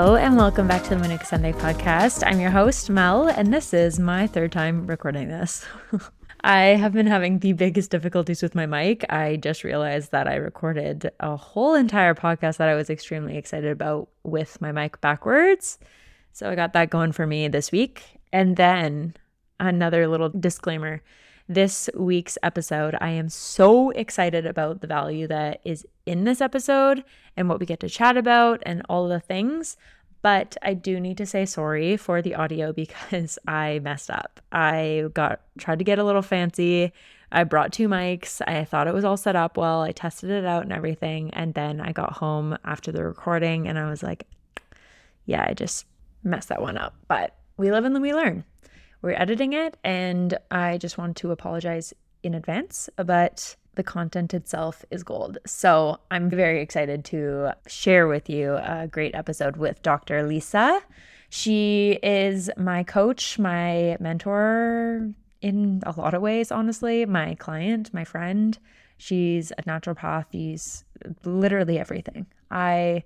Hello, 0.00 0.14
and 0.14 0.36
welcome 0.36 0.68
back 0.68 0.84
to 0.84 0.90
the 0.90 0.96
Manuka 0.96 1.24
Sunday 1.24 1.50
podcast. 1.50 2.22
I'm 2.24 2.38
your 2.38 2.52
host, 2.52 2.88
Mel, 2.88 3.26
and 3.26 3.52
this 3.52 3.74
is 3.74 3.98
my 3.98 4.28
third 4.28 4.52
time 4.52 4.86
recording 4.86 5.26
this. 5.26 5.66
I 6.42 6.60
have 6.76 6.92
been 6.92 7.08
having 7.08 7.40
the 7.40 7.52
biggest 7.52 7.90
difficulties 7.90 8.40
with 8.40 8.54
my 8.54 8.64
mic. 8.64 9.04
I 9.10 9.38
just 9.38 9.64
realized 9.64 10.12
that 10.12 10.28
I 10.28 10.36
recorded 10.36 11.10
a 11.18 11.34
whole 11.34 11.74
entire 11.74 12.14
podcast 12.14 12.58
that 12.58 12.68
I 12.68 12.76
was 12.76 12.90
extremely 12.90 13.36
excited 13.36 13.72
about 13.72 14.08
with 14.22 14.60
my 14.60 14.70
mic 14.70 15.00
backwards. 15.00 15.80
So 16.30 16.48
I 16.48 16.54
got 16.54 16.74
that 16.74 16.90
going 16.90 17.10
for 17.10 17.26
me 17.26 17.48
this 17.48 17.72
week. 17.72 18.04
And 18.32 18.56
then 18.56 19.16
another 19.58 20.06
little 20.06 20.28
disclaimer 20.28 21.02
this 21.48 21.88
week's 21.94 22.36
episode. 22.42 22.94
I 23.00 23.10
am 23.10 23.28
so 23.28 23.90
excited 23.90 24.46
about 24.46 24.80
the 24.80 24.86
value 24.86 25.26
that 25.28 25.60
is 25.64 25.86
in 26.04 26.24
this 26.24 26.40
episode 26.40 27.02
and 27.36 27.48
what 27.48 27.58
we 27.58 27.66
get 27.66 27.80
to 27.80 27.88
chat 27.88 28.16
about 28.16 28.62
and 28.66 28.82
all 28.88 29.08
the 29.08 29.20
things. 29.20 29.76
But 30.20 30.56
I 30.62 30.74
do 30.74 31.00
need 31.00 31.16
to 31.18 31.26
say 31.26 31.46
sorry 31.46 31.96
for 31.96 32.20
the 32.20 32.34
audio 32.34 32.72
because 32.84 33.38
I 33.48 33.78
messed 33.78 34.10
up. 34.10 34.40
I 34.52 35.06
got 35.14 35.40
tried 35.58 35.78
to 35.78 35.84
get 35.84 35.98
a 35.98 36.04
little 36.04 36.22
fancy. 36.22 36.92
I 37.32 37.44
brought 37.44 37.72
two 37.72 37.88
mics. 37.88 38.40
I 38.46 38.64
thought 38.64 38.88
it 38.88 38.94
was 38.94 39.04
all 39.04 39.16
set 39.16 39.36
up 39.36 39.56
well. 39.56 39.82
I 39.82 39.92
tested 39.92 40.30
it 40.30 40.44
out 40.44 40.62
and 40.62 40.72
everything. 40.72 41.30
And 41.30 41.54
then 41.54 41.80
I 41.80 41.92
got 41.92 42.14
home 42.14 42.58
after 42.64 42.92
the 42.92 43.04
recording 43.04 43.68
and 43.68 43.78
I 43.78 43.88
was 43.88 44.02
like, 44.02 44.26
yeah, 45.24 45.46
I 45.48 45.54
just 45.54 45.86
messed 46.24 46.48
that 46.48 46.62
one 46.62 46.78
up. 46.78 46.94
But 47.06 47.36
we 47.56 47.70
live 47.70 47.84
and 47.84 48.00
we 48.00 48.14
learn 48.14 48.44
we're 49.02 49.12
editing 49.12 49.52
it, 49.52 49.76
and 49.84 50.36
I 50.50 50.78
just 50.78 50.98
want 50.98 51.16
to 51.18 51.30
apologize 51.30 51.94
in 52.22 52.34
advance, 52.34 52.88
but 52.96 53.56
the 53.74 53.82
content 53.84 54.34
itself 54.34 54.84
is 54.90 55.04
gold. 55.04 55.38
So 55.46 55.98
I'm 56.10 56.28
very 56.28 56.60
excited 56.60 57.04
to 57.06 57.52
share 57.68 58.08
with 58.08 58.28
you 58.28 58.54
a 58.54 58.88
great 58.90 59.14
episode 59.14 59.56
with 59.56 59.82
Dr. 59.82 60.26
Lisa. 60.26 60.80
She 61.30 61.98
is 62.02 62.50
my 62.56 62.82
coach, 62.82 63.38
my 63.38 63.96
mentor 64.00 65.12
in 65.40 65.80
a 65.86 65.92
lot 65.96 66.14
of 66.14 66.22
ways, 66.22 66.50
honestly, 66.50 67.06
my 67.06 67.36
client, 67.36 67.94
my 67.94 68.04
friend. 68.04 68.58
She's 68.96 69.52
a 69.52 69.62
naturopath. 69.62 70.26
She's 70.32 70.84
literally 71.24 71.78
everything. 71.78 72.26
I 72.50 73.04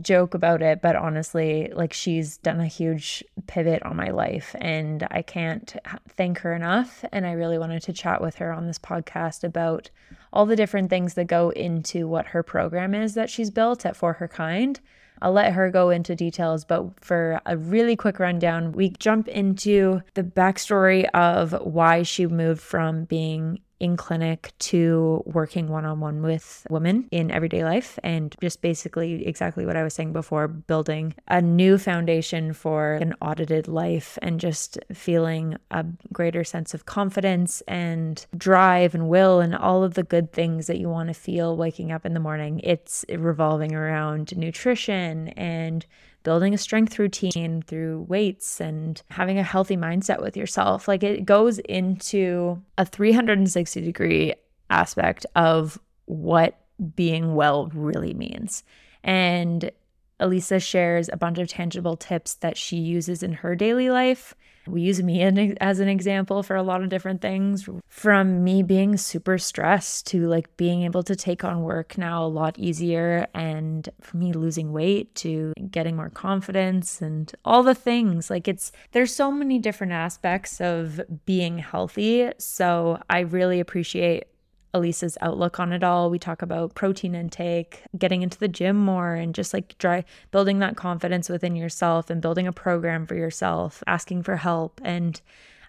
joke 0.00 0.34
about 0.34 0.62
it, 0.62 0.80
but 0.80 0.96
honestly, 0.96 1.70
like 1.74 1.92
she's 1.92 2.38
done 2.38 2.60
a 2.60 2.66
huge 2.66 3.22
pivot 3.46 3.82
on 3.82 3.96
my 3.96 4.10
life 4.10 4.54
and 4.60 5.06
I 5.10 5.22
can't 5.22 5.76
thank 6.08 6.38
her 6.40 6.54
enough. 6.54 7.04
And 7.12 7.26
I 7.26 7.32
really 7.32 7.58
wanted 7.58 7.82
to 7.82 7.92
chat 7.92 8.20
with 8.20 8.36
her 8.36 8.52
on 8.52 8.66
this 8.66 8.78
podcast 8.78 9.44
about 9.44 9.90
all 10.32 10.46
the 10.46 10.56
different 10.56 10.90
things 10.90 11.14
that 11.14 11.26
go 11.26 11.50
into 11.50 12.08
what 12.08 12.28
her 12.28 12.42
program 12.42 12.94
is 12.94 13.14
that 13.14 13.30
she's 13.30 13.50
built 13.50 13.84
at 13.84 13.96
For 13.96 14.14
Her 14.14 14.28
Kind. 14.28 14.80
I'll 15.22 15.32
let 15.32 15.52
her 15.52 15.70
go 15.70 15.90
into 15.90 16.16
details, 16.16 16.64
but 16.64 16.98
for 17.04 17.40
a 17.44 17.56
really 17.56 17.94
quick 17.94 18.18
rundown, 18.18 18.72
we 18.72 18.90
jump 18.98 19.28
into 19.28 20.00
the 20.14 20.22
backstory 20.22 21.04
of 21.10 21.52
why 21.60 22.04
she 22.04 22.26
moved 22.26 22.62
from 22.62 23.04
being 23.04 23.60
in 23.80 23.96
clinic 23.96 24.52
to 24.58 25.22
working 25.24 25.68
one 25.68 25.86
on 25.86 26.00
one 26.00 26.22
with 26.22 26.66
women 26.68 27.08
in 27.10 27.30
everyday 27.30 27.64
life 27.64 27.98
and 28.02 28.36
just 28.40 28.60
basically 28.60 29.26
exactly 29.26 29.64
what 29.64 29.76
I 29.76 29.82
was 29.82 29.94
saying 29.94 30.12
before 30.12 30.46
building 30.46 31.14
a 31.28 31.40
new 31.40 31.78
foundation 31.78 32.52
for 32.52 32.94
an 32.94 33.14
audited 33.22 33.66
life 33.66 34.18
and 34.20 34.38
just 34.38 34.78
feeling 34.92 35.56
a 35.70 35.86
greater 36.12 36.44
sense 36.44 36.74
of 36.74 36.84
confidence 36.84 37.62
and 37.66 38.26
drive 38.36 38.94
and 38.94 39.08
will 39.08 39.40
and 39.40 39.56
all 39.56 39.82
of 39.82 39.94
the 39.94 40.02
good 40.02 40.30
things 40.30 40.66
that 40.66 40.78
you 40.78 40.90
want 40.90 41.08
to 41.08 41.14
feel 41.14 41.56
waking 41.56 41.90
up 41.90 42.04
in 42.04 42.12
the 42.12 42.20
morning. 42.20 42.60
It's 42.62 43.04
revolving 43.08 43.74
around 43.74 44.36
nutrition 44.36 45.28
and 45.28 45.86
building 46.22 46.54
a 46.54 46.58
strength 46.58 46.98
routine 46.98 47.62
through 47.62 48.02
weights 48.08 48.60
and 48.60 49.02
having 49.10 49.38
a 49.38 49.42
healthy 49.42 49.76
mindset 49.76 50.20
with 50.20 50.36
yourself. 50.36 50.86
Like 50.88 51.02
it 51.02 51.24
goes 51.24 51.58
into 51.60 52.62
a 52.78 52.84
360 52.84 53.80
degree 53.80 54.34
aspect 54.68 55.26
of 55.34 55.78
what 56.06 56.58
being 56.94 57.34
well 57.34 57.68
really 57.68 58.14
means. 58.14 58.62
And 59.02 59.70
Alisa 60.20 60.62
shares 60.62 61.08
a 61.12 61.16
bunch 61.16 61.38
of 61.38 61.48
tangible 61.48 61.96
tips 61.96 62.34
that 62.34 62.56
she 62.56 62.76
uses 62.76 63.22
in 63.22 63.32
her 63.32 63.54
daily 63.56 63.90
life. 63.90 64.34
We 64.66 64.82
use 64.82 65.02
me 65.02 65.22
as 65.60 65.80
an 65.80 65.88
example 65.88 66.42
for 66.42 66.54
a 66.54 66.62
lot 66.62 66.82
of 66.82 66.90
different 66.90 67.22
things 67.22 67.68
from 67.88 68.44
me 68.44 68.62
being 68.62 68.96
super 68.98 69.38
stressed 69.38 70.06
to 70.08 70.28
like 70.28 70.54
being 70.56 70.82
able 70.82 71.02
to 71.04 71.16
take 71.16 71.44
on 71.44 71.62
work 71.62 71.96
now 71.96 72.24
a 72.24 72.28
lot 72.28 72.58
easier 72.58 73.26
and 73.34 73.88
for 74.00 74.18
me 74.18 74.32
losing 74.32 74.72
weight 74.72 75.14
to 75.16 75.54
getting 75.70 75.96
more 75.96 76.10
confidence 76.10 77.00
and 77.00 77.32
all 77.44 77.62
the 77.62 77.74
things. 77.74 78.28
Like 78.28 78.46
it's 78.46 78.70
there's 78.92 79.14
so 79.14 79.32
many 79.32 79.58
different 79.58 79.92
aspects 79.92 80.60
of 80.60 81.00
being 81.24 81.58
healthy. 81.58 82.30
So 82.38 83.02
I 83.08 83.20
really 83.20 83.60
appreciate 83.60 84.24
Alisa's 84.72 85.18
outlook 85.20 85.58
on 85.58 85.72
it 85.72 85.82
all. 85.82 86.10
We 86.10 86.18
talk 86.18 86.42
about 86.42 86.74
protein 86.74 87.14
intake, 87.14 87.82
getting 87.96 88.22
into 88.22 88.38
the 88.38 88.48
gym 88.48 88.76
more, 88.76 89.14
and 89.14 89.34
just 89.34 89.52
like 89.52 89.76
dry, 89.78 90.04
building 90.30 90.58
that 90.60 90.76
confidence 90.76 91.28
within 91.28 91.56
yourself 91.56 92.10
and 92.10 92.22
building 92.22 92.46
a 92.46 92.52
program 92.52 93.06
for 93.06 93.14
yourself, 93.14 93.82
asking 93.86 94.22
for 94.22 94.36
help, 94.36 94.80
and 94.84 95.20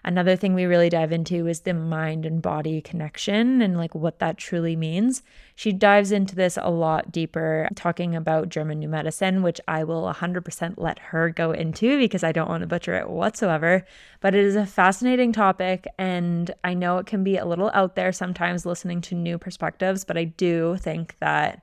Another 0.04 0.34
thing 0.34 0.54
we 0.54 0.64
really 0.64 0.88
dive 0.88 1.12
into 1.12 1.46
is 1.46 1.60
the 1.60 1.74
mind 1.74 2.26
and 2.26 2.42
body 2.42 2.80
connection 2.80 3.62
and 3.62 3.76
like 3.76 3.94
what 3.94 4.18
that 4.18 4.36
truly 4.36 4.74
means. 4.74 5.22
She 5.54 5.72
dives 5.72 6.10
into 6.10 6.34
this 6.34 6.58
a 6.60 6.70
lot 6.70 7.12
deeper, 7.12 7.68
talking 7.76 8.16
about 8.16 8.48
German 8.48 8.80
New 8.80 8.88
Medicine, 8.88 9.42
which 9.42 9.60
I 9.68 9.84
will 9.84 10.12
100% 10.12 10.74
let 10.76 10.98
her 10.98 11.30
go 11.30 11.52
into 11.52 11.98
because 11.98 12.24
I 12.24 12.32
don't 12.32 12.48
want 12.48 12.62
to 12.62 12.66
butcher 12.66 12.94
it 12.94 13.08
whatsoever. 13.08 13.84
But 14.20 14.34
it 14.34 14.44
is 14.44 14.56
a 14.56 14.66
fascinating 14.66 15.32
topic, 15.32 15.86
and 15.98 16.50
I 16.64 16.74
know 16.74 16.98
it 16.98 17.06
can 17.06 17.22
be 17.22 17.36
a 17.36 17.46
little 17.46 17.70
out 17.72 17.94
there 17.94 18.12
sometimes 18.12 18.66
listening 18.66 19.00
to 19.02 19.14
new 19.14 19.38
perspectives, 19.38 20.04
but 20.04 20.18
I 20.18 20.24
do 20.24 20.76
think 20.78 21.16
that 21.20 21.61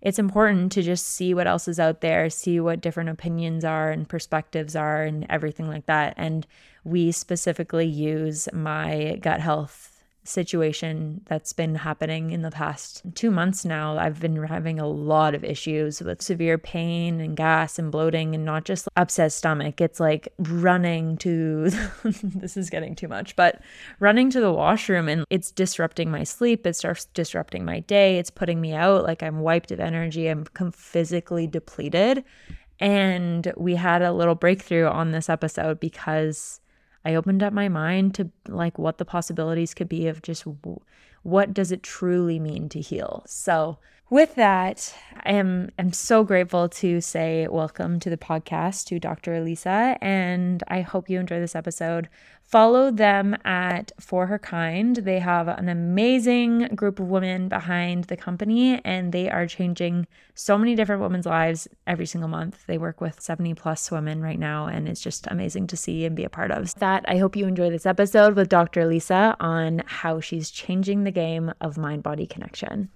it's 0.00 0.18
important 0.18 0.70
to 0.72 0.82
just 0.82 1.06
see 1.06 1.34
what 1.34 1.46
else 1.46 1.66
is 1.68 1.80
out 1.80 2.00
there, 2.00 2.30
see 2.30 2.60
what 2.60 2.80
different 2.80 3.10
opinions 3.10 3.64
are 3.64 3.90
and 3.90 4.08
perspectives 4.08 4.76
are, 4.76 5.02
and 5.02 5.26
everything 5.28 5.68
like 5.68 5.86
that. 5.86 6.14
And 6.16 6.46
we 6.84 7.12
specifically 7.12 7.86
use 7.86 8.48
my 8.52 9.18
gut 9.20 9.40
health 9.40 9.87
situation 10.28 11.22
that's 11.26 11.52
been 11.52 11.74
happening 11.74 12.30
in 12.30 12.42
the 12.42 12.50
past 12.50 13.02
two 13.14 13.30
months 13.30 13.64
now. 13.64 13.96
I've 13.98 14.20
been 14.20 14.42
having 14.44 14.78
a 14.78 14.86
lot 14.86 15.34
of 15.34 15.44
issues 15.44 16.00
with 16.00 16.22
severe 16.22 16.58
pain 16.58 17.20
and 17.20 17.36
gas 17.36 17.78
and 17.78 17.90
bloating, 17.90 18.34
and 18.34 18.44
not 18.44 18.64
just 18.64 18.88
upset 18.96 19.32
stomach. 19.32 19.80
It's 19.80 20.00
like 20.00 20.28
running 20.38 21.16
to 21.18 21.70
this 22.04 22.56
is 22.56 22.70
getting 22.70 22.94
too 22.94 23.08
much, 23.08 23.36
but 23.36 23.60
running 24.00 24.30
to 24.30 24.40
the 24.40 24.52
washroom 24.52 25.08
and 25.08 25.24
it's 25.30 25.50
disrupting 25.50 26.10
my 26.10 26.24
sleep. 26.24 26.66
It 26.66 26.76
starts 26.76 27.06
disrupting 27.06 27.64
my 27.64 27.80
day. 27.80 28.18
It's 28.18 28.30
putting 28.30 28.60
me 28.60 28.74
out 28.74 29.04
like 29.04 29.22
I'm 29.22 29.40
wiped 29.40 29.70
of 29.72 29.80
energy. 29.80 30.28
I'm 30.28 30.44
physically 30.72 31.46
depleted. 31.46 32.24
And 32.80 33.52
we 33.56 33.74
had 33.74 34.02
a 34.02 34.12
little 34.12 34.34
breakthrough 34.34 34.86
on 34.86 35.10
this 35.10 35.28
episode 35.28 35.80
because 35.80 36.60
I 37.08 37.14
opened 37.14 37.42
up 37.42 37.54
my 37.54 37.70
mind 37.70 38.14
to 38.16 38.28
like 38.48 38.78
what 38.78 38.98
the 38.98 39.04
possibilities 39.06 39.72
could 39.72 39.88
be 39.88 40.08
of 40.08 40.20
just 40.20 40.44
what 41.22 41.54
does 41.54 41.72
it 41.72 41.82
truly 41.82 42.38
mean 42.38 42.68
to 42.68 42.82
heal. 42.82 43.24
So, 43.26 43.78
with 44.10 44.34
that, 44.34 44.94
I 45.24 45.32
am 45.32 45.70
I'm 45.78 45.94
so 45.94 46.22
grateful 46.22 46.68
to 46.68 47.00
say 47.00 47.48
welcome 47.48 47.98
to 48.00 48.10
the 48.10 48.18
podcast 48.18 48.84
to 48.88 49.00
Dr. 49.00 49.32
Alisa 49.32 49.96
and 50.02 50.62
I 50.68 50.82
hope 50.82 51.08
you 51.08 51.18
enjoy 51.18 51.40
this 51.40 51.56
episode. 51.56 52.10
Follow 52.48 52.90
them 52.90 53.36
at 53.44 53.92
For 54.00 54.26
Her 54.28 54.38
Kind. 54.38 54.96
They 54.96 55.18
have 55.18 55.48
an 55.48 55.68
amazing 55.68 56.68
group 56.74 56.98
of 56.98 57.10
women 57.10 57.50
behind 57.50 58.04
the 58.04 58.16
company, 58.16 58.80
and 58.86 59.12
they 59.12 59.28
are 59.28 59.46
changing 59.46 60.06
so 60.34 60.56
many 60.56 60.74
different 60.74 61.02
women's 61.02 61.26
lives 61.26 61.68
every 61.86 62.06
single 62.06 62.30
month. 62.30 62.64
They 62.66 62.78
work 62.78 63.02
with 63.02 63.20
70 63.20 63.52
plus 63.52 63.90
women 63.90 64.22
right 64.22 64.38
now, 64.38 64.66
and 64.66 64.88
it's 64.88 65.02
just 65.02 65.26
amazing 65.26 65.66
to 65.66 65.76
see 65.76 66.06
and 66.06 66.16
be 66.16 66.24
a 66.24 66.30
part 66.30 66.50
of. 66.50 66.74
That 66.76 67.04
I 67.06 67.18
hope 67.18 67.36
you 67.36 67.46
enjoy 67.46 67.68
this 67.68 67.84
episode 67.84 68.34
with 68.34 68.48
Dr. 68.48 68.86
Lisa 68.86 69.36
on 69.40 69.82
how 69.84 70.18
she's 70.20 70.50
changing 70.50 71.04
the 71.04 71.10
game 71.10 71.52
of 71.60 71.76
mind 71.76 72.02
body 72.02 72.26
connection. 72.26 72.88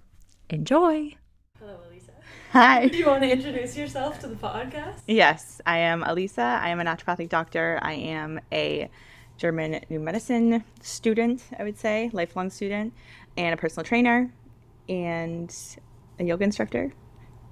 Enjoy. 0.49 1.15
Hello, 1.59 1.77
Alisa. 1.91 2.09
Hi. 2.53 2.87
Do 2.91 2.97
you 2.97 3.05
want 3.05 3.21
to 3.21 3.29
introduce 3.29 3.77
yourself 3.77 4.17
to 4.21 4.27
the 4.27 4.35
podcast? 4.35 5.01
Yes, 5.05 5.61
I 5.63 5.77
am 5.77 6.01
Alisa. 6.03 6.59
I 6.59 6.69
am 6.69 6.79
a 6.79 6.83
naturopathic 6.83 7.29
doctor. 7.29 7.77
I 7.83 7.93
am 7.93 8.39
a 8.51 8.89
German 9.37 9.79
New 9.89 9.99
Medicine 9.99 10.63
student, 10.81 11.43
I 11.57 11.63
would 11.63 11.77
say, 11.77 12.09
lifelong 12.13 12.49
student, 12.49 12.93
and 13.37 13.53
a 13.53 13.57
personal 13.57 13.83
trainer, 13.83 14.31
and 14.87 15.55
a 16.19 16.23
yoga 16.23 16.43
instructor. 16.43 16.93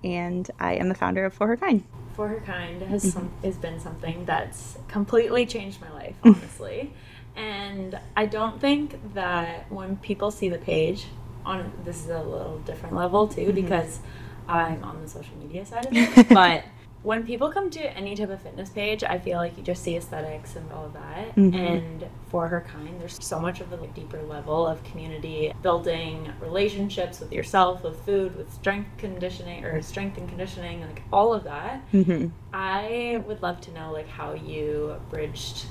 And 0.03 0.49
I 0.59 0.75
am 0.75 0.89
the 0.89 0.95
founder 0.95 1.25
of 1.25 1.33
For 1.33 1.47
Her 1.47 1.57
Kind. 1.57 1.83
For 2.13 2.27
Her 2.27 2.39
Kind 2.39 2.81
has, 2.83 3.03
mm-hmm. 3.03 3.11
some, 3.11 3.31
has 3.43 3.57
been 3.57 3.79
something 3.79 4.25
that's 4.25 4.77
completely 4.87 5.45
changed 5.45 5.81
my 5.81 5.91
life, 5.91 6.15
honestly. 6.23 6.93
and 7.35 7.99
I 8.15 8.25
don't 8.25 8.59
think 8.59 9.13
that 9.13 9.71
when 9.71 9.97
people 9.97 10.31
see 10.31 10.49
the 10.49 10.57
page, 10.57 11.05
on 11.45 11.71
this 11.83 12.03
is 12.03 12.09
a 12.09 12.21
little 12.21 12.59
different 12.59 12.95
level 12.95 13.27
too, 13.27 13.41
mm-hmm. 13.41 13.61
because 13.61 13.99
I'm 14.47 14.83
on 14.83 15.01
the 15.01 15.07
social 15.07 15.35
media 15.37 15.65
side 15.65 15.85
of 15.85 15.93
it, 15.93 16.29
but 16.33 16.63
when 17.03 17.25
people 17.25 17.51
come 17.51 17.69
to 17.71 17.79
any 17.97 18.15
type 18.15 18.29
of 18.29 18.41
fitness 18.41 18.69
page, 18.69 19.03
I 19.03 19.17
feel 19.17 19.37
like 19.37 19.57
you 19.57 19.63
just 19.63 19.81
see 19.83 19.95
aesthetics 19.97 20.55
and 20.55 20.71
all 20.71 20.85
of 20.85 20.93
that. 20.93 21.35
Mhm. 21.35 21.53
And 21.55 22.05
for 22.29 22.47
her 22.47 22.61
kind, 22.61 22.99
there's 23.01 23.17
so 23.23 23.39
much 23.39 23.59
of 23.59 23.71
a 23.71 23.75
like, 23.75 23.93
deeper 23.95 24.21
level 24.21 24.67
of 24.67 24.83
community 24.83 25.51
building, 25.63 26.31
relationships 26.39 27.19
with 27.19 27.31
yourself, 27.31 27.83
with 27.83 27.99
food, 28.05 28.35
with 28.35 28.53
strength 28.53 28.89
conditioning 28.97 29.65
or 29.65 29.81
strength 29.81 30.17
and 30.17 30.29
conditioning, 30.29 30.81
like 30.81 31.01
all 31.11 31.33
of 31.33 31.43
that. 31.45 31.79
hmm 31.91 32.27
I 32.53 33.23
would 33.25 33.41
love 33.41 33.61
to 33.61 33.71
know 33.71 33.91
like 33.91 34.07
how 34.09 34.33
you 34.33 34.95
bridged 35.09 35.65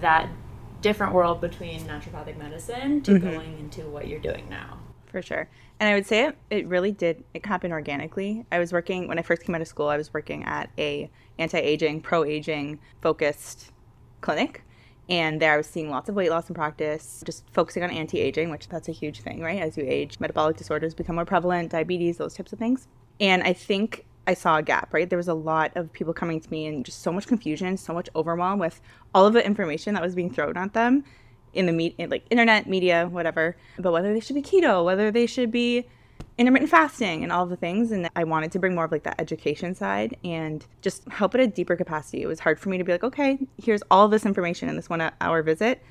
that 0.00 0.28
different 0.82 1.12
world 1.14 1.40
between 1.40 1.80
naturopathic 1.80 2.36
medicine 2.38 3.02
to 3.02 3.12
Mhm. 3.12 3.20
going 3.22 3.58
into 3.58 3.82
what 3.88 4.06
you're 4.06 4.20
doing 4.20 4.44
now. 4.48 4.78
For 5.06 5.20
sure. 5.22 5.48
And 5.80 5.88
I 5.88 5.94
would 5.94 6.06
say 6.06 6.26
it, 6.26 6.36
it 6.50 6.68
really 6.68 6.92
did 6.92 7.24
it 7.32 7.44
happened 7.44 7.72
organically. 7.72 8.44
I 8.52 8.58
was 8.58 8.70
working 8.70 9.08
when 9.08 9.18
I 9.18 9.22
first 9.22 9.42
came 9.42 9.54
out 9.54 9.62
of 9.62 9.66
school, 9.66 9.88
I 9.88 9.96
was 9.96 10.12
working 10.12 10.44
at 10.44 10.68
a 10.78 11.10
anti-aging, 11.38 12.02
pro-aging 12.02 12.78
focused 13.00 13.72
clinic. 14.20 14.62
And 15.08 15.40
there 15.40 15.54
I 15.54 15.56
was 15.56 15.66
seeing 15.66 15.90
lots 15.90 16.08
of 16.08 16.14
weight 16.14 16.30
loss 16.30 16.48
in 16.48 16.54
practice, 16.54 17.24
just 17.26 17.44
focusing 17.50 17.82
on 17.82 17.90
anti-aging, 17.90 18.50
which 18.50 18.68
that's 18.68 18.88
a 18.88 18.92
huge 18.92 19.22
thing, 19.22 19.40
right? 19.40 19.60
As 19.60 19.76
you 19.76 19.84
age, 19.84 20.20
metabolic 20.20 20.58
disorders 20.58 20.94
become 20.94 21.16
more 21.16 21.24
prevalent, 21.24 21.72
diabetes, 21.72 22.18
those 22.18 22.34
types 22.34 22.52
of 22.52 22.58
things. 22.58 22.86
And 23.18 23.42
I 23.42 23.54
think 23.54 24.04
I 24.26 24.34
saw 24.34 24.58
a 24.58 24.62
gap, 24.62 24.92
right? 24.92 25.08
There 25.08 25.16
was 25.16 25.28
a 25.28 25.34
lot 25.34 25.72
of 25.76 25.92
people 25.92 26.12
coming 26.12 26.40
to 26.40 26.50
me 26.50 26.66
and 26.66 26.84
just 26.84 27.02
so 27.02 27.10
much 27.10 27.26
confusion, 27.26 27.76
so 27.78 27.94
much 27.94 28.08
overwhelm 28.14 28.58
with 28.58 28.80
all 29.14 29.26
of 29.26 29.32
the 29.32 29.44
information 29.44 29.94
that 29.94 30.02
was 30.02 30.14
being 30.14 30.32
thrown 30.32 30.56
at 30.58 30.74
them 30.74 31.04
in 31.52 31.66
the 31.66 31.72
meet 31.72 31.98
like 32.10 32.24
internet 32.30 32.68
media 32.68 33.08
whatever 33.08 33.56
but 33.78 33.92
whether 33.92 34.12
they 34.12 34.20
should 34.20 34.34
be 34.34 34.42
keto 34.42 34.84
whether 34.84 35.10
they 35.10 35.26
should 35.26 35.50
be 35.50 35.86
intermittent 36.38 36.70
fasting 36.70 37.22
and 37.22 37.32
all 37.32 37.44
the 37.44 37.56
things 37.56 37.92
and 37.92 38.08
i 38.16 38.24
wanted 38.24 38.50
to 38.50 38.58
bring 38.58 38.74
more 38.74 38.84
of 38.84 38.92
like 38.92 39.02
that 39.02 39.20
education 39.20 39.74
side 39.74 40.16
and 40.24 40.66
just 40.80 41.06
help 41.08 41.34
at 41.34 41.40
a 41.40 41.46
deeper 41.46 41.76
capacity. 41.76 42.22
It 42.22 42.26
was 42.26 42.40
hard 42.40 42.58
for 42.58 42.68
me 42.70 42.78
to 42.78 42.84
be 42.84 42.92
like 42.92 43.04
okay 43.04 43.38
here's 43.62 43.82
all 43.90 44.08
this 44.08 44.24
information 44.24 44.68
in 44.68 44.76
this 44.76 44.88
one 44.88 45.10
hour 45.20 45.42
visit. 45.42 45.82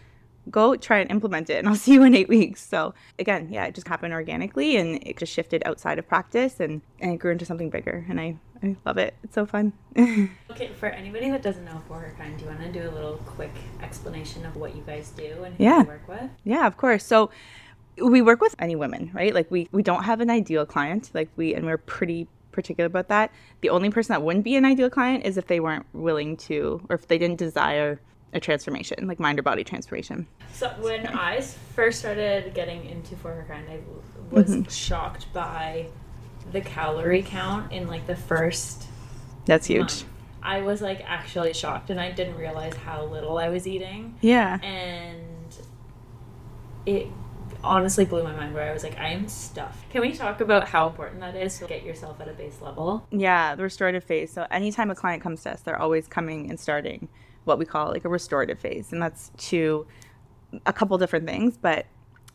Go 0.50 0.75
try 0.75 1.00
and 1.00 1.11
implement 1.11 1.50
it 1.50 1.57
and 1.57 1.67
i'll 1.67 1.75
see 1.85 1.94
you 1.94 2.03
in 2.03 2.15
eight 2.15 2.29
weeks. 2.29 2.65
So 2.65 2.94
again 3.19 3.50
yeah 3.51 3.65
it 3.65 3.75
just 3.75 3.88
happened 3.88 4.13
organically 4.13 4.77
and 4.77 5.00
it 5.05 5.17
just 5.17 5.31
shifted 5.31 5.62
outside 5.65 6.00
of 6.00 6.07
practice 6.07 6.59
and, 6.59 6.81
and 7.00 7.13
it 7.13 7.17
grew 7.17 7.31
into 7.31 7.45
something 7.45 7.69
bigger 7.69 8.05
and 8.09 8.19
i 8.19 8.35
i 8.63 8.75
love 8.85 8.97
it 8.97 9.15
it's 9.23 9.35
so 9.35 9.45
fun 9.45 9.73
Okay, 10.51 10.73
for 10.73 10.88
anybody 10.88 11.29
that 11.29 11.41
doesn't 11.41 11.63
know 11.63 11.81
For 11.88 12.00
Her 12.00 12.13
Kind, 12.17 12.38
do 12.38 12.44
you 12.44 12.50
want 12.50 12.61
to 12.61 12.71
do 12.71 12.89
a 12.89 12.91
little 12.91 13.17
quick 13.25 13.53
explanation 13.81 14.45
of 14.45 14.56
what 14.56 14.75
you 14.75 14.83
guys 14.85 15.11
do 15.11 15.44
and 15.44 15.56
who 15.56 15.63
Yeah. 15.63 15.81
you 15.81 15.88
work 15.88 16.07
with? 16.07 16.29
Yeah, 16.44 16.67
of 16.67 16.75
course. 16.75 17.06
So 17.06 17.29
we 18.01 18.21
work 18.21 18.41
with 18.41 18.56
any 18.59 18.75
women, 18.75 19.11
right? 19.13 19.33
Like 19.33 19.50
we 19.50 19.69
we 19.71 19.83
don't 19.83 20.03
have 20.03 20.21
an 20.21 20.29
ideal 20.29 20.65
client. 20.65 21.11
Like 21.13 21.29
we 21.35 21.53
and 21.53 21.65
we're 21.65 21.77
pretty 21.77 22.27
particular 22.51 22.88
about 22.88 23.07
that. 23.09 23.31
The 23.61 23.69
only 23.69 23.89
person 23.89 24.13
that 24.13 24.21
wouldn't 24.21 24.44
be 24.44 24.56
an 24.56 24.65
ideal 24.65 24.89
client 24.89 25.25
is 25.25 25.38
if 25.38 25.47
they 25.47 25.59
weren't 25.59 25.85
willing 25.94 26.35
to 26.38 26.81
or 26.89 26.95
if 26.95 27.07
they 27.07 27.17
didn't 27.17 27.38
desire 27.38 28.01
a 28.33 28.39
transformation, 28.39 29.07
like 29.07 29.19
mind 29.19 29.39
or 29.39 29.44
body 29.44 29.63
transformation. 29.63 30.27
So 30.53 30.69
when 30.79 31.07
I 31.07 31.41
first 31.41 32.00
started 32.00 32.53
getting 32.53 32.85
into 32.85 33.15
For 33.15 33.33
Her 33.33 33.45
Kind, 33.47 33.65
I 33.69 33.79
was 34.29 34.50
mm-hmm. 34.50 34.69
shocked 34.69 35.31
by 35.33 35.88
the 36.51 36.62
calorie 36.62 37.24
count 37.24 37.72
in 37.72 37.88
like 37.88 38.07
the 38.07 38.16
first 38.16 38.86
That's 39.46 39.68
huge. 39.68 39.80
month. 39.80 40.06
I 40.42 40.62
was 40.62 40.81
like 40.81 41.01
actually 41.06 41.54
shocked, 41.54 41.90
and 41.90 42.00
I 42.00 42.12
didn't 42.12 42.38
realize 42.38 42.74
how 42.75 43.04
little 43.06 43.38
I 43.38 43.50
was 43.50 43.68
eating, 43.68 44.16
Yeah. 44.22 44.60
and 44.62 45.24
it 46.86 47.07
honestly 47.63 48.06
blew 48.06 48.24
my 48.24 48.34
mind. 48.34 48.54
Where 48.54 48.69
I 48.69 48.74
was 48.74 48.84
like, 48.84 48.98
I 48.98 49.10
am 49.10 49.28
stuffed. 49.28 49.90
Can 49.90 50.01
we 50.01 50.13
talk 50.13 50.40
about 50.40 50.68
how 50.69 50.88
important 50.88 51.19
that 51.19 51.36
is 51.36 51.60
to 51.60 51.66
get 51.68 51.84
yourself 51.84 52.22
at 52.22 52.30
a 52.30 52.34
base 52.34 52.62
level? 52.62 53.06
Yeah, 53.12 53.56
the 53.56 53.63
restorative 53.63 54.04
phase. 54.04 54.31
So 54.31 54.48
anytime 54.50 54.90
a 54.90 54.96
client 54.96 55.22
comes 55.22 55.44
to 55.44 55.51
us, 55.51 55.62
they're 55.62 55.80
always 55.80 56.07
coming 56.07 56.50
and 56.50 56.57
starting 56.60 57.10
what 57.44 57.60
we 57.60 57.66
call 57.66 57.90
like 57.90 58.06
a 58.06 58.10
restorative 58.10 58.60
phase. 58.60 58.94
And 58.94 59.01
that's 59.01 59.31
to 59.50 59.86
a 60.66 60.72
couple 60.74 60.98
different 60.98 61.25
things, 61.28 61.57
but 61.57 61.86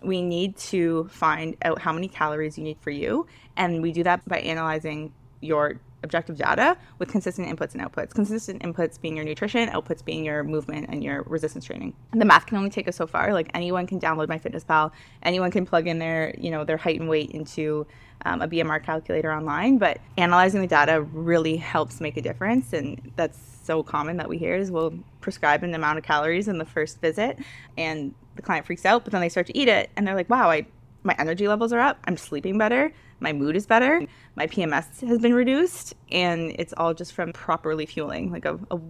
we 0.05 0.23
need 0.23 0.57
to 0.57 1.09
find 1.09 1.57
out 1.63 1.81
how 1.81 1.93
many 1.93 2.09
calories 2.09 2.59
you 2.59 2.65
need 2.65 2.79
for 2.81 2.91
you. 2.91 3.27
And 3.57 3.83
we 3.83 3.93
do 3.93 4.03
that 4.05 4.27
by 4.29 4.39
analyzing 4.39 5.13
your 5.41 5.81
objective 6.05 6.37
data 6.37 6.77
with 6.99 7.09
consistent 7.09 7.49
inputs 7.49 7.75
and 7.75 7.83
outputs. 7.83 8.15
Consistent 8.15 8.63
inputs 8.63 9.01
being 9.01 9.17
your 9.17 9.25
nutrition, 9.25 9.69
outputs 9.71 10.05
being 10.05 10.25
your 10.25 10.45
movement 10.45 10.87
and 10.91 11.03
your 11.03 11.23
resistance 11.23 11.65
training. 11.65 11.95
And 12.13 12.21
the 12.21 12.27
math 12.27 12.47
can 12.47 12.59
only 12.59 12.71
take 12.71 12.87
us 12.87 12.97
so 12.97 13.07
far. 13.07 13.33
Like 13.33 13.51
anyone 13.55 13.87
can 13.87 13.99
download 13.99 14.29
MyFitnessPal, 14.29 14.93
anyone 15.23 15.51
can 15.51 15.67
plug 15.67 15.89
in 15.89 15.99
their, 15.99 16.35
you 16.39 16.51
know, 16.51 16.65
their 16.65 16.77
height 16.77 17.01
and 17.01 17.09
weight 17.09 17.31
into 17.31 17.87
um, 18.25 18.43
a 18.43 18.49
BMR 18.49 18.83
calculator 18.83 19.33
online. 19.33 19.79
But 19.79 19.99
analyzing 20.17 20.61
the 20.61 20.67
data 20.67 21.03
really 21.03 21.57
helps 21.57 22.01
make 22.01 22.17
a 22.17 22.23
difference, 22.23 22.73
and 22.73 23.13
that's 23.17 23.39
so 23.65 23.83
common 23.83 24.19
that 24.19 24.29
we 24.29 24.39
hear 24.39 24.55
is 24.55 24.71
we'll 24.71 24.95
prescribe 25.21 25.63
an 25.63 25.75
amount 25.75 25.99
of 25.99 26.05
calories 26.05 26.49
in 26.49 26.59
the 26.59 26.65
first 26.65 27.01
visit, 27.01 27.39
and 27.77 28.15
the 28.37 28.43
client 28.43 28.67
freaks 28.67 28.85
out, 28.85 29.05
but 29.05 29.13
then 29.13 29.21
they 29.21 29.29
start 29.29 29.47
to 29.47 29.57
eat 29.57 29.69
it, 29.69 29.91
and 29.97 30.07
they're 30.07 30.15
like, 30.15 30.31
"Wow, 30.31 30.51
I 30.51 30.67
my 31.05 31.15
energy 31.19 31.47
levels 31.47 31.73
are 31.73 31.81
up. 31.81 31.99
I'm 32.07 32.17
sleeping 32.17 32.59
better. 32.59 32.93
My 33.21 33.33
mood 33.33 33.57
is 33.57 33.67
better. 33.67 34.03
My 34.37 34.47
PMS 34.47 35.07
has 35.07 35.19
been 35.19 35.35
reduced, 35.35 35.95
and 36.11 36.55
it's 36.59 36.73
all 36.77 36.95
just 36.95 37.13
from 37.13 37.33
properly 37.33 37.87
fueling. 37.87 38.33
Like 38.33 38.45
a, 38.47 38.59
a 38.71 38.81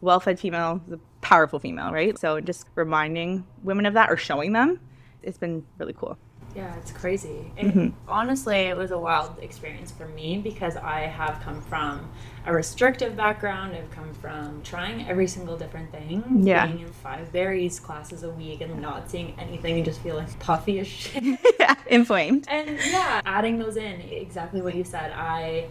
well-fed 0.00 0.38
female 0.38 0.82
is 0.86 0.94
a 0.94 1.00
powerful 1.22 1.58
female, 1.58 1.92
right? 1.92 2.18
So 2.18 2.40
just 2.40 2.66
reminding 2.74 3.46
women 3.62 3.86
of 3.86 3.94
that 3.94 4.10
or 4.10 4.16
showing 4.16 4.52
them, 4.52 4.80
it's 5.22 5.38
been 5.38 5.64
really 5.78 5.94
cool. 5.94 6.18
Yeah, 6.54 6.74
it's 6.76 6.92
crazy. 6.92 7.50
And 7.56 7.72
mm-hmm. 7.72 8.10
honestly, 8.10 8.56
it 8.56 8.76
was 8.76 8.92
a 8.92 8.98
wild 8.98 9.38
experience 9.40 9.90
for 9.90 10.06
me 10.06 10.38
because 10.38 10.76
I 10.76 11.00
have 11.00 11.40
come 11.42 11.60
from 11.60 12.08
a 12.46 12.52
restrictive 12.52 13.16
background. 13.16 13.74
I've 13.74 13.90
come 13.90 14.14
from 14.14 14.62
trying 14.62 15.08
every 15.08 15.26
single 15.26 15.56
different 15.56 15.90
thing. 15.90 16.42
Yeah. 16.46 16.66
Being 16.66 16.80
in 16.80 16.92
five 16.92 17.32
Barry's 17.32 17.80
classes 17.80 18.22
a 18.22 18.30
week 18.30 18.60
and 18.60 18.80
not 18.80 19.10
seeing 19.10 19.34
anything 19.38 19.76
and 19.76 19.84
just 19.84 20.00
feeling 20.00 20.26
puffy 20.38 20.78
as 20.78 20.86
shit. 20.88 21.24
Inflamed. 21.88 22.46
and 22.48 22.78
yeah, 22.86 23.20
adding 23.24 23.58
those 23.58 23.76
in, 23.76 24.00
exactly 24.00 24.62
what 24.62 24.74
you 24.74 24.84
said. 24.84 25.12
I, 25.12 25.66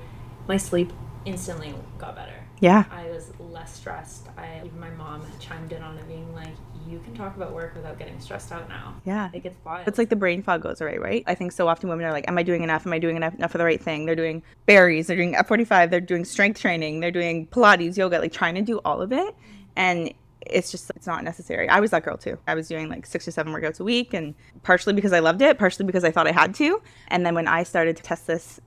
my 0.47 0.57
sleep 0.57 0.91
instantly 1.25 1.73
got 1.97 2.15
better. 2.15 2.43
Yeah. 2.59 2.85
I 2.91 3.09
was 3.09 3.31
less 3.39 3.73
stressed. 3.75 4.27
I 4.37 4.69
my 4.79 4.89
mom 4.91 5.25
chimed 5.39 5.73
in 5.73 5.81
on 5.81 5.97
it, 5.97 6.07
being 6.07 6.33
like, 6.33 6.55
"You 6.87 6.99
can 6.99 7.13
talk 7.15 7.35
about 7.35 7.53
work 7.53 7.75
without 7.75 7.97
getting 7.97 8.19
stressed 8.19 8.51
out 8.51 8.67
now." 8.69 8.95
Yeah. 9.05 9.29
It 9.33 9.43
gets 9.43 9.57
wild. 9.65 9.87
It's 9.87 9.97
like 9.97 10.09
the 10.09 10.15
brain 10.15 10.43
fog 10.43 10.61
goes 10.61 10.81
away, 10.81 10.97
right? 10.97 11.23
I 11.27 11.35
think 11.35 11.51
so 11.51 11.67
often 11.67 11.89
women 11.89 12.05
are 12.05 12.11
like, 12.11 12.27
Am 12.27 12.37
I 12.37 12.43
doing 12.43 12.63
enough? 12.63 12.85
Am 12.85 12.93
I 12.93 12.99
doing 12.99 13.15
enough, 13.15 13.35
enough 13.35 13.51
for 13.51 13.57
the 13.57 13.65
right 13.65 13.81
thing? 13.81 14.05
They're 14.05 14.15
doing 14.15 14.43
Barry's, 14.65 15.07
they're 15.07 15.17
doing 15.17 15.33
F45, 15.33 15.89
they're 15.89 16.01
doing 16.01 16.25
strength 16.25 16.59
training, 16.59 16.99
they're 16.99 17.11
doing 17.11 17.47
Pilates, 17.47 17.97
yoga, 17.97 18.19
like 18.19 18.31
trying 18.31 18.55
to 18.55 18.61
do 18.61 18.79
all 18.85 19.01
of 19.01 19.11
it. 19.11 19.35
And 19.75 20.13
it's 20.41 20.71
just, 20.71 20.91
it's 20.95 21.07
not 21.07 21.23
necessary. 21.23 21.69
I 21.69 21.79
was 21.79 21.91
that 21.91 22.03
girl 22.03 22.17
too. 22.17 22.37
I 22.47 22.55
was 22.55 22.67
doing 22.67 22.89
like 22.89 23.05
six 23.05 23.27
or 23.27 23.31
seven 23.31 23.53
workouts 23.53 23.79
a 23.79 23.83
week, 23.83 24.13
and 24.13 24.35
partially 24.63 24.93
because 24.93 25.13
I 25.13 25.19
loved 25.19 25.41
it, 25.41 25.57
partially 25.57 25.85
because 25.85 26.03
I 26.03 26.11
thought 26.11 26.27
I 26.27 26.31
had 26.31 26.53
to. 26.55 26.81
And 27.07 27.25
then 27.25 27.35
when 27.35 27.47
I 27.47 27.63
started 27.63 27.95
to 27.97 28.03
test 28.03 28.27
this 28.27 28.59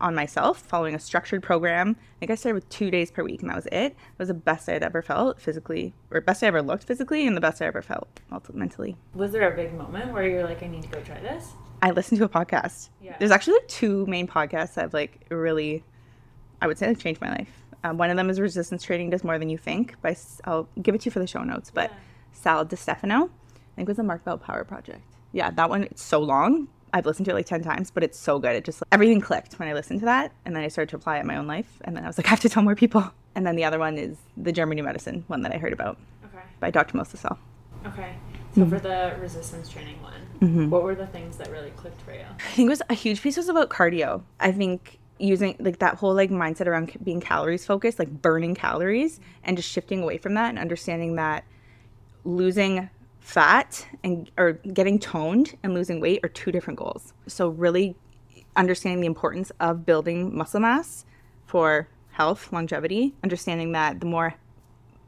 on 0.00 0.14
myself 0.14 0.60
following 0.60 0.94
a 0.94 0.98
structured 0.98 1.42
program. 1.42 1.96
I 1.98 2.18
think 2.20 2.30
I 2.30 2.34
started 2.34 2.54
with 2.54 2.68
two 2.68 2.90
days 2.90 3.10
per 3.10 3.22
week, 3.22 3.40
and 3.40 3.50
that 3.50 3.56
was 3.56 3.66
it. 3.66 3.92
It 3.92 3.96
was 4.18 4.28
the 4.28 4.34
best 4.34 4.68
I'd 4.68 4.82
ever 4.82 5.02
felt 5.02 5.40
physically, 5.40 5.94
or 6.10 6.20
best 6.20 6.42
I 6.42 6.48
ever 6.48 6.62
looked 6.62 6.84
physically, 6.84 7.26
and 7.26 7.36
the 7.36 7.40
best 7.40 7.62
I 7.62 7.66
ever 7.66 7.82
felt 7.82 8.08
mentally. 8.52 8.96
Was 9.14 9.32
there 9.32 9.52
a 9.52 9.56
big 9.56 9.74
moment 9.74 10.12
where 10.12 10.26
you're 10.28 10.44
like, 10.44 10.62
I 10.62 10.66
need 10.66 10.82
to 10.82 10.88
go 10.88 11.00
try 11.02 11.20
this? 11.20 11.52
I 11.82 11.90
listened 11.90 12.18
to 12.18 12.24
a 12.24 12.28
podcast. 12.28 12.88
Yeah. 13.02 13.16
There's 13.18 13.30
actually 13.30 13.54
like 13.54 13.68
two 13.68 14.06
main 14.06 14.26
podcasts 14.26 14.74
that 14.74 14.82
have 14.82 14.94
like 14.94 15.26
really, 15.28 15.84
I 16.62 16.66
would 16.66 16.78
say, 16.78 16.88
like 16.88 16.98
changed 16.98 17.20
my 17.20 17.30
life. 17.30 17.50
Um, 17.82 17.98
one 17.98 18.08
of 18.10 18.16
them 18.16 18.30
is 18.30 18.40
Resistance 18.40 18.82
Training 18.82 19.10
Does 19.10 19.22
More 19.22 19.38
Than 19.38 19.50
You 19.50 19.58
Think. 19.58 20.00
By 20.00 20.16
I'll 20.44 20.68
give 20.80 20.94
it 20.94 21.02
to 21.02 21.06
you 21.06 21.10
for 21.10 21.18
the 21.18 21.26
show 21.26 21.42
notes, 21.42 21.70
but 21.72 21.90
Yeah. 21.90 21.96
Sal 22.32 22.64
DiStefano, 22.66 23.28
I 23.28 23.76
think 23.76 23.86
it 23.86 23.88
was 23.88 23.96
the 23.98 24.02
Mark 24.02 24.24
Bell 24.24 24.38
Power 24.38 24.64
Project. 24.64 25.02
Yeah, 25.32 25.50
that 25.50 25.68
one. 25.68 25.84
It's 25.84 26.02
so 26.02 26.20
long. 26.20 26.68
I've 26.94 27.04
listened 27.06 27.24
to 27.26 27.32
it 27.32 27.34
like 27.34 27.46
ten 27.46 27.62
times, 27.62 27.90
but 27.90 28.02
it's 28.04 28.18
so 28.18 28.38
good. 28.38 28.54
It 28.54 28.64
just 28.64 28.82
everything 28.92 29.20
clicked 29.20 29.58
when 29.58 29.68
I 29.68 29.74
listened 29.74 29.98
to 30.00 30.06
that, 30.06 30.30
and 30.46 30.54
then 30.54 30.62
I 30.62 30.68
started 30.68 30.90
to 30.90 30.96
apply 30.96 31.16
it 31.18 31.20
in 31.22 31.26
my 31.26 31.36
own 31.36 31.48
life, 31.48 31.82
and 31.84 31.96
then 31.96 32.04
I 32.04 32.06
was 32.06 32.16
like, 32.16 32.26
I 32.28 32.30
have 32.30 32.40
to 32.40 32.48
tell 32.48 32.62
more 32.62 32.76
people. 32.76 33.04
And 33.34 33.44
then 33.44 33.56
the 33.56 33.64
other 33.64 33.80
one 33.80 33.98
is 33.98 34.16
the 34.36 34.52
German 34.52 34.76
New 34.76 34.84
Medicine 34.84 35.24
one 35.26 35.42
that 35.42 35.52
I 35.52 35.58
heard 35.58 35.72
about 35.72 35.98
Okay. 36.24 36.38
by 36.60 36.70
Dr. 36.70 36.96
Mosasel. 36.96 37.36
Okay. 37.84 38.14
So 38.54 38.60
Mm-hmm. 38.60 38.70
for 38.70 38.78
the 38.78 39.16
resistance 39.20 39.68
training 39.68 39.96
one, 40.00 40.70
what 40.70 40.84
were 40.84 40.94
the 40.94 41.08
things 41.08 41.36
that 41.38 41.50
really 41.50 41.70
clicked 41.70 42.00
for 42.02 42.12
you? 42.12 42.20
I 42.38 42.50
think 42.52 42.66
it 42.66 42.70
was 42.70 42.82
a 42.88 42.94
huge 42.94 43.20
piece 43.20 43.36
was 43.36 43.48
about 43.48 43.68
cardio. 43.70 44.22
I 44.38 44.52
think 44.52 45.00
using 45.18 45.56
like 45.58 45.80
that 45.80 45.96
whole 45.96 46.14
like 46.14 46.30
mindset 46.30 46.68
around 46.68 46.96
being 47.02 47.20
calories 47.20 47.66
focused, 47.66 47.98
like 47.98 48.10
burning 48.22 48.54
calories 48.54 49.18
and 49.42 49.56
just 49.56 49.68
shifting 49.68 50.00
away 50.04 50.18
from 50.18 50.34
that 50.34 50.50
and 50.50 50.58
understanding 50.60 51.16
that 51.16 51.42
losing 52.24 52.88
fat 53.24 53.86
and 54.04 54.30
or 54.36 54.52
getting 54.52 54.98
toned 54.98 55.56
and 55.62 55.72
losing 55.72 55.98
weight 55.98 56.20
are 56.22 56.28
two 56.28 56.52
different 56.52 56.78
goals. 56.78 57.14
So 57.26 57.48
really 57.48 57.96
understanding 58.54 59.00
the 59.00 59.06
importance 59.06 59.50
of 59.58 59.86
building 59.86 60.36
muscle 60.36 60.60
mass 60.60 61.06
for 61.46 61.88
health, 62.10 62.52
longevity, 62.52 63.14
understanding 63.24 63.72
that 63.72 64.00
the 64.00 64.06
more 64.06 64.34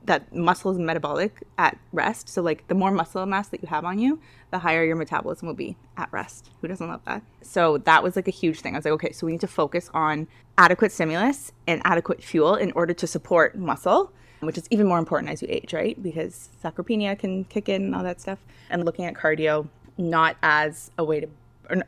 that 0.07 0.35
muscle 0.35 0.71
is 0.71 0.79
metabolic 0.79 1.43
at 1.59 1.77
rest. 1.93 2.31
So 2.31 2.41
like 2.41 2.67
the 2.69 2.75
more 2.75 2.91
muscle 2.91 3.27
mass 3.27 3.49
that 3.49 3.61
you 3.61 3.69
have 3.69 3.85
on 3.85 3.99
you, 3.99 4.19
the 4.51 4.61
higher 4.61 4.83
your 4.83 4.97
metabolism 4.97 5.47
will 5.47 5.55
be 5.55 5.77
at 5.99 6.11
rest. 6.11 6.49
Who 6.63 6.69
doesn't 6.69 6.89
love 6.89 7.03
that? 7.05 7.23
So 7.43 7.79
that 7.79 8.03
was 8.03 8.17
like 8.17 8.29
a 8.29 8.33
huge 8.33 8.61
thing. 8.61 8.75
I 8.75 8.79
was 8.79 8.87
like, 8.87 8.95
okay, 8.95 9.13
so 9.13 9.27
we 9.27 9.33
need 9.33 9.43
to 9.43 9.47
focus 9.47 9.91
on 9.93 10.27
adequate 10.57 10.91
stimulus 10.91 11.53
and 11.67 11.83
adequate 11.85 12.23
fuel 12.23 12.55
in 12.55 12.73
order 12.73 12.95
to 12.95 13.07
support 13.07 13.59
muscle, 13.59 14.11
which 14.47 14.57
is 14.57 14.67
even 14.71 14.87
more 14.87 14.99
important 14.99 15.31
as 15.31 15.43
you 15.43 15.49
age, 15.51 15.73
right? 15.73 16.01
Because 16.03 16.49
sarcopenia 16.63 17.19
can 17.19 17.45
kick 17.45 17.69
in 17.69 17.83
and 17.83 17.95
all 17.95 18.03
that 18.03 18.21
stuff. 18.21 18.39
And 18.71 18.85
looking 18.85 19.05
at 19.05 19.15
cardio 19.15 19.69
not 19.99 20.37
as 20.43 20.91
a 20.99 21.05
way 21.05 21.21
to 21.21 21.29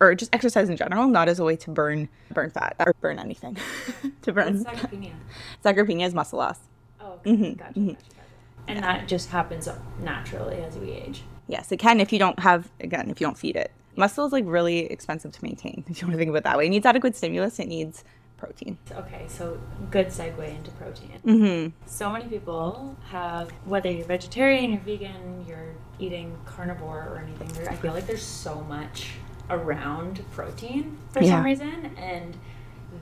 or 0.01 0.15
just 0.15 0.35
exercise 0.35 0.69
in 0.69 0.77
general, 0.77 1.07
not 1.09 1.29
as 1.29 1.39
a 1.39 1.45
way 1.45 1.57
to 1.57 1.71
burn 1.71 2.09
burn 2.33 2.51
fat 2.51 2.75
or 2.79 2.95
burn 3.01 3.19
anything. 3.19 3.57
to 4.23 4.33
burn 4.33 4.63
What's 4.63 4.81
sarcopenia? 4.81 5.13
sarcopenia 5.65 6.07
is 6.07 6.15
muscle 6.15 6.39
loss. 6.39 6.59
Oh, 7.01 7.13
okay. 7.13 7.31
Mm-hmm. 7.31 7.43
Gotcha, 7.43 7.57
gotcha, 7.59 7.81
mm-hmm. 7.81 7.89
gotcha. 7.89 8.03
And 8.67 8.83
that 8.83 9.09
just 9.09 9.31
happens 9.31 9.69
naturally 10.01 10.57
as 10.63 10.77
we 10.77 10.91
age. 10.91 11.23
Yes, 11.47 11.73
it 11.73 11.79
can 11.79 12.01
if 12.01 12.13
you 12.13 12.19
don't 12.19 12.39
have 12.41 12.69
again 12.81 13.11
if 13.11 13.21
you 13.21 13.27
don't 13.27 13.39
feed 13.39 13.57
it. 13.57 13.71
Muscle 13.97 14.25
is 14.27 14.33
like 14.33 14.45
really 14.47 14.81
expensive 14.91 15.33
to 15.33 15.45
maintain 15.45 15.85
if 15.89 16.01
you 16.01 16.07
want 16.07 16.15
to 16.15 16.19
think 16.19 16.29
of 16.31 16.37
it 16.37 16.45
that 16.45 16.59
way. 16.59 16.67
It 16.67 16.71
needs 16.71 16.87
adequate 16.87 17.17
stimulus. 17.17 17.59
It 17.59 17.69
needs 17.69 18.05
protein. 18.39 18.79
Okay, 18.93 19.27
so 19.29 19.59
good 19.91 20.07
segue 20.07 20.49
into 20.57 20.71
protein. 20.73 21.19
Mm-hmm. 21.27 21.75
So 21.87 22.11
many 22.11 22.25
people 22.27 22.97
have, 23.11 23.51
whether 23.67 23.91
you're 23.91 24.07
vegetarian, 24.07 24.71
you're 24.73 24.81
vegan, 24.81 25.45
you're 25.47 25.75
eating 25.99 26.37
carnivore 26.47 27.09
or 27.11 27.19
anything, 27.25 27.69
I 27.69 27.75
feel 27.75 27.93
like 27.93 28.07
there's 28.07 28.23
so 28.23 28.61
much 28.63 29.11
around 29.51 30.23
protein 30.33 30.97
for 31.11 31.23
Yeah. 31.23 31.37
some 31.37 31.45
reason. 31.45 31.93
And 31.97 32.37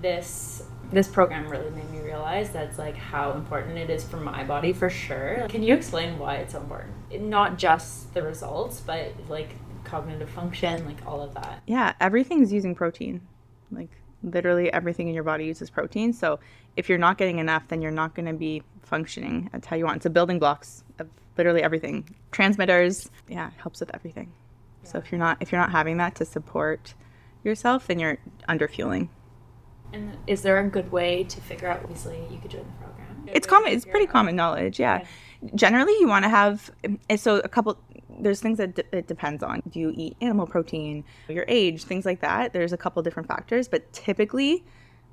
this 0.02 0.62
this 0.92 1.08
program 1.08 1.48
really 1.48 1.70
made 1.70 1.90
me 1.90 1.98
realize 2.00 2.50
that's 2.50 2.78
like 2.78 2.94
how 2.96 3.32
important 3.32 3.76
it 3.76 3.90
is 3.90 4.04
for 4.04 4.18
my 4.18 4.44
body 4.44 4.72
for 4.72 4.88
sure. 4.88 5.44
Can 5.48 5.62
you 5.64 5.74
explain 5.74 6.16
why 6.18 6.36
it's 6.36 6.52
so 6.52 6.60
important? 6.60 6.92
Not 7.22 7.58
just 7.58 8.14
the 8.14 8.22
results, 8.22 8.80
but 8.86 9.12
like 9.28 9.50
cognitive 9.82 10.30
function, 10.30 10.84
like 10.86 11.04
all 11.04 11.20
of 11.20 11.34
that. 11.34 11.62
Yeah, 11.66 11.94
everything's 12.00 12.52
using 12.52 12.74
protein. 12.76 13.20
Like 13.72 13.90
literally 14.23 14.73
everything 14.73 15.08
in 15.08 15.14
your 15.14 15.25
body 15.25 15.44
uses 15.46 15.70
protein. 15.70 16.12
So 16.12 16.38
if 16.76 16.88
you're 16.88 16.99
not 16.99 17.18
getting 17.18 17.38
enough, 17.38 17.68
then 17.68 17.82
you're 17.82 17.90
not 17.90 18.14
going 18.14 18.26
to 18.26 18.32
be 18.32 18.62
functioning 18.82 19.50
at 19.52 19.64
how 19.64 19.76
you 19.76 19.85
want. 19.85 19.96
It's 19.99 20.06
a 20.06 20.11
building 20.11 20.38
blocks 20.38 20.85
of 20.99 21.08
literally 21.37 21.62
everything. 21.62 22.14
Transmitters, 22.32 23.11
yeah, 23.28 23.49
it 23.49 23.54
helps 23.61 23.80
with 23.80 23.94
everything. 23.94 24.32
So 24.82 24.99
if 24.99 25.11
you're 25.11 25.18
not 25.18 25.38
if 25.40 25.50
you're 25.50 25.61
not 25.61 25.73
having 25.73 25.96
that 25.96 26.14
to 26.16 26.25
support 26.25 26.94
yourself, 27.44 27.87
then 27.88 27.99
you're 27.99 28.18
under 28.49 28.68
fueling. 28.68 29.11
And 29.92 30.16
is 30.26 30.42
there 30.42 30.58
a 30.58 30.68
good 30.68 30.90
way 30.92 31.25
to 31.25 31.40
figure 31.40 31.68
out? 31.68 31.80
Obviously, 31.82 32.18
you 32.30 32.38
could 32.38 32.50
join 32.50 32.64
the 32.64 32.85
program. 32.85 33.23
Good 33.25 33.37
It's 33.37 33.46
common. 33.46 33.73
It's 33.73 33.85
pretty 33.85 34.06
out- 34.06 34.12
common 34.12 34.37
knowledge. 34.37 34.78
Yeah. 34.78 35.00
Yeah. 35.42 35.50
Generally, 35.54 35.94
you 36.00 36.08
want 36.08 36.25
to 36.25 36.28
have. 36.28 36.70
So 37.16 37.37
a 37.38 37.49
couple. 37.49 37.78
There's 38.20 38.40
things 38.40 38.58
that 38.58 38.75
d- 38.75 38.82
it 38.92 39.06
depends 39.06 39.42
on. 39.42 39.62
Do 39.70 39.80
you 39.80 39.92
eat 39.94 40.16
animal 40.20 40.46
protein? 40.46 41.04
Your 41.28 41.44
age, 41.49 41.85
things 41.85 42.04
like 42.06 42.20
that. 42.20 42.52
There's 42.52 42.73
a 42.73 42.76
couple 42.76 43.02
different 43.02 43.28
factors, 43.28 43.68
but 43.68 43.92
typically, 43.92 44.64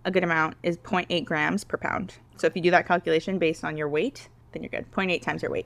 a 0.05 0.11
good 0.11 0.23
amount 0.23 0.55
is 0.63 0.77
0.8 0.77 1.25
grams 1.25 1.63
per 1.63 1.77
pound. 1.77 2.15
So 2.37 2.47
if 2.47 2.55
you 2.55 2.61
do 2.61 2.71
that 2.71 2.87
calculation 2.87 3.39
based 3.39 3.63
on 3.63 3.77
your 3.77 3.87
weight, 3.89 4.27
then 4.51 4.63
you're 4.63 4.69
good. 4.69 4.91
0.8 4.91 5.21
times 5.21 5.41
your 5.41 5.51
weight 5.51 5.65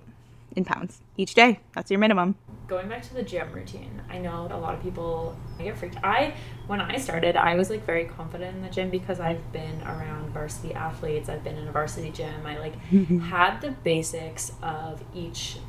in 0.56 0.64
pounds 0.66 1.02
each 1.18 1.34
day. 1.36 1.60
That's 1.74 1.92
your 1.92 2.00
minimum. 2.00 2.36
going 2.68 2.90
back 2.90 3.02
to 3.02 3.14
the 3.14 3.24
gym 3.24 3.50
routine 3.54 4.02
i 4.10 4.18
know 4.18 4.46
a 4.52 4.58
lot 4.58 4.74
of 4.74 4.82
people 4.84 5.38
get 5.58 5.78
freaked 5.78 5.96
i 6.04 6.34
when 6.68 6.82
i 6.82 6.98
started 6.98 7.38
i 7.38 7.56
was 7.56 7.70
like 7.70 7.86
very 7.86 8.04
confident 8.04 8.54
in 8.58 8.62
the 8.62 8.68
gym 8.70 8.90
because 8.90 9.22
i've 9.22 9.52
been 9.54 9.82
around 9.84 10.30
varsity 10.34 10.74
athletes 10.74 11.30
i've 11.30 11.44
been 11.46 11.58
in 11.58 11.66
a 11.70 11.72
varsity 11.72 12.12
gym 12.12 12.46
i 12.46 12.58
like 12.58 12.76
had 13.30 13.60
the 13.62 13.72
basics 13.72 14.52
of 14.62 15.02
each 15.16 15.60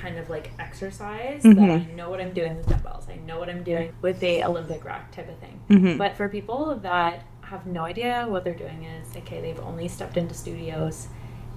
kind 0.00 0.18
of 0.18 0.28
like 0.28 0.50
exercise 0.58 1.42
that 1.42 1.56
mm-hmm. 1.56 1.90
i 1.90 1.94
know 1.94 2.10
what 2.10 2.20
i'm 2.20 2.32
doing 2.32 2.56
with 2.56 2.68
dumbbells. 2.68 3.06
I 3.08 3.16
know 3.16 3.38
what 3.38 3.48
i'm 3.48 3.62
doing 3.62 3.92
with 4.02 4.20
the 4.20 4.44
olympic 4.44 4.84
rack 4.84 5.12
type 5.12 5.28
of 5.28 5.38
thing. 5.38 5.60
Mm-hmm. 5.70 5.96
But 5.96 6.16
for 6.16 6.28
people 6.28 6.76
that 6.82 7.24
have 7.40 7.66
no 7.66 7.82
idea 7.82 8.26
what 8.28 8.44
they're 8.44 8.54
doing 8.54 8.84
is 8.84 9.16
okay 9.16 9.40
they've 9.40 9.60
only 9.60 9.88
stepped 9.88 10.16
into 10.16 10.34
studios 10.34 11.08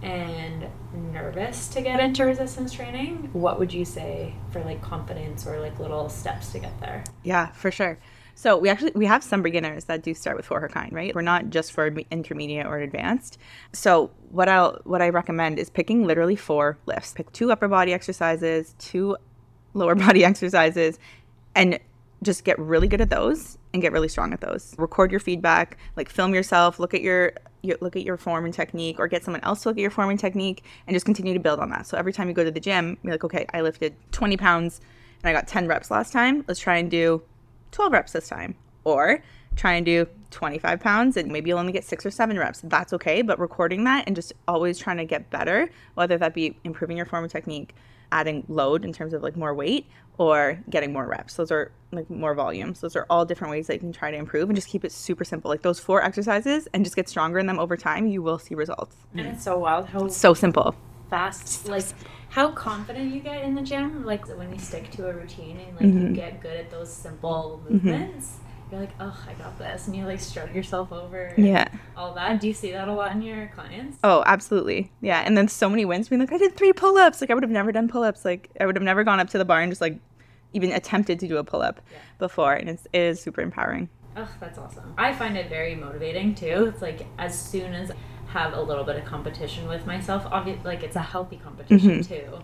and 0.02 0.66
nervous 1.12 1.68
to 1.70 1.82
get 1.82 2.00
into 2.00 2.24
resistance 2.26 2.72
training, 2.74 3.30
what 3.34 3.60
would 3.60 3.74
you 3.74 3.84
say 3.86 4.34
for 4.52 4.64
like 4.64 4.82
confidence 4.82 5.46
or 5.46 5.60
like 5.60 5.80
little 5.80 6.10
steps 6.10 6.52
to 6.54 6.60
get 6.60 6.80
there? 6.80 7.04
Yeah, 7.24 7.48
for 7.52 7.72
sure. 7.72 8.00
So 8.36 8.58
we 8.58 8.70
actually 8.70 8.92
we 8.96 9.06
have 9.06 9.24
some 9.24 9.42
beginners 9.42 9.86
that 9.86 10.04
do 10.04 10.14
start 10.14 10.38
with 10.38 10.46
for 10.46 10.60
her 10.60 10.70
kind, 10.70 10.92
right? 10.94 11.14
We're 11.14 11.22
not 11.22 11.50
just 11.50 11.72
for 11.72 11.88
intermediate 12.12 12.66
or 12.66 12.80
advanced. 12.80 13.38
So 13.74 14.12
what 14.30 14.48
I'll 14.48 14.80
what 14.84 15.02
I 15.02 15.10
recommend 15.10 15.60
is 15.60 15.70
picking 15.70 16.06
literally 16.06 16.36
four 16.36 16.78
lifts. 16.86 17.14
Pick 17.14 17.32
two 17.32 17.52
upper 17.52 17.68
body 17.68 17.94
exercises, 17.94 18.76
two 18.80 19.18
lower 19.74 19.96
body 20.06 20.24
exercises, 20.24 21.00
and 21.56 21.80
just 22.24 22.44
get 22.44 22.60
really 22.60 22.88
good 22.88 23.02
at 23.02 23.10
those 23.10 23.58
and 23.74 23.82
get 23.82 23.92
really 23.92 24.08
strong 24.08 24.34
at 24.34 24.42
those. 24.42 24.76
Record 24.78 25.12
your 25.12 25.20
feedback, 25.20 25.78
like 25.96 26.10
film 26.10 26.34
yourself, 26.34 26.80
look 26.80 26.94
at 26.94 27.02
your, 27.02 27.34
your 27.62 27.78
look 27.82 27.96
at 27.96 28.04
your 28.04 28.18
form 28.18 28.46
and 28.46 28.54
technique, 28.54 29.00
or 29.00 29.08
get 29.08 29.24
someone 29.24 29.44
else 29.44 29.64
to 29.64 29.70
look 29.70 29.78
at 29.78 29.82
your 29.82 29.92
form 29.92 30.10
and 30.10 30.20
technique, 30.20 30.64
and 30.88 30.96
just 30.96 31.06
continue 31.06 31.34
to 31.34 31.40
build 31.40 31.60
on 31.60 31.70
that. 31.70 31.88
So 31.88 31.98
every 31.98 32.12
time 32.12 32.28
you 32.28 32.34
go 32.34 32.44
to 32.44 32.52
the 32.52 32.60
gym, 32.60 32.98
you're 33.04 33.14
like, 33.14 33.24
okay, 33.24 33.46
I 33.54 33.62
lifted 33.62 33.96
20 34.12 34.38
pounds 34.38 34.82
and 35.24 35.30
I 35.30 35.34
got 35.34 35.48
10 35.48 35.68
reps 35.68 35.92
last 35.92 36.12
time. 36.12 36.44
Let's 36.48 36.60
try 36.60 36.78
and 36.78 36.90
do 36.90 37.22
12 37.72 37.92
reps 37.92 38.12
this 38.14 38.28
time. 38.28 38.56
Or 38.84 39.22
try 39.56 39.74
and 39.74 39.86
do 39.86 40.08
25 40.32 40.80
pounds 40.80 41.18
and 41.18 41.32
maybe 41.32 41.50
you'll 41.50 41.60
only 41.60 41.74
get 41.74 41.84
six 41.84 42.06
or 42.06 42.12
seven 42.12 42.38
reps. 42.38 42.62
That's 42.64 42.94
okay. 42.94 43.22
But 43.22 43.40
recording 43.40 43.84
that 43.84 44.06
and 44.08 44.16
just 44.16 44.34
always 44.48 44.78
trying 44.78 44.98
to 44.98 45.06
get 45.06 45.30
better, 45.30 45.70
whether 45.96 46.18
that 46.18 46.34
be 46.34 46.58
improving 46.64 46.98
your 46.98 47.06
form 47.06 47.24
and 47.24 47.32
technique, 47.32 47.76
adding 48.12 48.44
load 48.48 48.86
in 48.86 48.94
terms 48.94 49.14
of 49.14 49.22
like 49.22 49.36
more 49.36 49.54
weight, 49.54 49.88
or 50.18 50.60
getting 50.70 50.92
more 50.92 51.06
reps. 51.08 51.36
Those 51.36 51.52
are 51.52 51.72
like 51.92 52.10
more 52.10 52.34
volumes. 52.36 52.82
Those 52.82 52.96
are 52.96 53.06
all 53.10 53.26
different 53.26 53.52
ways 53.52 53.68
that 53.68 53.76
you 53.76 53.80
can 53.80 53.94
try 53.94 54.12
to 54.12 54.18
improve 54.18 54.50
and 54.50 54.56
just 54.56 54.68
keep 54.68 54.84
it 54.84 54.92
super 54.92 55.24
simple. 55.24 55.50
Like 55.50 55.62
those 55.62 55.80
four 55.80 56.04
exercises 56.04 56.68
and 56.74 56.84
just 56.84 56.96
get 56.96 57.08
stronger 57.08 57.40
in 57.40 57.48
them 57.48 57.58
over 57.58 57.78
time, 57.78 58.06
you 58.08 58.22
will 58.22 58.38
see 58.38 58.54
results. 58.54 58.96
And 59.16 59.28
it's 59.28 59.44
so 59.44 59.58
wild 59.58 59.88
how 59.88 60.08
So 60.10 60.34
simple. 60.34 60.76
fast, 61.10 61.68
like 61.68 61.86
how 62.30 62.52
confident 62.52 63.14
you 63.14 63.20
get 63.22 63.44
in 63.44 63.56
the 63.56 63.62
gym. 63.62 64.06
Like 64.06 64.28
when 64.38 64.52
you 64.52 64.60
stick 64.60 64.90
to 64.92 65.08
a 65.10 65.14
routine 65.14 65.58
and 65.60 65.76
like 65.76 65.86
Mm-hmm. 65.86 66.08
you 66.08 66.14
get 66.14 66.42
good 66.42 66.56
at 66.58 66.70
those 66.70 66.92
simple 66.92 67.62
movements, 67.70 68.38
you're 68.72 68.80
like, 68.82 68.92
oh, 69.00 69.20
I 69.28 69.34
got 69.34 69.58
this, 69.58 69.88
and 69.88 69.96
you 69.96 70.06
like 70.06 70.20
strut 70.20 70.54
yourself 70.54 70.92
over. 70.92 71.24
and 71.36 71.46
Yeah. 71.48 71.68
All 71.98 72.14
that. 72.14 72.40
Do 72.40 72.48
you 72.48 72.54
see 72.54 72.72
that 72.72 72.88
a 72.88 72.94
lot 72.94 73.12
in 73.14 73.22
your 73.24 73.48
clients? 73.56 73.98
Oh, 74.04 74.22
absolutely. 74.28 74.92
Yeah. 75.02 75.24
And 75.26 75.36
then 75.36 75.48
so 75.48 75.70
many 75.70 75.86
wins 75.86 76.08
being 76.08 76.20
like, 76.22 76.32
I 76.32 76.38
did 76.38 76.56
three 76.56 76.72
pull 76.72 76.96
ups. 76.98 77.20
Like, 77.20 77.32
I 77.32 77.34
would 77.34 77.42
have 77.44 77.50
never 77.52 77.72
done 77.72 77.88
pull 77.88 78.04
ups. 78.04 78.24
Like, 78.26 78.50
I 78.60 78.68
would 78.68 78.76
have 78.76 78.84
never 78.84 79.04
gone 79.04 79.20
up 79.20 79.30
to 79.32 79.40
the 79.40 79.46
bar 79.46 79.62
and 79.62 79.72
just 79.72 79.82
like 79.82 79.98
even 80.54 80.72
attempted 80.72 81.20
to 81.22 81.28
do 81.28 81.38
a 81.38 81.44
pull 81.44 81.64
up 81.64 81.82
Yeah. 81.92 81.98
before. 82.20 82.54
And 82.54 82.70
it's, 82.70 82.86
it 82.94 83.02
is 83.02 83.20
super 83.20 83.42
empowering. 83.42 83.90
Oh, 84.16 84.30
that's 84.40 84.58
awesome. 84.60 84.94
I 85.00 85.14
find 85.14 85.36
it 85.36 85.50
very 85.50 85.74
motivating 85.74 86.36
too. 86.36 86.72
It's 86.72 86.82
like 86.82 87.08
as 87.18 87.40
soon 87.40 87.74
as 87.74 87.92
have 88.30 88.54
a 88.54 88.62
little 88.62 88.84
bit 88.84 88.96
of 88.96 89.06
competition 89.06 89.68
with 89.68 89.86
myself, 89.86 90.26
obviously, 90.32 90.64
like 90.64 90.84
it's 90.84 90.96
a 90.96 91.02
healthy 91.02 91.38
competition 91.38 92.04
too. 92.04 92.40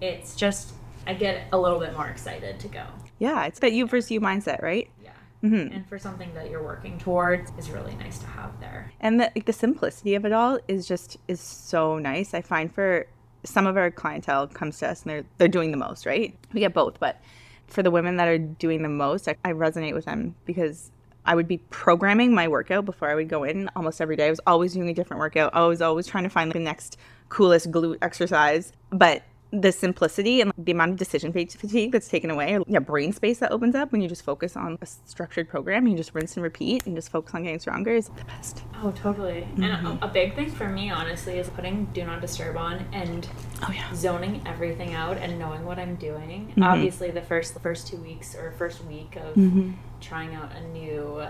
It's 0.00 0.34
just 0.36 0.74
I 1.06 1.14
get 1.14 1.46
a 1.52 1.58
little 1.58 1.78
bit 1.80 1.94
more 1.94 2.08
excited 2.08 2.60
to 2.60 2.68
go. 2.68 2.84
Yeah. 3.18 3.44
It's 3.46 3.60
that 3.60 3.72
you 3.72 3.86
versus 3.86 4.10
you 4.10 4.20
mindset, 4.20 4.62
right? 4.62 4.88
Yeah. 5.02 5.10
Mm-hmm. 5.44 5.74
And 5.74 5.88
for 5.88 5.98
something 5.98 6.32
that 6.34 6.50
you're 6.50 6.62
working 6.62 6.98
towards 6.98 7.50
is 7.58 7.70
really 7.70 7.94
nice 7.96 8.18
to 8.20 8.26
have 8.26 8.58
there. 8.60 8.92
and 9.00 9.18
the, 9.20 9.30
like, 9.34 9.46
the 9.46 9.52
simplicity 9.52 10.14
of 10.14 10.24
it 10.24 10.32
all 10.32 10.58
is 10.68 10.86
just 10.86 11.16
is 11.26 11.40
so 11.40 11.98
nice 11.98 12.32
i 12.32 12.40
find 12.40 12.72
for 12.72 13.06
some 13.42 13.66
of 13.66 13.76
our 13.76 13.90
clientele 13.90 14.46
comes 14.46 14.78
to 14.78 14.88
us 14.88 15.02
and 15.02 15.10
they're 15.10 15.24
they're 15.38 15.48
doing 15.48 15.72
the 15.72 15.76
most 15.76 16.06
right 16.06 16.36
we 16.52 16.60
get 16.60 16.72
both 16.72 17.00
but 17.00 17.20
for 17.66 17.82
the 17.82 17.90
women 17.90 18.18
that 18.18 18.28
are 18.28 18.38
doing 18.38 18.82
the 18.82 18.88
most 18.88 19.26
i, 19.26 19.34
I 19.44 19.50
resonate 19.52 19.94
with 19.94 20.04
them 20.04 20.36
because 20.44 20.92
i 21.24 21.34
would 21.34 21.48
be 21.48 21.58
programming 21.70 22.34
my 22.34 22.48
workout 22.48 22.84
before 22.84 23.08
i 23.08 23.14
would 23.14 23.28
go 23.28 23.44
in 23.44 23.70
almost 23.76 24.00
every 24.00 24.16
day. 24.16 24.26
I 24.26 24.30
was 24.30 24.40
always 24.46 24.74
doing 24.74 24.88
a 24.88 24.94
different 24.94 25.20
workout 25.20 25.54
i 25.54 25.64
was 25.66 25.82
always 25.82 26.06
trying 26.06 26.24
to 26.24 26.30
find 26.30 26.52
the 26.52 26.58
next 26.58 26.96
coolest 27.32 27.70
glute 27.70 27.98
exercise. 28.02 28.72
But 28.90 29.22
the 29.52 29.70
simplicity 29.70 30.40
and 30.40 30.50
the 30.56 30.72
amount 30.72 30.92
of 30.92 30.96
decision 30.96 31.30
fatigue 31.32 31.92
that's 31.92 32.08
taken 32.08 32.30
away, 32.30 32.56
or 32.56 32.64
yeah, 32.66 32.78
brain 32.78 33.12
space 33.12 33.38
that 33.40 33.52
opens 33.52 33.74
up 33.74 33.92
when 33.92 34.00
you 34.00 34.08
just 34.08 34.24
focus 34.24 34.56
on 34.56 34.78
a 34.80 34.86
structured 34.86 35.48
program, 35.48 35.86
you 35.86 35.94
just 35.96 36.14
rinse 36.14 36.36
and 36.36 36.42
repeat 36.42 36.86
and 36.86 36.96
just 36.96 37.10
focus 37.10 37.34
on 37.34 37.42
getting 37.42 37.58
stronger 37.58 37.92
is 37.92 38.08
the 38.08 38.24
best. 38.24 38.62
Oh, 38.82 38.90
totally. 38.92 39.46
And 39.56 39.64
a, 39.64 39.98
a 40.06 40.08
big 40.08 40.34
thing 40.34 40.50
for 40.50 40.68
me, 40.68 40.90
honestly, 40.90 41.38
is 41.38 41.50
putting 41.50 41.84
Do 41.92 42.04
Not 42.04 42.20
Disturb 42.22 42.56
on 42.56 42.86
and 42.92 43.28
Oh 43.62 43.70
yeah. 43.70 43.92
zoning 43.94 44.40
everything 44.46 44.94
out 44.94 45.18
and 45.18 45.38
knowing 45.38 45.64
what 45.66 45.78
I'm 45.78 45.96
doing. 45.96 46.48
Mm-hmm. 46.52 46.62
Obviously, 46.62 47.10
the 47.10 47.22
first 47.22 47.54
the 47.54 47.60
first 47.60 47.86
two 47.86 47.98
weeks 47.98 48.34
or 48.34 48.52
first 48.52 48.82
week 48.86 49.16
of 49.16 49.34
Mm-hmm. 49.34 49.72
trying 50.00 50.34
out 50.34 50.50
a 50.56 50.66
new 50.68 51.22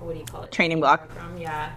what 0.00 0.12
do 0.12 0.18
you 0.20 0.24
call 0.26 0.42
it 0.44 0.52
Training 0.52 0.80
block. 0.80 1.08
program, 1.08 1.36
yeah. 1.38 1.72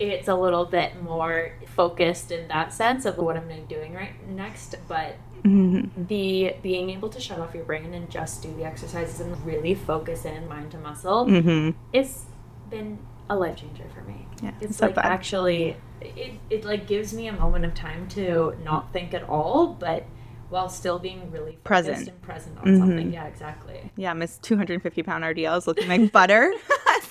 It's 0.00 0.28
a 0.28 0.34
little 0.34 0.64
bit 0.64 1.02
more 1.02 1.52
focused 1.74 2.30
in 2.30 2.48
that 2.48 2.72
sense 2.72 3.04
of 3.04 3.18
what 3.18 3.36
I'm 3.36 3.48
doing 3.66 3.94
right 3.94 4.12
next, 4.28 4.76
but 4.88 5.16
Mm-hmm. 5.44 6.06
the 6.06 6.56
being 6.62 6.90
able 6.90 7.08
to 7.10 7.20
shut 7.20 7.38
off 7.38 7.54
your 7.54 7.62
brain 7.64 7.94
and 7.94 8.10
just 8.10 8.42
do 8.42 8.52
the 8.56 8.64
exercises 8.64 9.20
and 9.20 9.46
really 9.46 9.72
focus 9.72 10.24
in 10.24 10.48
mind 10.48 10.72
to 10.72 10.78
muscle 10.78 11.26
Mm-hmm. 11.26 11.78
it's 11.92 12.24
been 12.68 12.98
a 13.30 13.36
life 13.36 13.54
changer 13.56 13.84
for 13.94 14.00
me. 14.02 14.26
Yeah, 14.42 14.50
It's 14.60 14.78
so 14.78 14.86
like 14.86 14.96
bad. 14.96 15.04
actually 15.06 15.76
it, 16.00 16.32
it 16.50 16.64
like 16.64 16.88
gives 16.88 17.14
me 17.14 17.28
a 17.28 17.32
moment 17.32 17.64
of 17.64 17.72
time 17.74 18.08
to 18.08 18.56
not 18.64 18.92
think 18.92 19.14
at 19.14 19.22
all, 19.28 19.68
but 19.68 20.06
while 20.50 20.68
still 20.68 20.98
being 20.98 21.30
really 21.30 21.58
Present. 21.62 22.08
and 22.08 22.20
present 22.22 22.58
on 22.58 22.64
Mhm. 22.64 22.78
something. 22.78 23.12
Yeah, 23.12 23.26
exactly. 23.26 23.92
Yeah, 23.96 24.14
Miss 24.14 24.38
250 24.38 25.02
pound 25.04 25.22
RDL 25.22 25.56
is 25.58 25.66
looking 25.68 25.86
like 25.88 26.10
butter. 26.10 26.52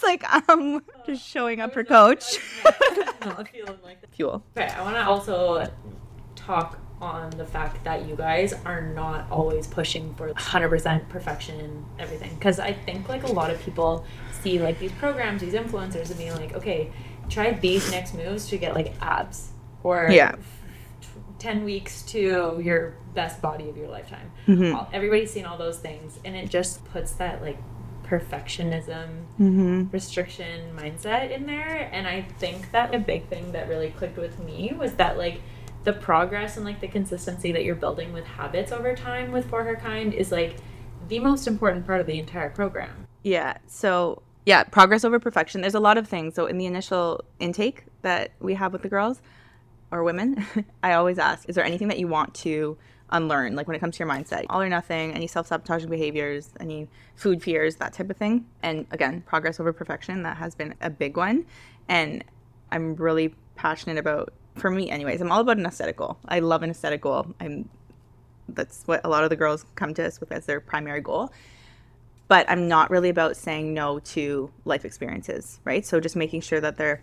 it's 0.07 0.23
like 0.23 0.49
um 0.49 0.83
just 1.05 1.25
showing 1.27 1.59
up 1.59 1.73
for 1.73 1.83
coach. 1.83 2.37
Not 3.21 3.47
feeling 3.49 3.77
like 3.83 4.01
that. 4.01 4.13
Fuel. 4.15 4.43
Okay, 4.57 4.67
I 4.67 4.81
want 4.81 4.95
to 4.95 5.05
also 5.05 5.69
talk 6.35 6.79
on 6.99 7.29
the 7.31 7.45
fact 7.45 7.83
that 7.83 8.07
you 8.07 8.15
guys 8.15 8.53
are 8.65 8.81
not 8.81 9.29
always 9.29 9.67
pushing 9.67 10.15
for 10.15 10.29
100% 10.33 11.07
perfection 11.09 11.59
in 11.59 11.85
everything. 11.99 12.33
Because 12.33 12.59
I 12.59 12.73
think 12.73 13.07
like 13.07 13.23
a 13.23 13.31
lot 13.31 13.51
of 13.51 13.61
people 13.61 14.03
see 14.41 14.59
like 14.59 14.79
these 14.79 14.91
programs, 14.93 15.41
these 15.41 15.53
influencers, 15.53 16.09
and 16.09 16.17
being 16.17 16.33
like, 16.33 16.53
okay, 16.55 16.91
try 17.29 17.51
these 17.51 17.91
next 17.91 18.15
moves 18.15 18.47
to 18.49 18.57
get 18.57 18.73
like 18.73 18.93
abs 19.01 19.49
or 19.83 20.09
Yeah. 20.11 20.35
10 21.37 21.63
weeks 21.65 22.01
to 22.03 22.59
your 22.63 22.95
best 23.13 23.43
body 23.43 23.69
of 23.69 23.77
your 23.77 23.89
lifetime. 23.89 24.31
Mhm. 24.47 24.87
Everybody's 24.91 25.31
seen 25.31 25.45
all 25.45 25.57
those 25.57 25.77
things, 25.77 26.19
and 26.25 26.35
it 26.35 26.49
just 26.49 26.83
puts 26.85 27.11
that 27.13 27.43
like 27.43 27.57
perfectionism 28.09 29.07
Mm-hmm. 29.39 29.89
restriction 29.91 30.75
mindset 30.75 31.31
in 31.31 31.45
there 31.45 31.89
and 31.91 32.07
i 32.07 32.21
think 32.39 32.71
that 32.71 32.93
a 32.95 32.99
big 32.99 33.27
thing 33.27 33.51
that 33.51 33.67
really 33.67 33.89
clicked 33.91 34.17
with 34.17 34.39
me 34.39 34.73
was 34.77 34.93
that 34.95 35.17
like 35.17 35.41
the 35.83 35.93
progress 35.93 36.57
and 36.57 36.65
like 36.65 36.81
the 36.81 36.87
consistency 36.87 37.51
that 37.51 37.63
you're 37.63 37.75
building 37.75 38.11
with 38.13 38.25
habits 38.25 38.71
over 38.71 38.95
time 38.95 39.31
with 39.31 39.47
for 39.49 39.63
her 39.63 39.75
kind 39.75 40.13
is 40.13 40.31
like 40.31 40.57
the 41.07 41.19
most 41.19 41.47
important 41.47 41.85
part 41.85 42.01
of 42.01 42.07
the 42.07 42.17
entire 42.19 42.49
program 42.49 43.07
Yeah. 43.23 43.57
So 43.67 44.23
yeah, 44.45 44.63
progress 44.63 45.03
over 45.03 45.19
perfection. 45.19 45.59
There's 45.59 45.75
a 45.75 45.79
lot 45.81 45.97
of 45.97 46.07
things. 46.07 46.33
So 46.35 46.45
in 46.45 46.57
the 46.57 46.65
initial 46.65 47.21
intake 47.37 47.83
that 48.03 48.31
we 48.39 48.53
have 48.53 48.71
with 48.71 48.81
the 48.81 48.87
girls 48.87 49.21
or 49.91 50.03
women, 50.03 50.45
I 50.83 50.93
always 50.93 51.19
ask, 51.19 51.47
is 51.49 51.55
there 51.55 51.65
anything 51.65 51.89
that 51.89 51.99
you 51.99 52.07
want 52.07 52.33
to 52.35 52.77
unlearn? 53.09 53.55
Like 53.55 53.67
when 53.67 53.75
it 53.75 53.79
comes 53.79 53.97
to 53.97 54.03
your 54.03 54.11
mindset, 54.11 54.45
all 54.49 54.61
or 54.61 54.69
nothing, 54.69 55.13
any 55.13 55.27
self 55.27 55.47
sabotaging 55.47 55.89
behaviors, 55.89 56.49
any 56.59 56.87
food 57.15 57.41
fears, 57.41 57.75
that 57.77 57.93
type 57.93 58.09
of 58.09 58.17
thing. 58.17 58.45
And 58.61 58.85
again, 58.91 59.21
progress 59.21 59.59
over 59.59 59.73
perfection. 59.73 60.23
That 60.23 60.37
has 60.37 60.55
been 60.55 60.75
a 60.81 60.89
big 60.89 61.17
one. 61.17 61.45
And 61.87 62.23
I'm 62.71 62.95
really 62.95 63.33
passionate 63.55 63.97
about, 63.97 64.33
for 64.55 64.69
me, 64.69 64.89
anyways, 64.89 65.21
I'm 65.21 65.31
all 65.31 65.41
about 65.41 65.57
an 65.57 65.65
aesthetic 65.65 65.97
goal. 65.97 66.17
I 66.27 66.39
love 66.39 66.63
an 66.63 66.69
aesthetic 66.69 67.01
goal. 67.01 67.33
I'm 67.39 67.69
that's 68.49 68.83
what 68.85 69.01
a 69.03 69.09
lot 69.09 69.25
of 69.25 69.29
the 69.29 69.35
girls 69.35 69.65
come 69.75 69.93
to 69.93 70.05
us 70.05 70.21
with 70.21 70.31
as 70.31 70.45
their 70.45 70.61
primary 70.61 71.01
goal 71.01 71.33
but 72.27 72.49
I'm 72.49 72.67
not 72.67 72.89
really 72.89 73.09
about 73.09 73.37
saying 73.37 73.73
no 73.73 73.99
to 73.99 74.51
life 74.65 74.85
experiences, 74.85 75.59
right? 75.63 75.85
So 75.85 75.99
just 75.99 76.15
making 76.15 76.41
sure 76.41 76.59
that 76.59 76.77
they're 76.77 77.01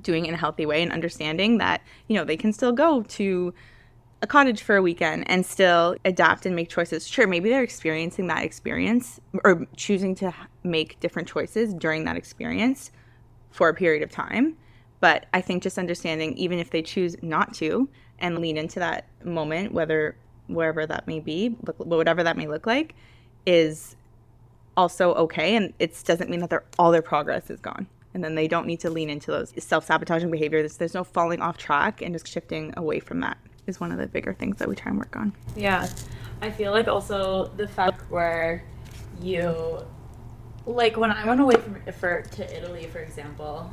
doing 0.00 0.26
in 0.26 0.34
a 0.34 0.36
healthy 0.36 0.66
way 0.66 0.82
and 0.82 0.92
understanding 0.92 1.58
that, 1.58 1.82
you 2.08 2.16
know, 2.16 2.24
they 2.24 2.36
can 2.36 2.52
still 2.52 2.72
go 2.72 3.02
to 3.02 3.54
a 4.22 4.26
cottage 4.26 4.62
for 4.62 4.76
a 4.76 4.82
weekend 4.82 5.28
and 5.28 5.44
still 5.44 5.96
adapt 6.04 6.46
and 6.46 6.54
make 6.54 6.68
choices. 6.68 7.06
Sure, 7.06 7.26
maybe 7.26 7.50
they're 7.50 7.64
experiencing 7.64 8.28
that 8.28 8.44
experience 8.44 9.20
or 9.44 9.66
choosing 9.76 10.14
to 10.14 10.32
make 10.62 10.98
different 11.00 11.26
choices 11.26 11.74
during 11.74 12.04
that 12.04 12.16
experience 12.16 12.92
for 13.50 13.68
a 13.68 13.74
period 13.74 14.02
of 14.02 14.10
time. 14.10 14.56
But 15.00 15.26
I 15.34 15.40
think 15.40 15.64
just 15.64 15.76
understanding, 15.76 16.36
even 16.38 16.60
if 16.60 16.70
they 16.70 16.82
choose 16.82 17.16
not 17.20 17.52
to 17.54 17.88
and 18.20 18.38
lean 18.38 18.56
into 18.56 18.78
that 18.78 19.06
moment, 19.24 19.72
whether 19.72 20.16
wherever 20.46 20.86
that 20.86 21.08
may 21.08 21.18
be, 21.18 21.48
whatever 21.78 22.22
that 22.22 22.36
may 22.36 22.46
look 22.46 22.64
like, 22.64 22.94
is 23.44 23.96
also 24.76 25.14
okay 25.14 25.56
and 25.56 25.72
it 25.80 26.00
doesn't 26.04 26.30
mean 26.30 26.40
that 26.40 26.64
all 26.78 26.92
their 26.92 27.02
progress 27.02 27.50
is 27.50 27.60
gone 27.60 27.86
and 28.14 28.22
then 28.22 28.34
they 28.34 28.48
don't 28.48 28.66
need 28.66 28.80
to 28.80 28.88
lean 28.88 29.10
into 29.10 29.30
those 29.30 29.52
self-sabotaging 29.58 30.30
behaviors 30.30 30.78
there's 30.78 30.94
no 30.94 31.04
falling 31.04 31.42
off 31.42 31.58
track 31.58 32.00
and 32.00 32.14
just 32.14 32.26
shifting 32.26 32.72
away 32.78 32.98
from 32.98 33.20
that 33.20 33.36
is 33.66 33.80
one 33.80 33.92
of 33.92 33.98
the 33.98 34.06
bigger 34.06 34.34
things 34.34 34.58
that 34.58 34.68
we 34.68 34.74
try 34.74 34.90
and 34.90 34.98
work 34.98 35.16
on. 35.16 35.32
Yeah. 35.56 35.88
I 36.40 36.50
feel 36.50 36.72
like 36.72 36.88
also 36.88 37.46
the 37.56 37.68
fact 37.68 38.10
where 38.10 38.64
you 39.20 39.84
like 40.66 40.96
when 40.96 41.10
i 41.10 41.26
went 41.26 41.40
away 41.40 41.56
from 41.56 41.80
for 41.92 42.22
to 42.22 42.56
italy 42.56 42.86
for 42.86 42.98
example 42.98 43.70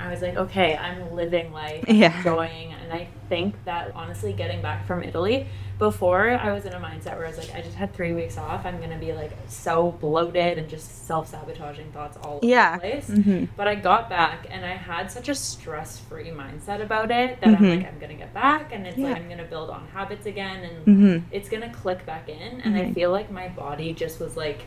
i 0.00 0.08
was 0.10 0.22
like 0.22 0.36
okay 0.36 0.76
i'm 0.76 1.12
living 1.14 1.52
life 1.52 1.84
I'm 1.88 1.96
Yeah. 1.96 2.16
enjoying 2.16 2.72
and 2.72 2.92
i 2.92 3.08
think 3.28 3.54
that 3.64 3.92
honestly 3.94 4.32
getting 4.32 4.62
back 4.62 4.86
from 4.86 5.02
italy 5.02 5.46
before 5.78 6.30
i 6.30 6.52
was 6.52 6.64
in 6.64 6.72
a 6.72 6.80
mindset 6.80 7.16
where 7.16 7.24
i 7.26 7.28
was 7.28 7.38
like 7.38 7.54
i 7.54 7.60
just 7.60 7.76
had 7.76 7.92
three 7.94 8.12
weeks 8.12 8.36
off 8.38 8.64
i'm 8.66 8.80
gonna 8.80 8.98
be 8.98 9.12
like 9.12 9.32
so 9.48 9.92
bloated 10.00 10.58
and 10.58 10.68
just 10.68 11.06
self-sabotaging 11.06 11.90
thoughts 11.92 12.16
all 12.22 12.40
Yeah. 12.42 12.76
over 12.76 12.86
the 12.86 12.90
place 12.90 13.06
hmm 13.08 13.44
but 13.56 13.66
I 13.66 13.74
got 13.74 14.08
back 14.08 14.46
and 14.50 14.64
I 14.64 14.74
had 14.76 15.10
such 15.10 15.28
a 15.28 15.34
stress 15.34 15.98
free 15.98 16.30
mindset 16.30 16.80
about 16.80 17.10
it 17.10 17.40
that 17.40 17.54
I'm 17.54 17.60
Mhm. 17.64 17.78
like, 17.80 17.88
I'm 17.92 17.98
gonna 17.98 18.14
get 18.14 18.32
back 18.32 18.72
and 18.72 18.86
it's 18.86 18.96
Yeah. 18.96 19.08
like 19.08 19.16
I'm 19.16 19.28
gonna 19.28 19.42
build 19.44 19.68
on 19.70 19.84
habits 19.92 20.26
again 20.26 20.60
and 20.64 20.84
hmm 20.84 21.18
it's 21.32 21.48
gonna 21.48 21.70
click 21.70 22.06
back 22.06 22.28
in. 22.28 22.60
And 22.60 22.76
I 22.76 22.82
Mhm. 22.84 22.94
feel 22.94 23.10
like 23.10 23.32
my 23.32 23.48
body 23.48 23.92
just 23.92 24.20
was 24.20 24.36
like, 24.36 24.60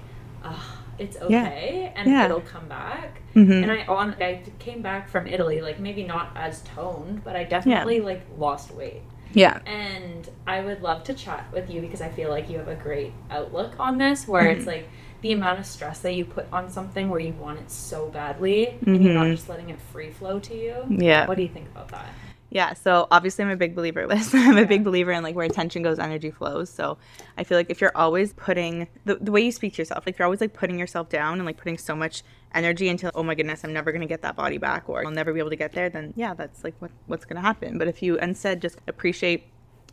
"Ah, 0.44 0.81
it's 1.03 1.17
Yeah. 1.29 1.45
okay 1.45 1.91
and 1.95 2.05
Yeah. 2.09 2.25
it'll 2.25 2.41
come 2.55 2.67
back. 2.67 3.09
hmm 3.33 3.51
And 3.63 3.69
I 3.71 3.79
on 3.97 4.07
I 4.29 4.41
came 4.65 4.81
back 4.81 5.03
from 5.13 5.23
Italy, 5.35 5.57
like 5.61 5.79
maybe 5.87 6.03
not 6.15 6.27
as 6.35 6.61
toned, 6.75 7.23
but 7.23 7.33
I 7.35 7.43
definitely 7.55 7.99
like 8.11 8.21
lost 8.45 8.67
weight. 8.79 9.01
yeah 9.43 9.57
And 9.65 10.21
I 10.55 10.57
would 10.65 10.81
love 10.89 10.99
to 11.09 11.13
chat 11.13 11.43
with 11.55 11.69
you 11.73 11.79
because 11.85 12.01
I 12.07 12.09
feel 12.17 12.29
like 12.35 12.45
you 12.51 12.57
have 12.61 12.67
a 12.77 12.79
great 12.87 13.13
outlook 13.37 13.71
on 13.79 13.93
this 13.97 14.19
where 14.31 14.47
it's 14.53 14.65
Mhm. 14.65 14.73
like 14.73 14.85
the 15.21 15.31
amount 15.37 15.57
of 15.61 15.65
stress 15.75 15.97
that 16.05 16.13
you 16.17 16.25
put 16.37 16.45
on 16.57 16.63
something 16.77 17.05
where 17.11 17.23
you 17.27 17.33
want 17.45 17.57
it 17.63 17.69
so 17.71 17.99
badly 18.19 18.59
and 18.85 19.01
you're 19.03 19.13
not 19.21 19.27
Mhm. 19.27 19.35
just 19.37 19.47
letting 19.53 19.69
it 19.73 19.79
free 19.93 20.11
flow 20.19 20.35
to 20.49 20.55
you. 20.65 20.75
yeah 21.09 21.21
What 21.27 21.37
do 21.37 21.43
you 21.47 21.53
think 21.57 21.67
about 21.73 21.89
that? 21.97 22.09
Yeah, 22.53 22.73
so 22.73 23.07
obviously 23.11 23.45
I'm 23.45 23.49
a 23.49 23.55
big 23.55 23.75
believer, 23.75 24.05
Liz. 24.05 24.31
I'm 24.35 24.57
a 24.57 24.65
big 24.65 24.83
believer 24.83 25.13
in 25.13 25.23
like 25.23 25.35
where 25.35 25.45
attention 25.45 25.83
goes, 25.83 25.99
energy 25.99 26.31
flows. 26.31 26.69
So 26.69 26.97
I 27.37 27.45
feel 27.45 27.57
like 27.57 27.69
if 27.69 27.79
you're 27.79 27.95
always 27.95 28.33
putting 28.33 28.89
the, 29.05 29.15
the 29.15 29.31
way 29.31 29.39
you 29.39 29.53
speak 29.53 29.75
to 29.75 29.81
yourself, 29.81 30.05
like 30.05 30.19
you're 30.19 30.25
always 30.25 30.41
like 30.41 30.53
putting 30.53 30.77
yourself 30.77 31.07
down 31.07 31.35
and 31.35 31.45
like 31.45 31.55
putting 31.55 31.77
so 31.77 31.95
much 31.95 32.23
energy 32.53 32.89
into, 32.89 33.09
oh 33.15 33.23
my 33.23 33.35
goodness, 33.35 33.63
I'm 33.63 33.71
never 33.71 33.93
gonna 33.93 34.05
get 34.05 34.21
that 34.23 34.35
body 34.35 34.57
back 34.57 34.89
or 34.89 35.05
I'll 35.05 35.11
never 35.11 35.31
be 35.31 35.39
able 35.39 35.49
to 35.49 35.55
get 35.55 35.71
there, 35.71 35.89
then 35.89 36.13
yeah, 36.17 36.33
that's 36.33 36.65
like 36.65 36.75
what, 36.79 36.91
what's 37.07 37.23
gonna 37.23 37.41
happen. 37.41 37.77
But 37.77 37.87
if 37.87 38.03
you 38.03 38.17
instead 38.17 38.61
just 38.61 38.79
appreciate 38.85 39.45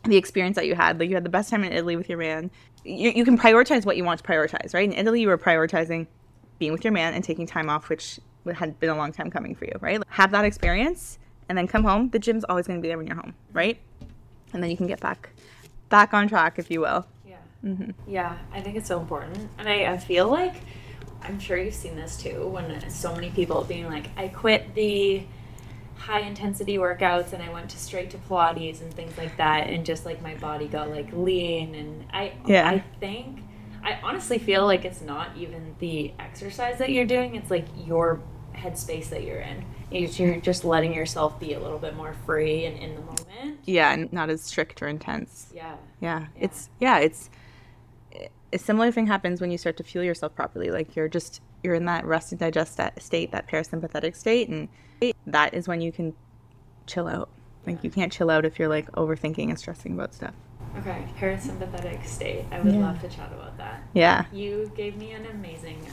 the 0.03 0.17
experience 0.17 0.57
that 0.57 0.65
you 0.65 0.75
had, 0.75 0.99
like 0.99 1.07
you 1.07 1.15
had 1.15 1.23
the 1.23 1.29
best 1.29 1.49
time 1.49 1.63
in 1.63 1.71
Italy 1.71 1.95
with 1.95 2.09
your 2.09 2.17
man, 2.17 2.51
you, 2.83 3.11
you 3.11 3.23
can 3.23 3.37
prioritize 3.37 3.85
what 3.85 3.95
you 3.95 4.03
want 4.03 4.21
to 4.21 4.27
prioritize, 4.27 4.73
right? 4.73 4.89
In 4.89 4.93
Italy, 4.93 5.21
you 5.21 5.29
were 5.29 5.37
prioritizing 5.37 6.07
being 6.57 6.73
with 6.73 6.83
your 6.83 6.91
man 6.91 7.13
and 7.13 7.23
taking 7.23 7.47
time 7.47 7.69
off, 7.69 7.87
which 7.87 8.19
had 8.53 8.77
been 8.81 8.89
a 8.89 8.97
long 8.97 9.13
time 9.13 9.31
coming 9.31 9.55
for 9.55 9.63
you, 9.63 9.73
right? 9.79 10.01
Have 10.09 10.31
that 10.31 10.43
experience 10.43 11.19
and 11.49 11.57
then 11.57 11.67
come 11.67 11.83
home. 11.83 12.09
The 12.09 12.19
gym's 12.19 12.45
always 12.45 12.67
going 12.67 12.79
to 12.79 12.81
be 12.81 12.87
there 12.87 12.97
when 12.97 13.07
you're 13.07 13.15
home, 13.15 13.33
right? 13.51 13.77
And 14.53 14.63
then 14.63 14.69
you 14.69 14.77
can 14.77 14.87
get 14.87 14.99
back 14.99 15.29
back 15.89 16.13
on 16.13 16.27
track, 16.27 16.59
if 16.59 16.69
you 16.69 16.81
will. 16.81 17.05
Yeah. 17.27 17.37
Mm-hmm. 17.65 17.91
Yeah, 18.07 18.37
I 18.53 18.61
think 18.61 18.77
it's 18.77 18.87
so 18.87 18.99
important. 18.99 19.49
And 19.57 19.67
I, 19.67 19.91
I 19.91 19.97
feel 19.97 20.29
like 20.29 20.53
I'm 21.23 21.39
sure 21.39 21.57
you've 21.57 21.73
seen 21.73 21.95
this 21.95 22.15
too 22.15 22.47
when 22.47 22.89
so 22.89 23.13
many 23.13 23.31
people 23.31 23.63
being 23.63 23.87
like, 23.87 24.07
I 24.15 24.27
quit 24.27 24.75
the 24.75 25.23
high 25.97 26.21
intensity 26.21 26.77
workouts 26.77 27.33
and 27.33 27.43
I 27.43 27.51
went 27.51 27.69
to 27.71 27.77
straight 27.77 28.11
to 28.11 28.17
Pilates 28.17 28.81
and 28.81 28.93
things 28.93 29.17
like 29.17 29.35
that 29.37 29.67
and 29.67 29.85
just 29.85 30.05
like 30.05 30.21
my 30.21 30.35
body 30.35 30.67
got 30.67 30.89
like 30.89 31.11
lean 31.11 31.75
and 31.75 32.05
I 32.13 32.33
Yeah. 32.45 32.69
I 32.69 32.79
think 32.99 33.41
I 33.83 33.99
honestly 34.01 34.39
feel 34.39 34.65
like 34.65 34.85
it's 34.85 35.01
not 35.01 35.35
even 35.37 35.75
the 35.79 36.13
exercise 36.19 36.77
that 36.77 36.89
you're 36.89 37.05
doing, 37.05 37.35
it's 37.35 37.51
like 37.51 37.65
your 37.85 38.21
headspace 38.59 39.09
that 39.09 39.23
you're 39.23 39.39
in. 39.39 39.65
You're 39.91 40.09
you're 40.09 40.41
just 40.41 40.63
letting 40.65 40.93
yourself 40.93 41.39
be 41.39 41.53
a 41.53 41.59
little 41.59 41.79
bit 41.79 41.95
more 41.95 42.13
free 42.25 42.65
and 42.65 42.77
in 42.77 42.95
the 42.95 43.01
moment. 43.01 43.59
Yeah, 43.65 43.91
and 43.93 44.11
not 44.13 44.29
as 44.29 44.41
strict 44.41 44.81
or 44.81 44.87
intense. 44.87 45.51
Yeah. 45.53 45.75
Yeah, 46.01 46.19
Yeah. 46.19 46.27
it's 46.43 46.69
yeah, 46.79 46.99
it's 46.99 47.29
a 48.51 48.57
similar 48.57 48.91
thing 48.91 49.07
happens 49.07 49.41
when 49.41 49.51
you 49.51 49.57
start 49.57 49.77
to 49.77 49.83
fuel 49.83 50.03
yourself 50.03 50.35
properly. 50.35 50.71
Like 50.71 50.95
you're 50.95 51.07
just 51.07 51.41
you're 51.63 51.75
in 51.75 51.85
that 51.85 52.05
rest 52.05 52.31
and 52.31 52.39
digest 52.39 52.77
that 52.77 53.01
state, 53.01 53.31
that 53.31 53.47
parasympathetic 53.47 54.15
state, 54.15 54.47
and 54.49 54.69
that 55.27 55.53
is 55.53 55.67
when 55.67 55.81
you 55.81 55.91
can 55.91 56.13
chill 56.87 57.07
out. 57.07 57.29
Like 57.67 57.83
you 57.83 57.89
can't 57.89 58.11
chill 58.11 58.29
out 58.29 58.45
if 58.45 58.57
you're 58.59 58.69
like 58.69 58.91
overthinking 58.93 59.49
and 59.49 59.59
stressing 59.59 59.93
about 59.93 60.13
stuff. 60.13 60.33
Okay, 60.77 61.03
parasympathetic 61.19 62.05
state. 62.05 62.45
I 62.51 62.61
would 62.61 62.73
Yeah. 62.73 62.79
love 62.81 63.01
to 63.01 63.09
chat 63.09 63.31
about 63.33 63.57
that. 63.57 63.81
Yeah. 63.93 64.25
You 64.31 64.71
gave 64.75 64.95
me 64.97 65.11
an 65.13 65.25
amazing 65.25 65.85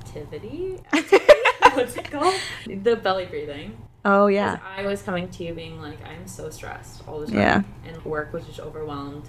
activity. 0.00 0.82
What's 1.74 1.96
it 1.96 2.10
called? 2.10 2.34
The 2.66 2.96
belly 2.96 3.26
breathing. 3.26 3.76
Oh 4.04 4.26
yeah. 4.28 4.58
I 4.76 4.86
was 4.86 5.02
coming 5.02 5.28
to 5.28 5.44
you 5.44 5.52
being 5.54 5.80
like, 5.80 5.98
I'm 6.06 6.26
so 6.26 6.48
stressed 6.50 7.02
all 7.06 7.20
the 7.20 7.26
time. 7.26 7.36
Yeah. 7.36 7.62
And 7.86 8.04
work 8.04 8.32
was 8.32 8.46
just 8.46 8.60
overwhelmed 8.60 9.28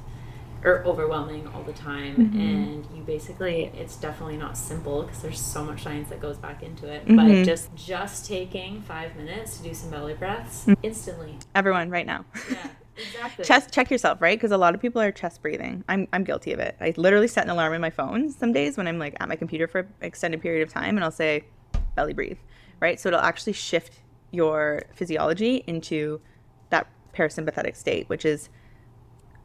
or 0.63 0.83
overwhelming 0.85 1.47
all 1.55 1.63
the 1.63 1.73
time. 1.73 2.15
Mhm. 2.15 2.35
And 2.39 2.87
you 2.95 3.03
basically, 3.03 3.71
it's 3.77 3.95
definitely 3.95 4.37
not 4.37 4.55
simple 4.57 5.01
because 5.03 5.21
there's 5.21 5.39
so 5.41 5.63
much 5.63 5.81
science 5.83 6.09
that 6.09 6.21
goes 6.21 6.37
back 6.37 6.61
into 6.63 6.87
it. 6.87 7.05
Mhm. 7.07 7.15
But 7.17 7.45
just 7.45 7.75
just 7.75 8.27
taking 8.27 8.81
five 8.81 9.15
minutes 9.15 9.57
to 9.57 9.63
do 9.63 9.73
some 9.73 9.89
belly 9.89 10.13
breaths 10.13 10.65
Mhm. 10.67 10.77
instantly. 10.83 11.37
Everyone 11.55 11.89
right 11.89 12.05
now. 12.05 12.25
Yeah, 12.49 12.57
exactly. 12.95 13.43
chest 13.45 13.73
check 13.73 13.89
yourself 13.89 14.21
right 14.21 14.37
because 14.37 14.51
a 14.51 14.57
lot 14.57 14.75
of 14.75 14.81
people 14.81 15.01
are 15.01 15.11
chest 15.11 15.41
breathing 15.41 15.83
I'm, 15.89 16.07
I'm 16.13 16.23
guilty 16.23 16.51
of 16.51 16.59
it 16.59 16.75
i 16.81 16.93
literally 16.97 17.27
set 17.27 17.45
an 17.45 17.49
alarm 17.49 17.73
in 17.73 17.81
my 17.81 17.89
phone 17.89 18.29
some 18.29 18.51
days 18.51 18.75
when 18.77 18.85
i'm 18.85 18.99
like 18.99 19.15
at 19.19 19.29
my 19.29 19.35
computer 19.37 19.65
for 19.67 19.79
an 19.79 19.87
extended 20.01 20.41
period 20.41 20.61
of 20.61 20.71
time 20.71 20.97
and 20.97 21.03
i'll 21.03 21.09
say 21.09 21.45
belly 22.01 22.13
breathe 22.13 22.37
right? 22.81 22.99
So 22.99 23.07
it'll 23.07 23.21
actually 23.21 23.53
shift 23.53 24.01
your 24.31 24.83
physiology 24.93 25.63
into 25.67 26.19
that 26.71 26.87
parasympathetic 27.13 27.77
state, 27.77 28.09
which 28.09 28.25
is 28.25 28.49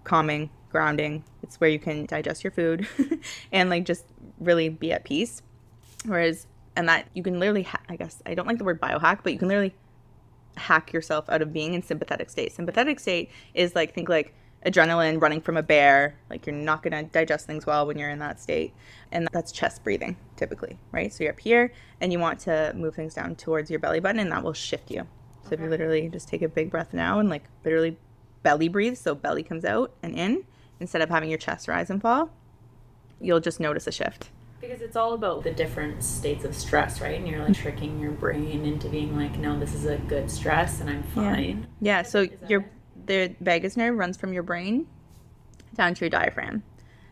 calming, 0.02 0.50
grounding. 0.70 1.22
It's 1.42 1.60
where 1.60 1.70
you 1.70 1.78
can 1.78 2.06
digest 2.06 2.42
your 2.42 2.50
food 2.50 2.88
and 3.52 3.70
like 3.70 3.84
just 3.84 4.06
really 4.40 4.68
be 4.68 4.92
at 4.92 5.04
peace. 5.04 5.42
Whereas, 6.04 6.46
and 6.74 6.88
that 6.88 7.08
you 7.14 7.22
can 7.22 7.38
literally, 7.38 7.62
ha- 7.62 7.82
I 7.88 7.96
guess, 7.96 8.22
I 8.26 8.34
don't 8.34 8.46
like 8.46 8.58
the 8.58 8.64
word 8.64 8.80
biohack, 8.80 9.20
but 9.22 9.32
you 9.32 9.38
can 9.38 9.48
literally 9.48 9.74
hack 10.56 10.92
yourself 10.92 11.28
out 11.28 11.42
of 11.42 11.52
being 11.52 11.74
in 11.74 11.82
sympathetic 11.82 12.30
state. 12.30 12.52
Sympathetic 12.52 12.98
state 13.00 13.30
is 13.54 13.74
like, 13.74 13.94
think 13.94 14.08
like, 14.08 14.34
adrenaline 14.66 15.22
running 15.22 15.40
from 15.40 15.56
a 15.56 15.62
bear 15.62 16.18
like 16.28 16.44
you're 16.44 16.54
not 16.54 16.82
going 16.82 16.92
to 16.92 17.10
digest 17.10 17.46
things 17.46 17.64
well 17.64 17.86
when 17.86 17.98
you're 17.98 18.10
in 18.10 18.18
that 18.18 18.40
state. 18.40 18.74
And 19.12 19.28
that's 19.32 19.52
chest 19.52 19.84
breathing 19.84 20.16
typically 20.36 20.78
right? 20.90 21.12
So 21.12 21.24
you're 21.24 21.32
up 21.32 21.40
here 21.40 21.72
and 22.00 22.12
you 22.12 22.18
want 22.18 22.40
to 22.40 22.72
move 22.76 22.94
things 22.94 23.14
down 23.14 23.36
towards 23.36 23.70
your 23.70 23.78
belly 23.78 24.00
button 24.00 24.18
and 24.18 24.30
that 24.32 24.42
will 24.42 24.52
shift 24.52 24.90
you. 24.90 25.06
So 25.44 25.48
okay. 25.48 25.54
if 25.54 25.60
you 25.60 25.68
literally 25.68 26.08
just 26.08 26.28
take 26.28 26.42
a 26.42 26.48
big 26.48 26.70
breath 26.70 26.92
now 26.92 27.20
and 27.20 27.28
like 27.28 27.44
literally 27.64 27.96
belly 28.42 28.68
breathe 28.68 28.96
so 28.96 29.14
belly 29.14 29.42
comes 29.42 29.64
out 29.64 29.92
and 30.02 30.14
in 30.14 30.44
instead 30.80 31.00
of 31.00 31.08
having 31.08 31.30
your 31.30 31.38
chest 31.38 31.68
rise 31.68 31.88
and 31.88 32.02
fall 32.02 32.30
you'll 33.20 33.40
just 33.40 33.60
notice 33.60 33.86
a 33.86 33.92
shift. 33.92 34.30
Because 34.60 34.80
it's 34.80 34.96
all 34.96 35.12
about 35.12 35.44
the 35.44 35.52
different 35.52 36.02
states 36.02 36.44
of 36.44 36.56
stress 36.56 37.00
right? 37.00 37.18
And 37.18 37.28
you're 37.28 37.44
like 37.44 37.54
tricking 37.54 38.00
your 38.00 38.10
brain 38.10 38.64
into 38.64 38.88
being 38.88 39.16
like 39.16 39.38
no 39.38 39.58
this 39.60 39.74
is 39.74 39.86
a 39.86 39.98
good 39.98 40.28
stress 40.28 40.80
and 40.80 40.90
i'm 40.90 41.04
fine. 41.04 41.68
Yeah, 41.80 41.98
yeah 41.98 42.02
so 42.02 42.26
your 42.48 42.68
the 43.06 43.34
vagus 43.40 43.76
nerve 43.76 43.96
runs 43.96 44.16
from 44.16 44.32
your 44.32 44.42
brain 44.42 44.86
down 45.74 45.94
to 45.94 46.04
your 46.04 46.10
diaphragm. 46.10 46.62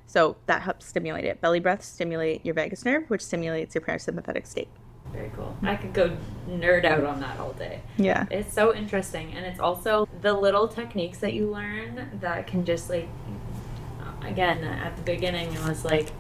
So 0.06 0.36
that 0.46 0.62
helps 0.62 0.86
stimulate 0.86 1.24
it. 1.24 1.40
Belly 1.40 1.60
breaths 1.60 1.86
stimulate 1.86 2.44
your 2.44 2.54
vagus 2.54 2.84
nerve, 2.84 3.08
which 3.08 3.22
stimulates 3.22 3.74
your 3.74 3.82
parasympathetic 3.82 4.46
state. 4.46 4.68
Very 5.12 5.30
cool. 5.36 5.56
I 5.62 5.76
could 5.76 5.92
go 5.92 6.16
nerd 6.48 6.84
out 6.84 7.04
on 7.04 7.20
that 7.20 7.38
all 7.38 7.52
day. 7.52 7.80
Yeah. 7.96 8.26
It's 8.30 8.52
so 8.52 8.74
interesting. 8.74 9.32
And 9.32 9.46
it's 9.46 9.60
also 9.60 10.08
the 10.20 10.32
little 10.32 10.68
techniques 10.68 11.18
that 11.18 11.32
you 11.32 11.50
learn 11.50 12.18
that 12.20 12.46
can 12.46 12.64
just 12.64 12.90
like, 12.90 13.08
again, 14.22 14.64
at 14.64 14.96
the 14.96 15.02
beginning, 15.02 15.52
it 15.52 15.64
was 15.64 15.84
like, 15.84 16.12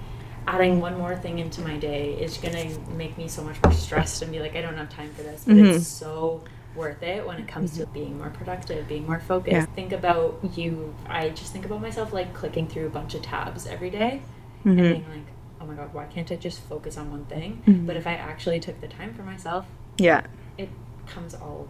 adding 0.46 0.80
one 0.80 0.98
more 0.98 1.16
thing 1.16 1.38
into 1.38 1.62
my 1.62 1.76
day 1.78 2.12
is 2.20 2.36
going 2.36 2.52
to 2.54 2.78
make 2.92 3.16
me 3.16 3.26
so 3.26 3.42
much 3.42 3.56
more 3.62 3.72
stressed 3.72 4.20
and 4.22 4.30
be 4.30 4.40
like, 4.40 4.54
I 4.54 4.60
don't 4.60 4.76
have 4.76 4.90
time 4.90 5.10
for 5.14 5.22
this. 5.22 5.44
But 5.46 5.56
mm-hmm. 5.56 5.76
it's 5.76 5.86
so 5.86 6.44
worth 6.74 7.02
it 7.02 7.26
when 7.26 7.38
it 7.38 7.48
comes 7.48 7.72
mm-hmm. 7.72 7.82
to 7.82 7.86
being 7.88 8.18
more 8.18 8.30
productive, 8.30 8.88
being 8.88 9.06
more 9.06 9.20
focused. 9.20 9.52
Yeah. 9.52 9.66
Think 9.66 9.92
about 9.92 10.38
you. 10.54 10.94
I 11.06 11.30
just 11.30 11.52
think 11.52 11.64
about 11.64 11.80
myself 11.80 12.12
like 12.12 12.34
clicking 12.34 12.68
through 12.68 12.86
a 12.86 12.90
bunch 12.90 13.14
of 13.14 13.22
tabs 13.22 13.66
every 13.66 13.90
day 13.90 14.22
mm-hmm. 14.60 14.70
and 14.70 14.78
being 14.78 15.10
like, 15.10 15.26
oh 15.60 15.66
my 15.66 15.74
god, 15.74 15.92
why 15.92 16.04
can't 16.06 16.30
I 16.30 16.36
just 16.36 16.60
focus 16.62 16.96
on 16.96 17.10
one 17.10 17.24
thing? 17.26 17.62
Mm-hmm. 17.66 17.86
But 17.86 17.96
if 17.96 18.06
I 18.06 18.14
actually 18.14 18.60
took 18.60 18.80
the 18.80 18.88
time 18.88 19.14
for 19.14 19.22
myself, 19.22 19.66
yeah, 19.98 20.26
it 20.58 20.68
comes 21.06 21.34
all 21.34 21.68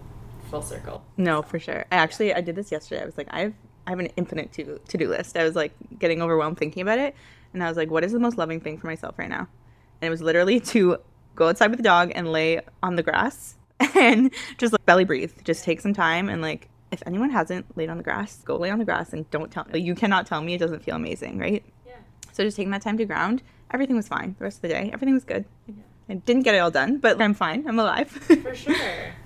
full 0.51 0.63
circle. 0.63 1.05
No, 1.17 1.43
for 1.43 1.59
sure. 1.59 1.85
I 1.93 1.97
actually 1.97 2.35
I 2.35 2.41
did 2.41 2.57
this 2.57 2.73
yesterday. 2.73 3.03
I 3.03 3.07
was 3.07 3.17
like, 3.17 3.29
I've 3.31 3.55
I 3.87 3.91
have 3.91 3.99
an 3.99 4.09
infinite 4.17 4.53
to 4.55 4.79
to 4.79 4.99
do 4.99 5.09
list. 5.09 5.37
I 5.37 5.45
was 5.45 5.55
like 5.55 5.73
getting 5.99 6.23
overwhelmed 6.23 6.59
thinking 6.59 6.83
about 6.83 6.99
it, 6.99 7.15
and 7.53 7.63
I 7.63 7.69
was 7.69 7.77
like, 7.77 7.91
what 7.91 8.05
is 8.05 8.13
the 8.13 8.21
most 8.21 8.39
loving 8.39 8.61
thing 8.61 8.79
for 8.79 8.87
myself 8.87 9.19
right 9.19 9.29
now? 9.29 9.49
And 10.01 10.09
it 10.09 10.11
was 10.11 10.23
literally 10.23 10.61
to 10.61 10.99
go 11.35 11.49
outside 11.49 11.69
with 11.69 11.79
the 11.79 11.85
dog 11.85 12.13
and 12.15 12.31
lay 12.31 12.61
on 12.83 12.97
the 12.97 13.03
grass 13.03 13.57
and 13.95 14.33
just 14.59 14.73
like 14.73 14.85
belly 14.87 15.05
breathe. 15.05 15.33
Just 15.45 15.65
take 15.65 15.81
some 15.81 15.95
time 15.95 16.29
and 16.29 16.43
like 16.43 16.69
if 16.95 17.03
anyone 17.07 17.31
hasn't 17.31 17.77
laid 17.77 17.91
on 17.91 17.99
the 17.99 18.03
grass, 18.03 18.43
go 18.45 18.57
lay 18.57 18.71
on 18.71 18.79
the 18.79 18.85
grass 18.85 19.13
and 19.13 19.29
don't 19.31 19.51
tell 19.51 19.65
me. 19.65 19.75
Like, 19.75 19.83
you 19.83 19.95
cannot 19.95 20.27
tell 20.27 20.41
me 20.41 20.55
it 20.55 20.59
doesn't 20.59 20.83
feel 20.83 20.95
amazing, 20.95 21.39
right? 21.39 21.63
Yeah. 21.87 21.97
So 22.33 22.45
just 22.45 22.57
taking 22.57 22.71
that 22.71 22.83
time 22.83 22.97
to 22.99 23.05
ground, 23.05 23.43
everything 23.73 23.97
was 23.97 24.09
fine. 24.09 24.35
The 24.39 24.45
rest 24.45 24.59
of 24.59 24.63
the 24.63 24.69
day, 24.69 24.91
everything 24.93 25.15
was 25.15 25.25
good. 25.25 25.45
Yeah. 25.67 25.75
I 26.09 26.15
didn't 26.15 26.43
get 26.43 26.55
it 26.55 26.59
all 26.59 26.71
done, 26.71 26.99
but 26.99 27.21
I'm 27.21 27.35
fine. 27.35 27.67
I'm 27.67 27.79
alive. 27.79 28.09
for 28.43 28.55
sure. 28.55 28.77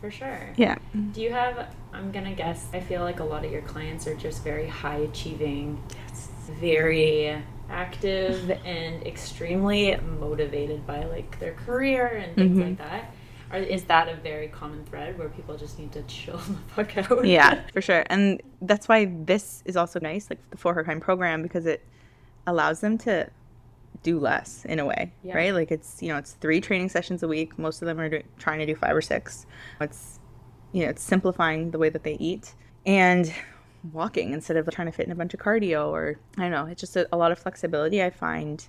For 0.01 0.11
sure. 0.11 0.49
Yeah. 0.57 0.79
Do 1.13 1.21
you 1.21 1.33
have, 1.33 1.75
I'm 1.93 2.13
going 2.13 2.25
to 2.25 2.33
guess, 2.33 2.67
I 2.73 2.81
feel 2.81 3.03
like 3.03 3.21
a 3.21 3.25
lot 3.25 3.45
of 3.45 3.51
your 3.51 3.63
clients 3.63 4.07
are 4.07 4.15
just 4.15 4.45
very 4.45 4.69
high 4.69 4.99
achieving, 4.99 5.83
yes. 5.91 6.29
very 6.61 7.43
active, 7.69 8.51
and 8.65 9.05
extremely 9.07 9.97
motivated 9.97 10.87
by 10.87 11.05
like 11.05 11.39
their 11.41 11.55
career 11.55 12.07
and 12.07 12.35
things 12.37 12.57
mm-hmm. 12.57 12.69
like 12.69 12.79
that. 12.79 13.15
Or 13.53 13.59
is 13.59 13.85
that 13.85 14.09
a 14.09 14.17
very 14.17 14.49
common 14.49 14.85
thread 14.85 15.19
where 15.19 15.29
people 15.29 15.57
just 15.57 15.79
need 15.79 15.93
to 15.93 16.03
chill 16.03 16.37
the 16.77 16.85
fuck 16.85 16.97
out? 16.99 17.25
yeah, 17.25 17.63
for 17.73 17.81
sure. 17.81 18.05
And 18.11 18.43
that's 18.63 18.89
why 18.89 19.07
this 19.25 19.63
is 19.65 19.77
also 19.77 19.99
nice, 20.01 20.29
like 20.31 20.39
the 20.51 20.57
For 20.57 20.75
Her 20.75 20.85
Kind 20.85 21.01
program, 21.01 21.43
because 21.43 21.67
it 21.67 21.85
allows 22.47 22.81
them 22.81 22.99
to 22.99 23.31
do 24.03 24.19
less 24.19 24.65
in 24.65 24.79
a 24.79 24.85
way, 24.85 25.13
yeah. 25.23 25.35
right? 25.35 25.55
Like 25.55 25.71
it's, 25.71 26.03
you 26.03 26.09
know, 26.09 26.19
it's 26.19 26.33
three 26.33 26.61
training 26.61 26.89
sessions 26.89 27.23
a 27.23 27.29
week. 27.29 27.59
Most 27.59 27.83
of 27.83 27.87
them 27.87 27.99
are 27.99 28.09
do- 28.09 28.23
trying 28.39 28.59
to 28.61 28.67
do 28.67 28.75
five 28.75 28.95
or 28.95 29.03
six. 29.03 29.47
It's, 29.81 30.21
you 30.73 30.85
know, 30.85 30.91
it's 30.91 31.03
simplifying 31.03 31.71
the 31.71 31.79
way 31.79 31.89
that 31.89 32.05
they 32.05 32.15
eat 32.15 32.55
and 32.87 33.33
walking 33.93 34.33
instead 34.33 34.57
of 34.57 34.69
trying 34.71 34.87
to 34.87 34.93
fit 34.93 35.07
in 35.07 35.13
a 35.13 35.15
bunch 35.15 35.35
of 35.35 35.41
cardio 35.41 35.89
or, 35.89 36.19
I 36.37 36.43
don't 36.43 36.51
know, 36.51 36.67
it's 36.67 36.81
just 36.81 36.97
a, 36.97 37.09
a 37.13 37.17
lot 37.17 37.33
of 37.33 37.39
flexibility 37.39 38.03
I 38.03 38.11
find 38.11 38.67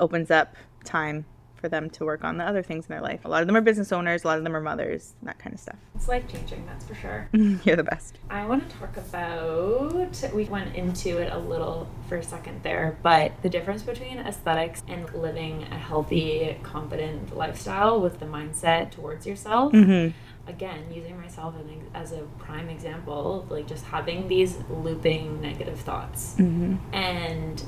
opens 0.00 0.30
up 0.30 0.56
time 0.84 1.24
for 1.66 1.70
them 1.70 1.90
to 1.90 2.04
work 2.04 2.22
on 2.22 2.38
the 2.38 2.44
other 2.44 2.62
things 2.62 2.86
in 2.86 2.92
their 2.92 3.00
life. 3.00 3.24
A 3.24 3.28
lot 3.28 3.40
of 3.40 3.48
them 3.48 3.56
are 3.56 3.60
business 3.60 3.90
owners, 3.90 4.22
a 4.22 4.28
lot 4.28 4.38
of 4.38 4.44
them 4.44 4.54
are 4.54 4.60
mothers, 4.60 5.14
that 5.24 5.36
kind 5.40 5.52
of 5.52 5.58
stuff. 5.58 5.74
It's 5.96 6.06
life 6.06 6.28
changing, 6.28 6.64
that's 6.64 6.84
for 6.84 6.94
sure. 6.94 7.28
You're 7.32 7.74
the 7.74 7.82
best. 7.82 8.18
I 8.30 8.46
want 8.46 8.68
to 8.70 8.76
talk 8.76 8.96
about, 8.96 10.32
we 10.32 10.44
went 10.44 10.76
into 10.76 11.18
it 11.18 11.32
a 11.32 11.38
little 11.38 11.88
for 12.08 12.18
a 12.18 12.22
second 12.22 12.62
there, 12.62 12.98
but 13.02 13.32
the 13.42 13.48
difference 13.48 13.82
between 13.82 14.18
aesthetics 14.18 14.84
and 14.86 15.12
living 15.12 15.64
a 15.64 15.76
healthy, 15.76 16.56
confident 16.62 17.36
lifestyle 17.36 18.00
with 18.00 18.20
the 18.20 18.26
mindset 18.26 18.92
towards 18.92 19.26
yourself. 19.26 19.72
Mm-hmm 19.72 20.16
again 20.48 20.84
using 20.92 21.20
myself 21.20 21.56
as 21.92 22.12
a 22.12 22.18
prime 22.38 22.68
example 22.68 23.44
like 23.50 23.66
just 23.66 23.84
having 23.86 24.28
these 24.28 24.58
looping 24.70 25.40
negative 25.40 25.80
thoughts 25.80 26.36
mm-hmm. 26.38 26.76
and 26.94 27.64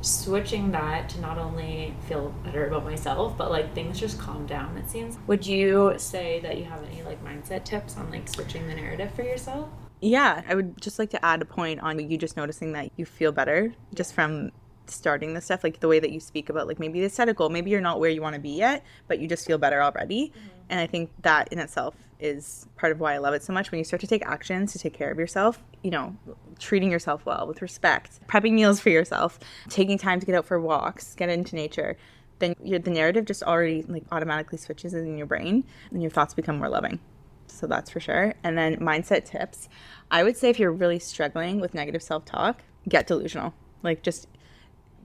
switching 0.00 0.72
that 0.72 1.08
to 1.10 1.20
not 1.20 1.38
only 1.38 1.94
feel 2.08 2.30
better 2.44 2.66
about 2.66 2.84
myself 2.84 3.36
but 3.36 3.50
like 3.50 3.74
things 3.74 3.98
just 4.00 4.18
calm 4.18 4.46
down 4.46 4.76
it 4.76 4.88
seems. 4.90 5.18
Would 5.26 5.46
you 5.46 5.94
say 5.98 6.40
that 6.40 6.58
you 6.58 6.64
have 6.64 6.82
any 6.84 7.02
like 7.02 7.22
mindset 7.24 7.64
tips 7.64 7.96
on 7.96 8.10
like 8.10 8.28
switching 8.28 8.66
the 8.66 8.74
narrative 8.74 9.12
for 9.14 9.22
yourself? 9.22 9.68
Yeah 10.00 10.42
i 10.48 10.54
would 10.54 10.80
just 10.80 10.98
like 10.98 11.10
to 11.10 11.24
add 11.24 11.42
a 11.42 11.44
point 11.44 11.80
on 11.80 11.98
you 12.10 12.16
just 12.16 12.36
noticing 12.36 12.72
that 12.72 12.90
you 12.96 13.04
feel 13.04 13.32
better 13.32 13.72
just 13.94 14.14
from 14.14 14.50
starting 14.86 15.34
the 15.34 15.40
stuff 15.40 15.62
like 15.62 15.80
the 15.80 15.88
way 15.88 16.00
that 16.00 16.10
you 16.10 16.20
speak 16.20 16.48
about 16.48 16.66
like 16.66 16.78
maybe 16.78 17.00
the 17.00 17.06
aesthetic 17.06 17.36
goal 17.36 17.48
maybe 17.48 17.70
you're 17.70 17.80
not 17.80 18.00
where 18.00 18.10
you 18.10 18.22
want 18.22 18.34
to 18.34 18.40
be 18.40 18.50
yet 18.50 18.84
but 19.08 19.18
you 19.20 19.28
just 19.28 19.46
feel 19.46 19.58
better 19.58 19.82
already. 19.82 20.28
Mm-hmm. 20.28 20.48
and 20.70 20.80
i 20.80 20.86
think 20.86 21.10
that 21.22 21.52
in 21.52 21.58
itself 21.58 21.94
is 22.20 22.66
part 22.76 22.92
of 22.92 23.00
why 23.00 23.14
I 23.14 23.18
love 23.18 23.34
it 23.34 23.42
so 23.42 23.52
much. 23.52 23.70
When 23.70 23.78
you 23.78 23.84
start 23.84 24.00
to 24.00 24.06
take 24.06 24.24
actions 24.26 24.72
to 24.72 24.78
take 24.78 24.94
care 24.94 25.10
of 25.10 25.18
yourself, 25.18 25.62
you 25.82 25.90
know, 25.90 26.16
treating 26.58 26.90
yourself 26.90 27.24
well 27.26 27.46
with 27.46 27.62
respect, 27.62 28.20
prepping 28.28 28.52
meals 28.52 28.80
for 28.80 28.90
yourself, 28.90 29.38
taking 29.68 29.98
time 29.98 30.20
to 30.20 30.26
get 30.26 30.34
out 30.34 30.46
for 30.46 30.60
walks, 30.60 31.14
get 31.14 31.28
into 31.28 31.56
nature, 31.56 31.96
then 32.38 32.54
the 32.60 32.78
narrative 32.78 33.24
just 33.24 33.42
already 33.42 33.82
like 33.82 34.04
automatically 34.12 34.58
switches 34.58 34.94
in 34.94 35.16
your 35.16 35.26
brain 35.26 35.64
and 35.90 36.02
your 36.02 36.10
thoughts 36.10 36.34
become 36.34 36.58
more 36.58 36.68
loving. 36.68 36.98
So 37.46 37.66
that's 37.66 37.90
for 37.90 38.00
sure. 38.00 38.34
And 38.42 38.56
then 38.56 38.76
mindset 38.76 39.24
tips. 39.24 39.68
I 40.10 40.22
would 40.22 40.36
say 40.36 40.50
if 40.50 40.58
you're 40.58 40.72
really 40.72 40.98
struggling 40.98 41.60
with 41.60 41.74
negative 41.74 42.02
self 42.02 42.24
talk, 42.24 42.62
get 42.88 43.06
delusional. 43.06 43.54
Like 43.82 44.02
just 44.02 44.28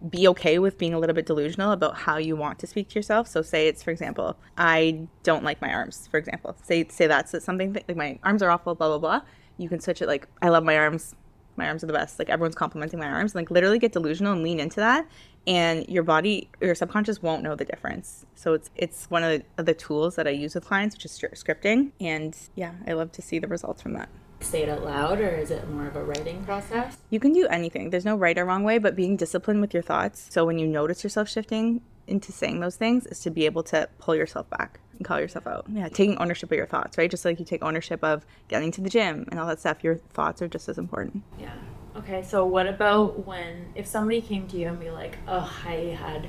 be 0.10 0.28
okay 0.28 0.60
with 0.60 0.78
being 0.78 0.94
a 0.94 1.00
little 1.00 1.16
bit 1.16 1.26
delusional 1.26 1.72
about 1.72 1.96
how 1.96 2.18
you 2.18 2.36
want 2.36 2.60
to 2.60 2.68
speak 2.68 2.90
to 2.90 2.96
yourself. 2.96 3.28
So 3.28 3.42
say 3.42 3.68
it's 3.68 3.84
for 3.84 3.92
example, 3.92 4.38
I 4.58 5.08
don't 5.24 5.44
like 5.44 5.62
my 5.62 5.72
arms, 5.72 6.08
for 6.10 6.18
example. 6.18 6.56
Say 6.64 6.88
say 6.90 7.08
that's 7.08 7.44
something 7.44 7.74
that, 7.74 7.88
like 7.88 7.98
my 7.98 8.20
arms 8.24 8.42
are 8.42 8.50
awful, 8.50 8.76
blah 8.76 8.90
blah 8.90 8.98
blah. 8.98 9.22
You 9.58 9.70
can 9.70 9.80
switch 9.80 10.02
it 10.02 10.08
like 10.08 10.28
I 10.42 10.50
love 10.50 10.64
my 10.64 10.78
arms. 10.78 11.16
My 11.58 11.68
arms 11.68 11.84
are 11.84 11.88
the 11.88 11.94
best. 11.94 12.20
Like 12.20 12.30
everyone's 12.30 12.56
complimenting 12.56 13.00
my 13.00 13.08
arms. 13.08 13.34
Like 13.34 13.50
literally 13.50 13.80
get 13.80 13.94
delusional 13.94 14.34
and 14.34 14.44
lean 14.44 14.60
into 14.60 14.82
that 14.82 15.08
and 15.48 15.88
your 15.88 16.04
body 16.04 16.50
your 16.62 16.76
subconscious 16.76 17.22
won't 17.22 17.44
know 17.44 17.56
the 17.56 17.66
difference. 17.66 18.26
So 18.36 18.54
it's 18.54 18.70
it's 18.76 19.06
one 19.10 19.24
of 19.24 19.40
the, 19.40 19.46
of 19.58 19.66
the 19.66 19.74
tools 19.74 20.16
that 20.16 20.28
I 20.28 20.32
use 20.32 20.56
with 20.56 20.66
clients, 20.66 20.96
which 20.96 21.06
is 21.06 21.12
scripting. 21.12 21.92
And 22.00 22.36
yeah, 22.56 22.74
I 22.88 22.94
love 22.94 23.12
to 23.14 23.22
see 23.22 23.40
the 23.40 23.48
results 23.48 23.82
from 23.82 23.94
that 23.94 24.10
say 24.40 24.64
it 24.64 24.70
out 24.70 24.84
loud 24.84 25.20
or 25.20 25.30
is 25.30 25.52
it 25.52 25.70
more 25.70 25.88
of 25.88 25.96
a 25.96 26.04
writing 26.04 26.44
process? 26.44 26.98
You 27.10 27.20
can 27.20 27.34
do 27.34 27.48
anything. 27.48 27.90
There's 27.90 28.06
no 28.06 28.16
right 28.16 28.38
or 28.38 28.46
wrong 28.46 28.64
way, 28.64 28.78
but 28.78 28.96
being 28.96 29.16
disciplined 29.18 29.62
with 29.62 29.74
your 29.74 29.84
thoughts. 29.84 30.28
So 30.30 30.46
when 30.46 30.60
you 30.60 30.68
notice 30.68 31.04
yourself 31.04 31.30
shifting 31.30 31.82
into 32.08 32.32
saying 32.32 32.60
those 32.60 32.76
things 32.76 33.06
is 33.08 33.20
to 33.22 33.32
be 33.32 33.46
able 33.46 33.64
to 33.64 33.90
pull 33.98 34.16
yourself 34.16 34.50
back 34.50 34.80
and 34.98 35.06
call 35.06 35.20
yourself 35.20 35.48
out. 35.48 35.66
Yeah, 35.68 35.90
taking 35.90 36.18
ownership 36.18 36.52
of 36.52 36.58
your 36.58 36.68
thoughts, 36.68 36.98
right? 36.98 37.10
Just 37.10 37.26
like 37.26 37.40
you 37.40 37.46
take 37.46 37.64
ownership 37.64 38.04
of 38.04 38.26
getting 38.48 38.72
to 38.74 38.82
the 38.82 38.90
gym 38.90 39.26
and 39.32 39.40
all 39.40 39.48
that 39.48 39.60
stuff, 39.60 39.84
your 39.84 39.96
thoughts 39.96 40.42
are 40.42 40.48
just 40.48 40.70
as 40.70 40.78
important. 40.78 41.24
Yeah. 41.40 41.54
Okay, 41.98 42.24
so 42.24 42.46
what 42.46 42.68
about 42.68 43.26
when 43.26 43.72
if 43.74 43.88
somebody 43.88 44.22
came 44.22 44.48
to 44.50 44.58
you 44.58 44.68
and 44.68 44.80
be 44.80 44.92
like, 44.92 45.18
"Oh, 45.28 45.52
I 45.66 45.98
had 46.00 46.28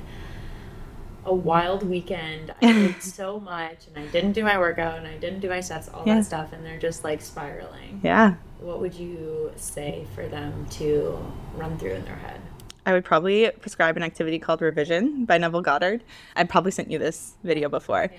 a 1.27 1.33
wild 1.33 1.83
weekend. 1.83 2.53
I 2.61 2.71
did 2.71 3.01
so 3.03 3.39
much 3.39 3.87
and 3.87 4.03
I 4.03 4.07
didn't 4.07 4.31
do 4.31 4.43
my 4.43 4.57
workout 4.57 4.97
and 4.97 5.05
I 5.05 5.17
didn't 5.17 5.41
do 5.41 5.49
my 5.49 5.59
steps, 5.59 5.89
all 5.89 6.03
yeah. 6.05 6.15
that 6.15 6.25
stuff, 6.25 6.53
and 6.53 6.65
they're 6.65 6.79
just 6.79 7.03
like 7.03 7.21
spiraling. 7.21 7.99
Yeah. 8.03 8.35
What 8.59 8.79
would 8.79 8.95
you 8.95 9.51
say 9.57 10.07
for 10.15 10.27
them 10.27 10.65
to 10.71 11.19
run 11.55 11.77
through 11.77 11.91
in 11.91 12.05
their 12.05 12.15
head? 12.15 12.41
I 12.85 12.93
would 12.93 13.03
probably 13.03 13.51
prescribe 13.59 13.97
an 13.97 14.03
activity 14.03 14.39
called 14.39 14.61
Revision 14.61 15.25
by 15.25 15.37
Neville 15.37 15.61
Goddard. 15.61 16.03
I 16.37 16.45
probably 16.45 16.71
sent 16.71 16.89
you 16.89 16.97
this 16.97 17.35
video 17.43 17.67
before. 17.67 18.09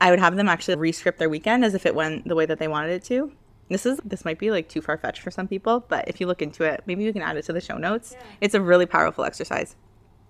I 0.00 0.10
would 0.10 0.18
have 0.18 0.36
them 0.36 0.48
actually 0.48 0.76
rescript 0.76 1.18
their 1.18 1.28
weekend 1.28 1.64
as 1.64 1.74
if 1.74 1.84
it 1.84 1.94
went 1.94 2.26
the 2.26 2.34
way 2.34 2.46
that 2.46 2.58
they 2.58 2.68
wanted 2.68 2.92
it 2.92 3.04
to. 3.04 3.30
This 3.68 3.84
is 3.84 4.00
this 4.04 4.24
might 4.24 4.38
be 4.38 4.50
like 4.50 4.68
too 4.68 4.80
far 4.80 4.96
fetched 4.96 5.20
for 5.20 5.30
some 5.30 5.48
people, 5.48 5.84
but 5.88 6.08
if 6.08 6.20
you 6.20 6.26
look 6.26 6.40
into 6.40 6.62
it, 6.64 6.82
maybe 6.86 7.04
you 7.04 7.12
can 7.12 7.22
add 7.22 7.36
it 7.36 7.44
to 7.46 7.52
the 7.52 7.60
show 7.60 7.76
notes. 7.76 8.12
Yeah. 8.12 8.22
It's 8.40 8.54
a 8.54 8.60
really 8.60 8.86
powerful 8.86 9.24
exercise. 9.24 9.76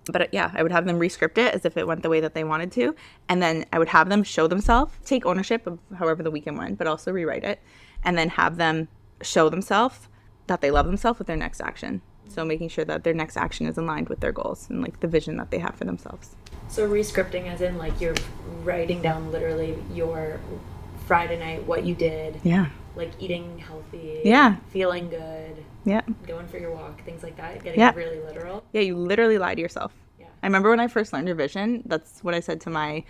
But 0.09 0.21
uh, 0.21 0.27
yeah, 0.31 0.51
I 0.53 0.63
would 0.63 0.71
have 0.71 0.85
them 0.85 0.99
rescript 0.99 1.37
it 1.37 1.53
as 1.53 1.65
if 1.65 1.77
it 1.77 1.87
went 1.87 2.03
the 2.03 2.09
way 2.09 2.19
that 2.19 2.33
they 2.33 2.43
wanted 2.43 2.71
to, 2.73 2.95
and 3.29 3.41
then 3.41 3.65
I 3.71 3.79
would 3.79 3.89
have 3.89 4.09
them 4.09 4.23
show 4.23 4.47
themselves, 4.47 4.93
take 5.05 5.25
ownership 5.25 5.67
of 5.67 5.79
however 5.97 6.23
the 6.23 6.31
weekend 6.31 6.57
went, 6.57 6.77
but 6.77 6.87
also 6.87 7.11
rewrite 7.11 7.43
it, 7.43 7.61
and 8.03 8.17
then 8.17 8.29
have 8.29 8.57
them 8.57 8.87
show 9.21 9.49
themselves 9.49 10.07
that 10.47 10.61
they 10.61 10.71
love 10.71 10.85
themselves 10.85 11.19
with 11.19 11.27
their 11.27 11.37
next 11.37 11.61
action. 11.61 12.01
So 12.29 12.43
making 12.43 12.69
sure 12.69 12.85
that 12.85 13.03
their 13.03 13.13
next 13.13 13.37
action 13.37 13.67
is 13.67 13.77
aligned 13.77 14.09
with 14.09 14.19
their 14.19 14.31
goals 14.31 14.69
and 14.69 14.81
like 14.81 14.99
the 14.99 15.07
vision 15.07 15.37
that 15.37 15.51
they 15.51 15.59
have 15.59 15.75
for 15.75 15.85
themselves. 15.85 16.35
So 16.69 16.87
rescripting 16.87 17.47
as 17.47 17.61
in 17.61 17.77
like 17.77 17.99
you're 18.01 18.15
writing 18.63 19.01
down 19.01 19.31
literally 19.31 19.77
your 19.93 20.39
Friday 21.05 21.39
night 21.39 21.65
what 21.65 21.85
you 21.85 21.95
did, 21.95 22.39
Yeah. 22.43 22.67
Like 22.97 23.11
eating 23.19 23.57
healthy, 23.59 24.21
Yeah. 24.23 24.57
feeling 24.69 25.09
good, 25.09 25.63
Yeah. 25.85 26.01
going 26.25 26.47
for 26.47 26.57
your 26.57 26.71
walk, 26.73 27.01
things 27.03 27.23
like 27.23 27.37
that, 27.37 27.63
getting 27.63 27.79
Yeah. 27.79 27.93
really 27.95 28.19
literal. 28.19 28.63
Yeah, 28.73 28.81
you 28.81 28.95
literally 28.97 29.37
lie 29.37 29.55
to 29.55 29.61
yourself. 29.61 29.93
Yeah. 30.19 30.25
I 30.43 30.47
remember 30.47 30.69
when 30.69 30.79
I 30.79 30.87
first 30.87 31.13
learned 31.13 31.27
revision, 31.27 31.83
that's 31.85 32.23
what 32.23 32.33
I 32.33 32.39
said 32.39 32.59
to 32.61 32.69
my, 32.69 33.03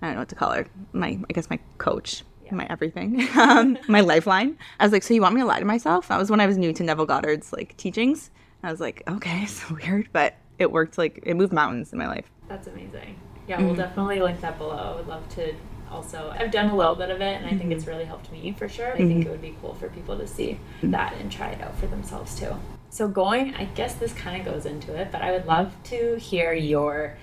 I 0.00 0.06
don't 0.06 0.12
know 0.14 0.20
what 0.20 0.28
to 0.28 0.34
call 0.34 0.52
her, 0.52 0.66
my, 0.92 1.18
I 1.28 1.32
guess 1.32 1.50
my 1.50 1.58
coach, 1.78 2.22
Yeah. 2.44 2.54
my 2.54 2.66
everything, 2.70 3.26
um, 3.38 3.76
my 3.88 4.00
lifeline. 4.00 4.56
I 4.80 4.84
was 4.84 4.92
like, 4.92 5.02
so 5.02 5.12
you 5.14 5.20
want 5.22 5.34
me 5.34 5.40
to 5.40 5.46
lie 5.46 5.58
to 5.60 5.64
myself? 5.66 6.08
That 6.08 6.18
was 6.18 6.30
when 6.30 6.40
I 6.40 6.46
was 6.46 6.56
new 6.56 6.72
to 6.72 6.82
Neville 6.82 7.06
Goddard's 7.06 7.52
like 7.52 7.76
teachings. 7.76 8.30
I 8.62 8.70
was 8.70 8.80
like, 8.80 9.02
okay, 9.08 9.44
so 9.58 9.74
weird, 9.74 10.08
but 10.12 10.36
it 10.58 10.70
worked 10.70 10.96
like, 10.98 11.20
it 11.24 11.34
moved 11.34 11.52
mountains 11.52 11.92
in 11.92 11.98
my 11.98 12.06
life. 12.06 12.30
That's 12.48 12.66
amazing. 12.68 13.16
Yeah, 13.46 13.56
Mm-hmm. 13.58 13.66
we'll 13.66 13.74
definitely 13.74 14.20
link 14.22 14.40
that 14.40 14.56
below. 14.58 14.92
I 14.94 14.96
would 14.96 15.06
love 15.08 15.28
to 15.34 15.52
also. 15.94 16.34
I've 16.38 16.50
done 16.50 16.68
a 16.70 16.76
little 16.76 16.94
bit 16.94 17.10
of 17.10 17.20
it, 17.20 17.36
and 17.36 17.46
I 17.46 17.50
think 17.50 17.62
Mm-hmm. 17.62 17.72
it's 17.72 17.86
really 17.86 18.04
helped 18.04 18.30
me 18.32 18.52
for 18.58 18.68
sure. 18.68 18.92
I 18.92 18.96
think 18.96 19.24
it 19.26 19.30
would 19.30 19.42
be 19.42 19.54
cool 19.62 19.74
for 19.74 19.88
people 19.88 20.18
to 20.18 20.26
see 20.26 20.58
that 20.82 21.14
and 21.20 21.30
try 21.30 21.50
it 21.50 21.62
out 21.62 21.76
for 21.78 21.86
themselves 21.86 22.38
too. 22.38 22.54
So 22.90 23.08
going, 23.08 23.54
I 23.54 23.64
guess 23.64 23.94
this 23.94 24.12
kind 24.12 24.40
of 24.40 24.52
goes 24.52 24.66
into 24.66 24.94
it, 24.94 25.10
but 25.12 25.22
I 25.22 25.32
would 25.32 25.46
love 25.46 25.74
to 25.84 26.16
hear 26.16 26.52
your 26.52 27.16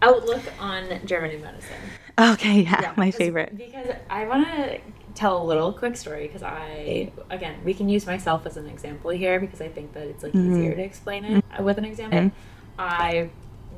outlook 0.00 0.42
on 0.58 0.84
German 1.04 1.40
medicine. 1.40 1.90
Okay, 2.18 2.62
yeah, 2.62 2.80
Yeah, 2.82 2.92
my 2.96 3.10
favorite. 3.10 3.56
Because 3.56 3.90
I 4.10 4.26
want 4.26 4.46
to 4.46 4.80
tell 5.14 5.40
a 5.42 5.44
little 5.44 5.72
quick 5.72 5.96
story 5.96 6.26
because 6.26 6.42
I, 6.42 7.10
again, 7.30 7.54
we 7.64 7.74
can 7.74 7.88
use 7.88 8.06
myself 8.06 8.44
as 8.46 8.56
an 8.56 8.66
example 8.66 9.10
here 9.10 9.38
because 9.40 9.60
I 9.60 9.68
think 9.68 9.92
that 9.94 10.06
it's 10.08 10.22
like 10.22 10.32
Mm-hmm. 10.32 10.52
easier 10.52 10.74
to 10.74 10.82
explain 10.82 11.24
it 11.24 11.44
with 11.60 11.78
an 11.78 11.84
example. 11.84 12.30
I, 12.78 13.30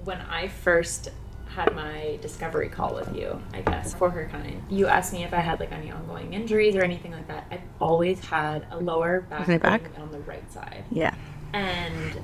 when 0.04 0.18
I 0.20 0.48
first 0.48 1.10
had 1.54 1.74
my 1.74 2.18
discovery 2.20 2.68
call 2.68 2.94
with 2.94 3.14
you, 3.14 3.40
I 3.52 3.60
guess, 3.62 3.94
for 3.94 4.10
her 4.10 4.26
kind, 4.30 4.62
you 4.68 4.86
asked 4.86 5.12
me 5.12 5.24
if 5.24 5.32
I 5.32 5.38
had 5.40 5.60
like 5.60 5.72
any 5.72 5.90
ongoing 5.90 6.32
injuries 6.34 6.74
or 6.76 6.82
anything 6.82 7.12
like 7.12 7.28
that. 7.28 7.46
I've 7.50 7.60
always 7.80 8.18
had 8.20 8.66
a 8.70 8.78
lower 8.78 9.20
back, 9.22 9.46
back? 9.62 9.82
on 9.98 10.10
the 10.10 10.18
right 10.20 10.50
side 10.52 10.84
Yeah. 10.90 11.14
and 11.52 12.20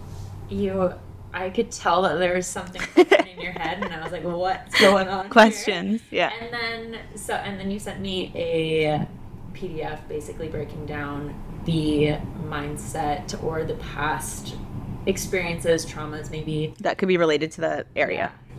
you 0.48 0.92
i 1.32 1.48
could 1.48 1.70
tell 1.70 2.02
that 2.02 2.18
there 2.18 2.34
was 2.34 2.44
something 2.44 2.82
in 2.96 3.40
your 3.40 3.52
head 3.52 3.80
and 3.84 3.94
i 3.94 4.02
was 4.02 4.10
like 4.10 4.24
what's 4.24 4.80
going 4.80 5.06
on 5.06 5.22
here?" 5.26 5.30
Questions. 5.30 6.02
Yeah. 6.10 6.32
and 6.40 6.52
then 6.52 6.98
so 7.14 7.34
and 7.34 7.60
then 7.60 7.70
you 7.70 7.78
sent 7.78 8.00
me 8.00 8.32
a 8.34 9.06
pdf 9.56 10.08
basically 10.08 10.48
breaking 10.48 10.86
down 10.86 11.32
the 11.66 12.16
mindset 12.48 13.40
or 13.44 13.62
the 13.62 13.74
past 13.74 14.56
experiences 15.06 15.86
traumas 15.86 16.30
maybe 16.32 16.74
That 16.80 16.98
could 16.98 17.06
be 17.08 17.16
related 17.16 17.52
to 17.52 17.60
the 17.60 17.86
area. 17.94 18.32
yeah 18.32 18.49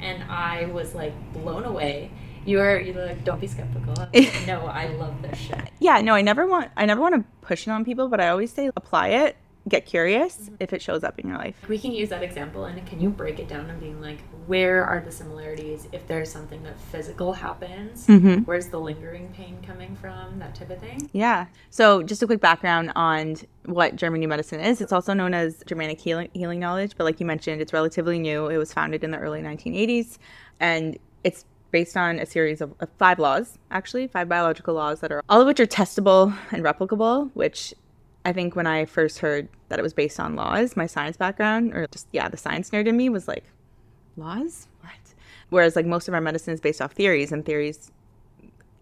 and 0.00 0.22
i 0.30 0.64
was 0.66 0.94
like 0.94 1.12
blown 1.32 1.64
away. 1.64 2.10
You 2.46 2.56
were 2.56 2.80
you 2.80 2.94
were 2.94 3.04
like 3.04 3.22
don't 3.22 3.40
be 3.40 3.46
skeptical. 3.46 3.94
I 3.98 4.08
was 4.12 4.24
like, 4.34 4.46
no 4.46 4.64
i 4.66 4.88
love 4.88 5.20
this 5.20 5.38
shit. 5.38 5.70
Yeah, 5.78 6.00
no, 6.00 6.14
I 6.14 6.22
never 6.22 6.46
want 6.46 6.70
I 6.76 6.86
never 6.86 7.00
want 7.00 7.14
to 7.16 7.24
push 7.46 7.66
it 7.66 7.70
on 7.70 7.84
people, 7.84 8.08
but 8.08 8.18
I 8.20 8.28
always 8.28 8.50
say 8.50 8.70
apply 8.74 9.08
it, 9.08 9.36
get 9.68 9.86
curious 9.86 10.50
if 10.58 10.72
it 10.72 10.80
shows 10.82 11.04
up 11.04 11.18
in 11.18 11.28
your 11.28 11.36
life. 11.36 11.54
we 11.68 11.78
can 11.78 11.92
use 11.92 12.08
that 12.08 12.22
example 12.22 12.64
and 12.64 12.84
can 12.86 13.00
you 13.00 13.10
break 13.10 13.38
it 13.38 13.46
down 13.48 13.68
and 13.70 13.78
being 13.78 14.00
like 14.00 14.18
where 14.46 14.84
are 14.84 15.00
the 15.00 15.12
similarities 15.12 15.86
if 15.92 16.06
there's 16.08 16.30
something 16.30 16.62
that 16.62 16.78
physical 16.80 17.32
happens 17.34 18.06
Mhm. 18.06 18.46
where's 18.46 18.68
the 18.68 18.80
lingering 18.80 19.28
pain 19.34 19.58
coming 19.64 19.94
from 19.96 20.38
that 20.38 20.54
type 20.54 20.70
of 20.70 20.78
thing 20.78 21.08
Yeah. 21.12 21.46
So, 21.70 22.02
just 22.02 22.22
a 22.22 22.26
quick 22.26 22.40
background 22.40 22.92
on 22.96 23.36
what 23.66 23.96
German 23.96 24.20
New 24.20 24.28
Medicine 24.28 24.60
is. 24.60 24.80
It's 24.80 24.92
also 24.92 25.12
known 25.12 25.34
as 25.34 25.62
Germanic 25.66 26.00
healing, 26.00 26.30
healing 26.32 26.58
knowledge, 26.60 26.92
but 26.96 27.04
like 27.04 27.20
you 27.20 27.26
mentioned, 27.26 27.60
it's 27.60 27.72
relatively 27.72 28.18
new. 28.18 28.48
It 28.48 28.56
was 28.56 28.72
founded 28.72 29.04
in 29.04 29.10
the 29.10 29.18
early 29.18 29.42
1980s, 29.42 30.18
and 30.58 30.98
it's 31.24 31.44
based 31.70 31.96
on 31.96 32.18
a 32.18 32.26
series 32.26 32.60
of, 32.60 32.72
of 32.80 32.88
five 32.98 33.18
laws, 33.18 33.58
actually, 33.70 34.06
five 34.08 34.28
biological 34.28 34.74
laws 34.74 35.00
that 35.00 35.12
are 35.12 35.22
all 35.28 35.40
of 35.40 35.46
which 35.46 35.60
are 35.60 35.66
testable 35.66 36.36
and 36.50 36.64
replicable. 36.64 37.30
Which 37.34 37.74
I 38.30 38.32
think 38.32 38.54
when 38.54 38.68
I 38.68 38.84
first 38.84 39.18
heard 39.18 39.48
that 39.70 39.80
it 39.80 39.82
was 39.82 39.92
based 39.92 40.20
on 40.20 40.36
laws, 40.36 40.76
my 40.76 40.86
science 40.86 41.16
background, 41.16 41.74
or 41.74 41.88
just 41.88 42.06
yeah, 42.12 42.28
the 42.28 42.36
science 42.36 42.70
nerd 42.70 42.86
in 42.86 42.96
me 42.96 43.08
was 43.08 43.26
like, 43.26 43.42
laws, 44.16 44.68
what? 44.82 44.92
Whereas 45.48 45.74
like 45.74 45.84
most 45.84 46.06
of 46.06 46.14
our 46.14 46.20
medicine 46.20 46.54
is 46.54 46.60
based 46.60 46.80
off 46.80 46.92
theories, 46.92 47.32
and 47.32 47.44
theories 47.44 47.90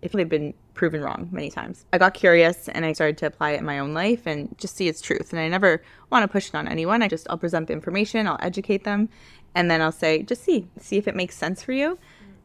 if 0.03 0.13
they've 0.13 0.29
been 0.29 0.53
proven 0.75 1.01
wrong 1.01 1.31
many 1.33 1.51
times. 1.51 1.87
I 1.95 1.99
got 1.99 2.13
curious 2.13 2.69
and 2.69 2.85
I 2.85 2.93
started 2.93 3.17
to 3.19 3.27
apply 3.27 3.53
it 3.53 3.61
in 3.61 3.65
my 3.65 3.79
own 3.79 3.95
life 3.95 4.27
and 4.27 4.55
just 4.59 4.77
see 4.77 4.87
its 4.87 5.01
truth. 5.01 5.33
And 5.33 5.41
I 5.41 5.49
never 5.49 5.83
want 6.11 6.25
to 6.25 6.29
push 6.29 6.49
it 6.49 6.55
on 6.55 6.69
anyone. 6.69 7.03
I 7.03 7.09
just 7.09 7.27
I'll 7.31 7.39
present 7.39 7.69
the 7.69 7.73
information, 7.73 8.27
I'll 8.27 8.39
educate 8.41 8.85
them, 8.85 9.09
and 9.55 9.71
then 9.71 9.81
I'll 9.81 9.91
say, 9.91 10.23
just 10.23 10.45
see, 10.45 10.69
see 10.79 10.99
if 10.99 11.09
it 11.09 11.17
makes 11.17 11.37
sense 11.37 11.63
for 11.63 11.73
you. 11.73 11.99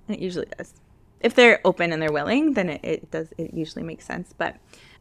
And 0.08 0.16
it 0.16 0.22
usually 0.22 0.48
does. 0.58 0.74
If 1.20 1.36
they're 1.36 1.60
open 1.66 1.92
and 1.92 2.02
they're 2.02 2.13
willing, 2.13 2.54
then 2.54 2.70
it, 2.70 2.80
it 2.82 3.12
does 3.12 3.34
it 3.38 3.54
usually 3.54 3.84
makes 3.84 4.06
sense. 4.06 4.34
But 4.38 4.56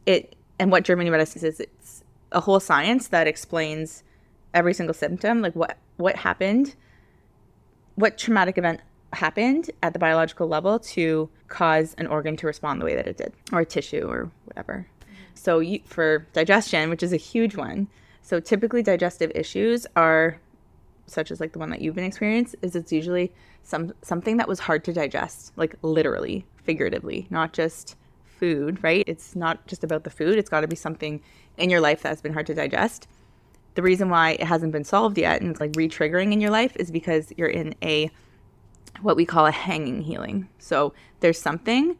it 0.05 0.35
and 0.63 0.71
what 0.71 0.85
German 0.85 1.11
medicine 1.11 1.45
is 1.45 1.59
it's 1.59 2.05
a 2.31 2.39
whole 2.39 2.61
science 2.61 3.09
that 3.09 3.27
explains 3.27 4.01
every 4.53 4.73
single 4.73 4.93
symptom, 4.93 5.41
like 5.41 5.53
what 5.57 5.77
what 5.97 6.15
happened, 6.15 6.73
what 7.95 8.17
traumatic 8.17 8.57
event 8.57 8.79
happened 9.11 9.69
at 9.83 9.91
the 9.91 9.99
biological 9.99 10.47
level 10.47 10.79
to 10.79 11.29
cause 11.49 11.95
an 11.97 12.07
organ 12.07 12.37
to 12.37 12.47
respond 12.47 12.79
the 12.79 12.85
way 12.85 12.95
that 12.95 13.07
it 13.07 13.17
did, 13.17 13.33
or 13.51 13.59
a 13.59 13.65
tissue, 13.65 14.07
or 14.07 14.31
whatever. 14.45 14.87
So, 15.33 15.59
you, 15.59 15.81
for 15.83 16.25
digestion, 16.31 16.89
which 16.89 17.03
is 17.03 17.11
a 17.11 17.17
huge 17.17 17.57
one, 17.57 17.89
so 18.21 18.39
typically 18.39 18.81
digestive 18.81 19.33
issues 19.35 19.85
are 19.97 20.39
such 21.07 21.29
as 21.29 21.41
like 21.41 21.51
the 21.51 21.59
one 21.59 21.71
that 21.71 21.81
you've 21.81 21.95
been 21.95 22.05
experiencing 22.05 22.57
is 22.61 22.73
it's 22.73 22.93
usually 22.93 23.33
some 23.63 23.91
something 24.01 24.37
that 24.37 24.47
was 24.47 24.61
hard 24.61 24.85
to 24.85 24.93
digest, 24.93 25.51
like 25.57 25.75
literally, 25.81 26.45
figuratively, 26.63 27.27
not 27.29 27.51
just 27.51 27.97
food, 28.43 28.83
right? 28.83 29.03
It's 29.07 29.35
not 29.35 29.65
just 29.67 29.83
about 29.83 30.03
the 30.03 30.09
food. 30.09 30.37
It's 30.37 30.49
got 30.49 30.61
to 30.61 30.67
be 30.67 30.75
something 30.75 31.21
in 31.57 31.69
your 31.69 31.81
life 31.81 32.01
that's 32.01 32.21
been 32.21 32.33
hard 32.33 32.47
to 32.47 32.53
digest 32.53 33.07
the 33.75 33.81
reason 33.81 34.09
why 34.09 34.31
it 34.31 34.43
hasn't 34.43 34.71
been 34.71 34.83
solved 34.83 35.17
yet 35.17 35.41
and 35.41 35.49
it's 35.49 35.59
like 35.59 35.71
re-triggering 35.75 36.31
in 36.31 36.41
your 36.41 36.51
life 36.51 36.75
is 36.77 36.91
because 36.91 37.33
you're 37.37 37.47
in 37.47 37.73
a 37.81 38.09
what 39.01 39.15
we 39.15 39.25
call 39.25 39.45
a 39.47 39.51
hanging 39.51 40.01
healing. 40.01 40.47
So 40.59 40.93
there's 41.19 41.39
something 41.39 41.97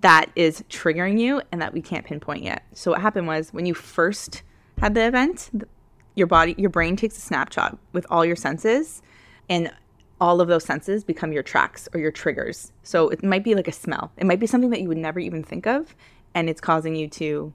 that 0.00 0.30
is 0.34 0.64
triggering 0.68 1.20
you 1.20 1.40
and 1.52 1.62
that 1.62 1.72
we 1.72 1.80
can't 1.80 2.04
pinpoint 2.04 2.42
yet. 2.42 2.64
So 2.74 2.90
what 2.90 3.00
happened 3.00 3.28
was 3.28 3.52
when 3.52 3.66
you 3.66 3.74
first 3.74 4.42
had 4.78 4.94
the 4.94 5.06
event, 5.06 5.50
your 6.14 6.26
body 6.26 6.54
your 6.58 6.70
brain 6.70 6.96
takes 6.96 7.16
a 7.16 7.20
snapshot 7.20 7.78
with 7.92 8.04
all 8.10 8.24
your 8.24 8.36
senses 8.36 9.00
and 9.48 9.72
all 10.22 10.40
of 10.40 10.46
those 10.46 10.64
senses 10.64 11.02
become 11.02 11.32
your 11.32 11.42
tracks 11.42 11.88
or 11.92 11.98
your 11.98 12.12
triggers. 12.12 12.70
So 12.84 13.08
it 13.08 13.24
might 13.24 13.42
be 13.42 13.56
like 13.56 13.66
a 13.66 13.72
smell. 13.72 14.12
It 14.16 14.24
might 14.24 14.38
be 14.38 14.46
something 14.46 14.70
that 14.70 14.80
you 14.80 14.86
would 14.86 14.96
never 14.96 15.18
even 15.18 15.42
think 15.42 15.66
of 15.66 15.96
and 16.32 16.48
it's 16.48 16.60
causing 16.60 16.94
you 16.94 17.08
to 17.08 17.52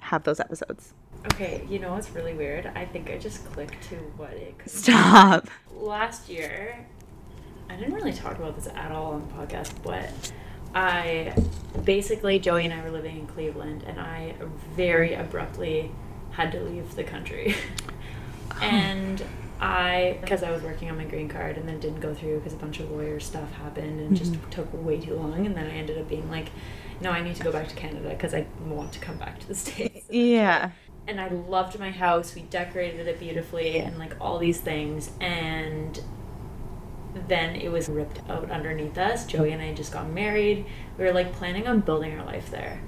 have 0.00 0.24
those 0.24 0.38
episodes. 0.38 0.92
okay 1.32 1.64
you 1.68 1.78
know 1.78 1.92
what's 1.92 2.10
really 2.10 2.32
weird 2.32 2.64
i 2.74 2.84
think 2.84 3.10
i 3.10 3.18
just 3.18 3.44
clicked 3.52 3.82
to 3.90 3.96
what 4.16 4.32
it 4.32 4.56
could 4.58 4.70
Stop. 4.70 5.48
last 5.74 6.28
year, 6.28 6.86
I 7.68 7.76
didn't 7.76 7.94
really 7.94 8.12
talk 8.12 8.36
about 8.38 8.54
this 8.56 8.68
at 8.68 8.90
all 8.90 9.12
on 9.14 9.28
the 9.28 9.34
podcast, 9.34 9.72
but 9.82 10.08
I 10.74 11.34
basically, 11.84 12.38
Joey 12.38 12.64
and 12.64 12.74
I 12.74 12.82
were 12.82 12.90
living 12.90 13.18
in 13.18 13.26
Cleveland, 13.26 13.84
and 13.86 13.98
I 13.98 14.34
very 14.76 15.14
abruptly 15.14 15.90
had 16.32 16.52
to 16.52 16.60
leave 16.60 16.94
the 16.96 17.04
country. 17.04 17.54
Oh. 18.52 18.64
and 18.64 19.22
I, 19.60 20.16
because 20.22 20.42
I 20.42 20.50
was 20.50 20.62
working 20.62 20.90
on 20.90 20.96
my 20.96 21.04
green 21.04 21.28
card 21.28 21.58
and 21.58 21.68
then 21.68 21.78
didn't 21.80 22.00
go 22.00 22.14
through 22.14 22.38
because 22.38 22.54
a 22.54 22.56
bunch 22.56 22.80
of 22.80 22.90
lawyer 22.90 23.20
stuff 23.20 23.52
happened 23.52 24.00
and 24.00 24.12
it 24.12 24.18
just 24.18 24.32
mm-hmm. 24.32 24.50
took 24.50 24.72
way 24.72 24.98
too 24.98 25.14
long. 25.14 25.44
And 25.44 25.54
then 25.54 25.66
I 25.66 25.74
ended 25.74 25.98
up 25.98 26.08
being 26.08 26.30
like, 26.30 26.48
no, 27.00 27.10
I 27.10 27.20
need 27.22 27.36
to 27.36 27.42
go 27.42 27.52
back 27.52 27.68
to 27.68 27.74
Canada 27.74 28.08
because 28.08 28.32
I 28.32 28.46
want 28.64 28.92
to 28.94 29.00
come 29.00 29.18
back 29.18 29.38
to 29.40 29.48
the 29.48 29.54
States 29.66 30.06
Yeah. 30.08 30.70
and 31.06 31.20
I 31.20 31.28
loved 31.28 31.78
my 31.78 31.90
house. 31.90 32.34
We 32.34 32.42
decorated 32.42 33.06
it 33.06 33.18
beautifully 33.18 33.78
and 33.78 33.98
like 33.98 34.16
all 34.18 34.38
these 34.38 34.60
things 34.60 35.10
and 35.20 36.02
then 37.28 37.56
it 37.56 37.70
was 37.70 37.88
ripped 37.90 38.20
out 38.30 38.50
underneath 38.50 38.96
us. 38.96 39.26
Joey 39.26 39.52
and 39.52 39.60
I 39.60 39.74
just 39.74 39.92
got 39.92 40.08
married. 40.08 40.64
We 40.96 41.04
were 41.04 41.12
like 41.12 41.34
planning 41.34 41.66
on 41.68 41.80
building 41.80 42.18
our 42.18 42.24
life 42.24 42.50
there. 42.50 42.80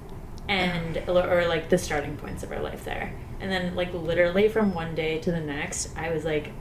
And 0.49 0.97
or 1.07 1.45
like 1.47 1.69
the 1.69 1.77
starting 1.77 2.17
points 2.17 2.41
of 2.41 2.51
our 2.51 2.61
life 2.61 2.83
there. 2.83 3.13
And 3.39 3.51
then 3.51 3.75
like 3.75 3.93
literally 3.93 4.47
from 4.47 4.73
one 4.73 4.95
day 4.95 5.19
to 5.19 5.31
the 5.31 5.39
next, 5.39 5.95
I 5.95 6.11
was 6.11 6.25
like 6.25 6.51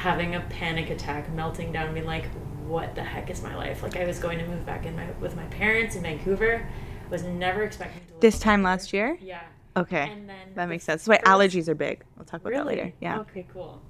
having 0.00 0.34
a 0.34 0.40
panic 0.48 0.88
attack, 0.88 1.30
melting 1.32 1.72
down, 1.72 1.92
being 1.92 2.06
like, 2.06 2.24
what 2.66 2.94
the 2.94 3.02
heck 3.04 3.28
is 3.28 3.42
my 3.42 3.54
life? 3.54 3.82
Like 3.82 3.96
I 3.96 4.06
was 4.06 4.18
going 4.18 4.38
to 4.38 4.46
move 4.46 4.64
back 4.64 4.86
in 4.86 4.96
my 4.96 5.06
with 5.20 5.36
my 5.36 5.44
parents 5.46 5.94
in 5.94 6.02
Vancouver. 6.02 6.66
Was 7.10 7.22
never 7.24 7.64
expecting 7.64 8.00
to 8.06 8.20
This 8.20 8.38
time 8.38 8.62
Vancouver. 8.62 8.70
last 8.70 8.92
year? 8.92 9.18
Yeah. 9.20 9.42
Okay. 9.76 10.08
And 10.10 10.28
then 10.28 10.54
That 10.54 10.68
makes 10.68 10.84
sense. 10.84 11.04
That's 11.04 11.22
why 11.24 11.30
allergies 11.30 11.68
are 11.68 11.74
big. 11.74 12.02
We'll 12.16 12.24
talk 12.24 12.40
about 12.40 12.52
that 12.54 12.66
later. 12.66 12.92
Yeah. 13.00 13.18
Okay, 13.20 13.46
cool. 13.52 13.82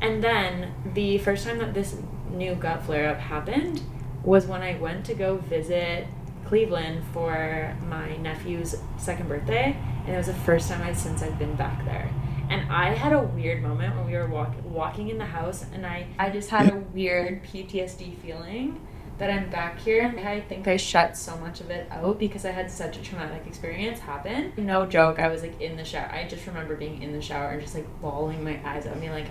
And 0.00 0.22
then 0.22 0.72
the 0.94 1.18
first 1.18 1.44
time 1.46 1.58
that 1.58 1.74
this 1.74 1.96
new 2.30 2.54
gut 2.54 2.82
flare 2.84 3.08
up 3.10 3.18
happened 3.18 3.82
was 4.22 4.46
when 4.46 4.62
I 4.62 4.78
went 4.78 5.04
to 5.06 5.14
go 5.14 5.38
visit 5.38 6.06
Cleveland 6.46 7.02
for 7.12 7.74
my 7.88 8.16
nephew's 8.18 8.76
second 8.98 9.28
birthday, 9.28 9.76
and 10.04 10.14
it 10.14 10.16
was 10.18 10.26
the 10.26 10.34
first 10.34 10.68
time 10.68 10.82
I'd 10.82 10.96
since 10.98 11.22
I've 11.22 11.38
been 11.38 11.54
back 11.54 11.84
there. 11.84 12.10
And 12.50 12.70
I 12.70 12.94
had 12.94 13.12
a 13.12 13.20
weird 13.22 13.62
moment 13.62 13.94
when 13.96 14.06
we 14.06 14.12
were 14.14 14.26
walk, 14.26 14.52
walking 14.64 15.08
in 15.08 15.18
the 15.18 15.24
house, 15.24 15.64
and 15.72 15.86
I, 15.86 16.06
I 16.18 16.30
just 16.30 16.50
had 16.50 16.72
a 16.72 16.76
weird 16.76 17.44
PTSD 17.44 18.16
feeling 18.18 18.80
that 19.18 19.30
I'm 19.30 19.48
back 19.50 19.78
here. 19.78 20.02
And 20.02 20.18
I 20.26 20.40
think 20.40 20.66
I 20.66 20.76
shut 20.76 21.16
so 21.16 21.36
much 21.36 21.60
of 21.60 21.70
it 21.70 21.86
out 21.92 22.18
because 22.18 22.44
I 22.44 22.50
had 22.50 22.70
such 22.70 22.96
a 22.96 23.02
traumatic 23.02 23.46
experience 23.46 24.00
happen. 24.00 24.52
No 24.56 24.84
joke, 24.84 25.20
I 25.20 25.28
was 25.28 25.42
like 25.42 25.60
in 25.60 25.76
the 25.76 25.84
shower. 25.84 26.10
I 26.12 26.26
just 26.26 26.46
remember 26.46 26.74
being 26.74 27.02
in 27.02 27.12
the 27.12 27.22
shower 27.22 27.50
and 27.50 27.62
just 27.62 27.74
like 27.74 27.86
bawling 28.00 28.42
my 28.42 28.58
eyes 28.68 28.84
out. 28.86 28.96
I 28.96 28.98
mean, 29.00 29.10
like, 29.12 29.28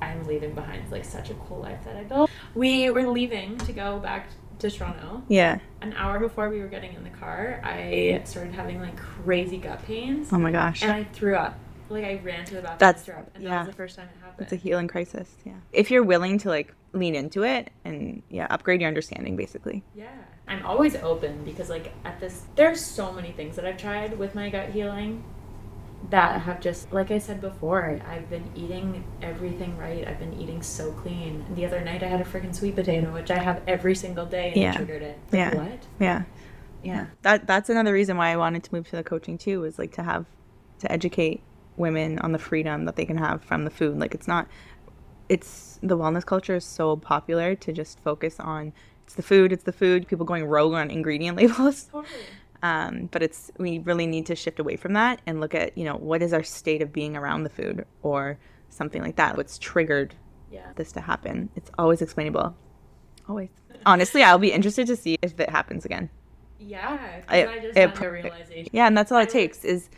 I'm 0.00 0.24
leaving 0.26 0.54
behind 0.54 0.90
like 0.92 1.04
such 1.04 1.30
a 1.30 1.34
cool 1.34 1.60
life 1.60 1.84
that 1.84 1.96
I 1.96 2.04
built. 2.04 2.30
We 2.54 2.90
were 2.90 3.08
leaving 3.08 3.58
to 3.58 3.72
go 3.72 3.98
back 3.98 4.28
to 4.60 4.70
Toronto. 4.70 5.22
Yeah. 5.28 5.58
An 5.80 5.92
hour 5.94 6.20
before 6.20 6.48
we 6.48 6.60
were 6.60 6.68
getting 6.68 6.94
in 6.94 7.02
the 7.02 7.10
car, 7.10 7.60
I 7.64 8.20
started 8.24 8.54
having 8.54 8.80
like 8.80 8.96
crazy 8.96 9.58
gut 9.58 9.84
pains 9.84 10.32
Oh 10.32 10.38
my 10.38 10.52
gosh. 10.52 10.82
and 10.82 10.92
I 10.92 11.04
threw 11.04 11.34
up. 11.34 11.58
Like 11.92 12.04
I 12.04 12.20
ran 12.22 12.44
to 12.46 12.54
the 12.54 12.62
bathroom 12.62 12.78
That's- 12.78 12.96
and 12.96 13.04
threw 13.04 13.14
up, 13.22 13.30
and 13.34 13.44
yeah. 13.44 13.50
that 13.50 13.58
was 13.60 13.66
the 13.68 13.72
first 13.76 13.96
time 13.96 14.08
it 14.14 14.24
happened. 14.24 14.42
It's 14.44 14.52
a 14.52 14.56
healing 14.56 14.88
crisis. 14.88 15.28
Yeah. 15.44 15.52
If 15.72 15.90
you're 15.90 16.02
willing 16.02 16.38
to 16.38 16.48
like 16.48 16.74
lean 16.92 17.14
into 17.14 17.42
it 17.42 17.70
and 17.84 18.22
yeah, 18.28 18.46
upgrade 18.50 18.80
your 18.80 18.88
understanding 18.88 19.36
basically. 19.36 19.82
Yeah. 19.94 20.08
I'm 20.48 20.64
always 20.66 20.96
open 20.96 21.44
because 21.44 21.70
like 21.70 21.92
at 22.04 22.18
this 22.20 22.42
there's 22.56 22.80
so 22.84 23.12
many 23.12 23.32
things 23.32 23.56
that 23.56 23.64
I've 23.64 23.78
tried 23.78 24.18
with 24.18 24.34
my 24.34 24.50
gut 24.50 24.70
healing 24.70 25.24
that 26.10 26.42
have 26.42 26.60
just 26.60 26.92
like 26.92 27.10
I 27.10 27.18
said 27.18 27.40
before, 27.40 28.00
I've 28.08 28.28
been 28.28 28.44
eating 28.56 29.04
everything 29.22 29.78
right. 29.78 30.06
I've 30.06 30.18
been 30.18 30.34
eating 30.40 30.60
so 30.62 30.90
clean. 30.92 31.44
The 31.54 31.64
other 31.64 31.80
night 31.80 32.02
I 32.02 32.08
had 32.08 32.20
a 32.20 32.24
freaking 32.24 32.54
sweet 32.54 32.74
potato, 32.74 33.12
which 33.12 33.30
I 33.30 33.38
have 33.38 33.62
every 33.66 33.94
single 33.94 34.26
day 34.26 34.48
and 34.48 34.56
Yeah. 34.56 34.72
it 34.72 34.76
triggered 34.76 35.02
it. 35.02 35.18
Like, 35.30 35.38
Yeah. 35.38 35.54
What? 35.54 35.78
Yeah. 36.00 36.22
Yeah. 36.82 37.06
That 37.22 37.46
that's 37.46 37.70
another 37.70 37.92
reason 37.92 38.16
why 38.16 38.30
I 38.32 38.36
wanted 38.36 38.64
to 38.64 38.74
move 38.74 38.88
to 38.90 38.96
the 38.96 39.04
coaching 39.04 39.38
too, 39.38 39.60
was 39.60 39.78
like 39.78 39.92
to 39.92 40.02
have 40.02 40.26
to 40.80 40.90
educate 40.90 41.40
women 41.82 42.18
on 42.20 42.32
the 42.32 42.38
freedom 42.38 42.86
that 42.86 42.96
they 42.96 43.04
can 43.04 43.18
have 43.18 43.42
from 43.44 43.64
the 43.64 43.70
food. 43.70 43.98
Like 43.98 44.14
it's 44.14 44.26
not 44.28 44.48
it's 45.28 45.78
the 45.82 45.96
wellness 45.96 46.24
culture 46.24 46.56
is 46.56 46.64
so 46.64 46.96
popular 46.96 47.54
to 47.56 47.72
just 47.72 48.00
focus 48.00 48.38
on 48.40 48.72
it's 49.04 49.14
the 49.14 49.22
food, 49.22 49.52
it's 49.52 49.64
the 49.64 49.72
food, 49.72 50.06
people 50.08 50.24
going 50.24 50.44
rogue 50.46 50.72
on 50.74 50.90
ingredient 50.90 51.36
labels. 51.40 51.84
Totally. 51.92 52.14
Um, 52.62 53.08
but 53.10 53.22
it's 53.22 53.50
we 53.58 53.80
really 53.80 54.06
need 54.06 54.24
to 54.26 54.36
shift 54.36 54.58
away 54.60 54.76
from 54.76 54.92
that 54.94 55.20
and 55.26 55.40
look 55.40 55.54
at, 55.54 55.76
you 55.76 55.84
know, 55.84 55.96
what 55.96 56.22
is 56.22 56.32
our 56.32 56.44
state 56.44 56.80
of 56.80 56.92
being 56.92 57.16
around 57.16 57.42
the 57.42 57.50
food 57.50 57.84
or 58.02 58.38
something 58.70 59.02
like 59.02 59.16
that. 59.16 59.36
What's 59.36 59.58
triggered 59.58 60.14
Yeah. 60.50 60.72
this 60.76 60.92
to 60.92 61.00
happen. 61.00 61.50
It's 61.56 61.70
always 61.76 62.00
explainable. 62.02 62.54
Always. 63.28 63.48
Honestly, 63.84 64.22
I'll 64.22 64.38
be 64.38 64.52
interested 64.52 64.86
to 64.86 64.96
see 64.96 65.16
if 65.22 65.38
it 65.40 65.50
happens 65.50 65.84
again. 65.84 66.08
Yeah, 66.60 66.98
I- 67.28 67.46
I, 67.46 67.58
just 67.58 67.76
it 67.76 67.88
had 67.90 67.96
the 67.96 68.10
realization. 68.10 68.68
Yeah, 68.72 68.86
and 68.86 68.96
that's 68.96 69.10
all 69.10 69.18
it 69.18 69.28
takes 69.30 69.64
is 69.64 69.90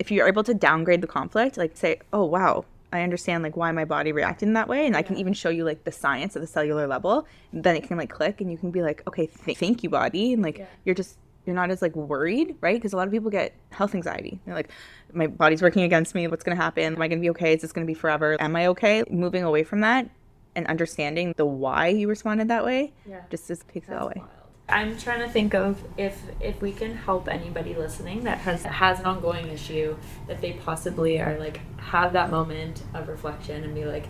if 0.00 0.10
you're 0.10 0.26
able 0.26 0.42
to 0.42 0.54
downgrade 0.54 1.02
the 1.02 1.06
conflict, 1.06 1.56
like 1.56 1.76
say, 1.76 2.00
"Oh, 2.12 2.24
wow, 2.24 2.64
I 2.92 3.02
understand 3.02 3.44
like 3.44 3.56
why 3.56 3.70
my 3.70 3.84
body 3.84 4.10
reacted 4.10 4.48
in 4.48 4.54
that 4.54 4.66
way," 4.66 4.86
and 4.86 4.96
I 4.96 5.02
can 5.02 5.16
even 5.16 5.32
show 5.34 5.50
you 5.50 5.64
like 5.64 5.84
the 5.84 5.92
science 5.92 6.34
at 6.34 6.42
the 6.42 6.48
cellular 6.48 6.86
level. 6.88 7.26
Then 7.52 7.76
it 7.76 7.84
can 7.84 7.96
like 7.98 8.10
click, 8.10 8.40
and 8.40 8.50
you 8.50 8.58
can 8.58 8.70
be 8.72 8.82
like, 8.82 9.02
"Okay, 9.06 9.26
th- 9.44 9.58
thank 9.58 9.82
you, 9.84 9.90
body," 9.90 10.32
and 10.32 10.42
like 10.42 10.58
Yeah. 10.58 10.64
you're 10.84 10.94
just 10.96 11.16
you're 11.46 11.54
not 11.56 11.70
as 11.70 11.80
like 11.82 11.96
worried, 11.96 12.54
right? 12.60 12.76
Because 12.76 12.92
a 12.92 12.96
lot 12.96 13.06
of 13.06 13.12
people 13.12 13.30
get 13.30 13.54
health 13.70 13.94
anxiety. 13.94 14.40
They're 14.44 14.54
like, 14.54 14.70
"My 15.12 15.26
body's 15.26 15.62
working 15.62 15.82
against 15.84 16.14
me. 16.14 16.26
What's 16.28 16.44
gonna 16.44 16.56
happen? 16.56 16.94
Am 16.96 17.02
I 17.02 17.08
gonna 17.08 17.20
be 17.20 17.30
okay? 17.30 17.54
Is 17.54 17.62
this 17.62 17.72
gonna 17.72 17.86
be 17.86 17.94
forever? 17.94 18.36
Am 18.40 18.56
I 18.56 18.66
okay?" 18.68 19.04
Moving 19.10 19.42
away 19.44 19.62
from 19.64 19.80
that 19.80 20.08
and 20.56 20.66
understanding 20.66 21.34
the 21.36 21.46
why 21.46 21.88
you 21.88 22.08
responded 22.08 22.48
that 22.48 22.64
way 22.64 22.92
Yeah. 23.06 23.20
just, 23.30 23.46
just 23.48 23.68
takes 23.68 23.86
it 23.88 23.90
That's 23.92 24.02
away. 24.04 24.14
wild. 24.16 24.28
I'm 24.70 24.96
trying 24.98 25.20
to 25.20 25.28
think 25.28 25.54
of 25.54 25.82
if 25.96 26.20
if 26.40 26.60
we 26.62 26.72
can 26.72 26.94
help 26.96 27.28
anybody 27.28 27.74
listening 27.74 28.24
that 28.24 28.38
has 28.38 28.62
has 28.64 29.00
an 29.00 29.06
ongoing 29.06 29.48
issue 29.48 29.96
that 30.26 30.40
they 30.40 30.52
possibly 30.52 31.20
are 31.20 31.38
like 31.38 31.60
have 31.78 32.12
that 32.12 32.30
moment 32.30 32.82
of 32.94 33.08
reflection 33.08 33.64
and 33.64 33.74
be 33.74 33.84
like 33.84 34.06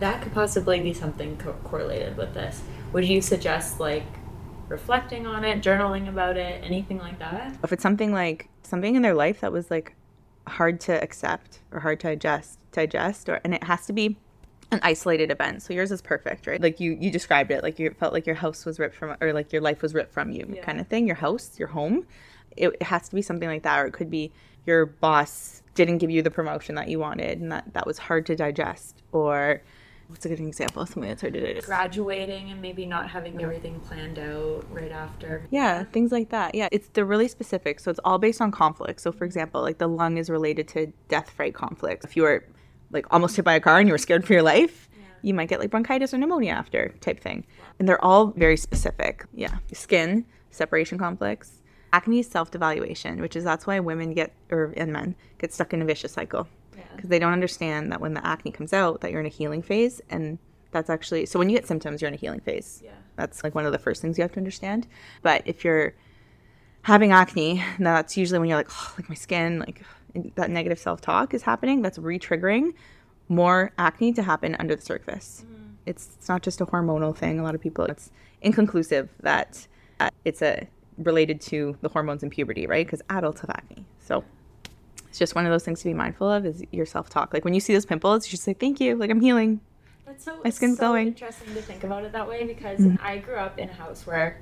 that 0.00 0.22
could 0.22 0.32
possibly 0.32 0.80
be 0.80 0.92
something 0.92 1.36
co- 1.36 1.56
correlated 1.64 2.16
with 2.16 2.34
this. 2.34 2.62
Would 2.92 3.04
you 3.04 3.20
suggest 3.20 3.80
like 3.80 4.04
reflecting 4.68 5.26
on 5.26 5.44
it, 5.44 5.62
journaling 5.62 6.08
about 6.08 6.36
it, 6.36 6.62
anything 6.64 6.98
like 6.98 7.18
that? 7.18 7.56
if 7.64 7.72
it's 7.72 7.82
something 7.82 8.12
like 8.12 8.48
something 8.62 8.94
in 8.94 9.02
their 9.02 9.14
life 9.14 9.40
that 9.40 9.52
was 9.52 9.70
like 9.70 9.94
hard 10.46 10.80
to 10.80 11.02
accept 11.02 11.60
or 11.72 11.80
hard 11.80 12.00
to 12.00 12.06
digest 12.08 12.58
digest 12.72 13.28
or 13.28 13.40
and 13.44 13.54
it 13.54 13.64
has 13.64 13.86
to 13.86 13.92
be 13.92 14.16
an 14.70 14.80
isolated 14.82 15.30
event 15.30 15.62
so 15.62 15.72
yours 15.72 15.90
is 15.90 16.02
perfect 16.02 16.46
right 16.46 16.60
like 16.60 16.78
you 16.78 16.96
you 17.00 17.10
described 17.10 17.50
it 17.50 17.62
like 17.62 17.78
you 17.78 17.90
felt 17.98 18.12
like 18.12 18.26
your 18.26 18.34
house 18.34 18.66
was 18.66 18.78
ripped 18.78 18.94
from 18.94 19.16
or 19.20 19.32
like 19.32 19.52
your 19.52 19.62
life 19.62 19.80
was 19.80 19.94
ripped 19.94 20.12
from 20.12 20.30
you 20.30 20.46
Yeah. 20.54 20.62
kind 20.62 20.78
of 20.80 20.86
thing 20.88 21.06
your 21.06 21.16
house 21.16 21.58
your 21.58 21.68
home 21.68 22.06
it, 22.56 22.68
it 22.68 22.82
has 22.82 23.08
to 23.08 23.14
be 23.14 23.22
something 23.22 23.48
like 23.48 23.62
that 23.62 23.78
or 23.78 23.86
it 23.86 23.92
could 23.92 24.10
be 24.10 24.30
your 24.66 24.84
boss 24.84 25.62
didn't 25.74 25.98
give 25.98 26.10
you 26.10 26.20
the 26.22 26.30
promotion 26.30 26.74
that 26.74 26.88
you 26.88 26.98
wanted 26.98 27.40
and 27.40 27.50
that 27.50 27.72
that 27.72 27.86
was 27.86 27.98
hard 27.98 28.26
to 28.26 28.36
digest 28.36 29.02
or 29.12 29.62
what's 30.08 30.24
a 30.26 30.28
good 30.28 30.40
example 30.40 30.82
of 30.82 30.88
something 30.88 31.08
that's 31.08 31.20
hard 31.22 31.32
to 31.34 31.40
digest 31.40 31.66
Graduating 31.66 32.50
and 32.50 32.60
maybe 32.60 32.84
not 32.84 33.08
having 33.08 33.40
everything 33.40 33.78
planned 33.80 34.18
out 34.18 34.64
right 34.70 34.90
after. 34.90 35.46
Yeah, 35.50 35.84
things 35.84 36.12
like 36.12 36.30
that. 36.30 36.54
Yeah, 36.54 36.68
it's 36.72 36.88
they're 36.94 37.04
really 37.04 37.28
specific. 37.28 37.78
So 37.78 37.90
it's 37.90 38.00
all 38.04 38.18
based 38.18 38.40
on 38.40 38.50
conflict. 38.50 39.00
So 39.02 39.12
for 39.12 39.24
example, 39.24 39.60
like 39.60 39.76
the 39.78 39.86
lung 39.86 40.16
is 40.16 40.30
related 40.30 40.66
to 40.68 40.92
death 41.08 41.28
fright 41.30 41.52
conflict. 41.54 42.04
If 42.04 42.16
you 42.16 42.22
were 42.22 42.42
like 42.90 43.06
almost 43.12 43.36
hit 43.36 43.44
by 43.44 43.54
a 43.54 43.60
car 43.60 43.78
and 43.78 43.88
you 43.88 43.92
were 43.94 43.98
scared 43.98 44.24
for 44.24 44.32
your 44.32 44.42
life, 44.42 44.88
you 45.22 45.34
might 45.34 45.48
get 45.48 45.60
like 45.60 45.70
bronchitis 45.70 46.14
or 46.14 46.18
pneumonia 46.18 46.52
after 46.52 46.88
type 47.00 47.20
thing. 47.20 47.44
And 47.78 47.88
they're 47.88 48.02
all 48.04 48.28
very 48.28 48.56
specific. 48.56 49.24
Yeah. 49.34 49.56
Skin, 49.72 50.24
separation 50.50 50.98
complex. 50.98 51.62
Acne 51.92 52.20
is 52.20 52.26
self-devaluation, 52.28 53.18
which 53.20 53.34
is 53.36 53.44
that's 53.44 53.66
why 53.66 53.80
women 53.80 54.12
get 54.12 54.32
or 54.50 54.72
and 54.76 54.92
men 54.92 55.14
get 55.38 55.52
stuck 55.52 55.72
in 55.72 55.80
a 55.82 55.84
vicious 55.84 56.12
cycle 56.12 56.46
Yeah. 56.76 56.82
because 56.94 57.08
they 57.08 57.18
don't 57.18 57.32
understand 57.32 57.90
that 57.92 58.00
when 58.00 58.14
the 58.14 58.26
acne 58.26 58.50
comes 58.52 58.72
out 58.72 59.00
that 59.00 59.10
you're 59.10 59.20
in 59.20 59.26
a 59.26 59.30
healing 59.30 59.62
phase 59.62 60.00
and 60.10 60.38
that's 60.70 60.90
actually 60.90 61.24
so 61.24 61.38
when 61.38 61.48
you 61.48 61.56
get 61.56 61.66
symptoms 61.66 62.02
you're 62.02 62.08
in 62.08 62.14
a 62.14 62.18
healing 62.18 62.40
phase 62.40 62.82
Yeah. 62.84 62.90
that's 63.16 63.42
like 63.42 63.54
one 63.54 63.64
of 63.64 63.72
the 63.72 63.78
first 63.78 64.02
things 64.02 64.18
you 64.18 64.22
have 64.22 64.32
to 64.32 64.38
understand 64.38 64.86
but 65.22 65.40
if 65.46 65.64
you're 65.64 65.94
having 66.82 67.10
acne 67.12 67.62
now 67.78 67.94
that's 67.94 68.16
usually 68.18 68.38
when 68.38 68.48
you're 68.50 68.58
like 68.58 68.68
oh, 68.70 68.94
like 68.98 69.08
my 69.08 69.14
skin 69.14 69.60
like 69.60 69.82
that 70.36 70.50
negative 70.50 70.78
self-talk 70.78 71.34
is 71.34 71.42
happening 71.42 71.82
that's 71.82 71.98
re-triggering 71.98 72.72
more 73.28 73.72
acne 73.78 74.12
to 74.14 74.22
happen 74.22 74.56
under 74.58 74.74
the 74.74 74.82
surface. 74.82 75.44
It's, 75.86 76.10
it's 76.18 76.28
not 76.28 76.42
just 76.42 76.60
a 76.60 76.66
hormonal 76.66 77.16
thing. 77.16 77.38
A 77.38 77.42
lot 77.42 77.54
of 77.54 77.60
people 77.60 77.84
it's 77.86 78.10
inconclusive 78.42 79.08
that 79.20 79.66
uh, 80.00 80.10
it's 80.24 80.42
a 80.42 80.66
related 80.96 81.40
to 81.40 81.76
the 81.82 81.88
hormones 81.88 82.22
in 82.22 82.30
puberty 82.30 82.66
right? 82.66 82.86
Because 82.86 83.02
adults 83.10 83.40
have 83.42 83.50
acne. 83.50 83.84
So 83.98 84.24
it's 85.08 85.18
just 85.18 85.34
one 85.34 85.46
of 85.46 85.50
those 85.52 85.64
things 85.64 85.80
to 85.80 85.84
be 85.84 85.94
mindful 85.94 86.30
of 86.30 86.44
is 86.46 86.62
your 86.72 86.86
self-talk. 86.86 87.32
Like 87.32 87.44
when 87.44 87.54
you 87.54 87.60
see 87.60 87.72
those 87.72 87.86
pimples 87.86 88.26
you 88.26 88.30
just 88.32 88.42
say 88.44 88.54
thank 88.54 88.80
you. 88.80 88.96
Like 88.96 89.10
i'm 89.10 89.20
healing. 89.20 89.60
That's 90.06 90.24
so 90.24 90.40
My 90.42 90.50
skin's 90.50 90.78
so 90.78 90.86
glowing. 90.88 91.08
interesting 91.08 91.52
to 91.54 91.60
think 91.62 91.84
about 91.84 92.04
it 92.04 92.12
that 92.12 92.26
way 92.28 92.44
because 92.46 92.80
Mm-hmm. 92.80 92.96
I 93.06 93.18
grew 93.18 93.36
up 93.36 93.58
in 93.58 93.68
a 93.68 93.72
house 93.74 94.06
where 94.06 94.40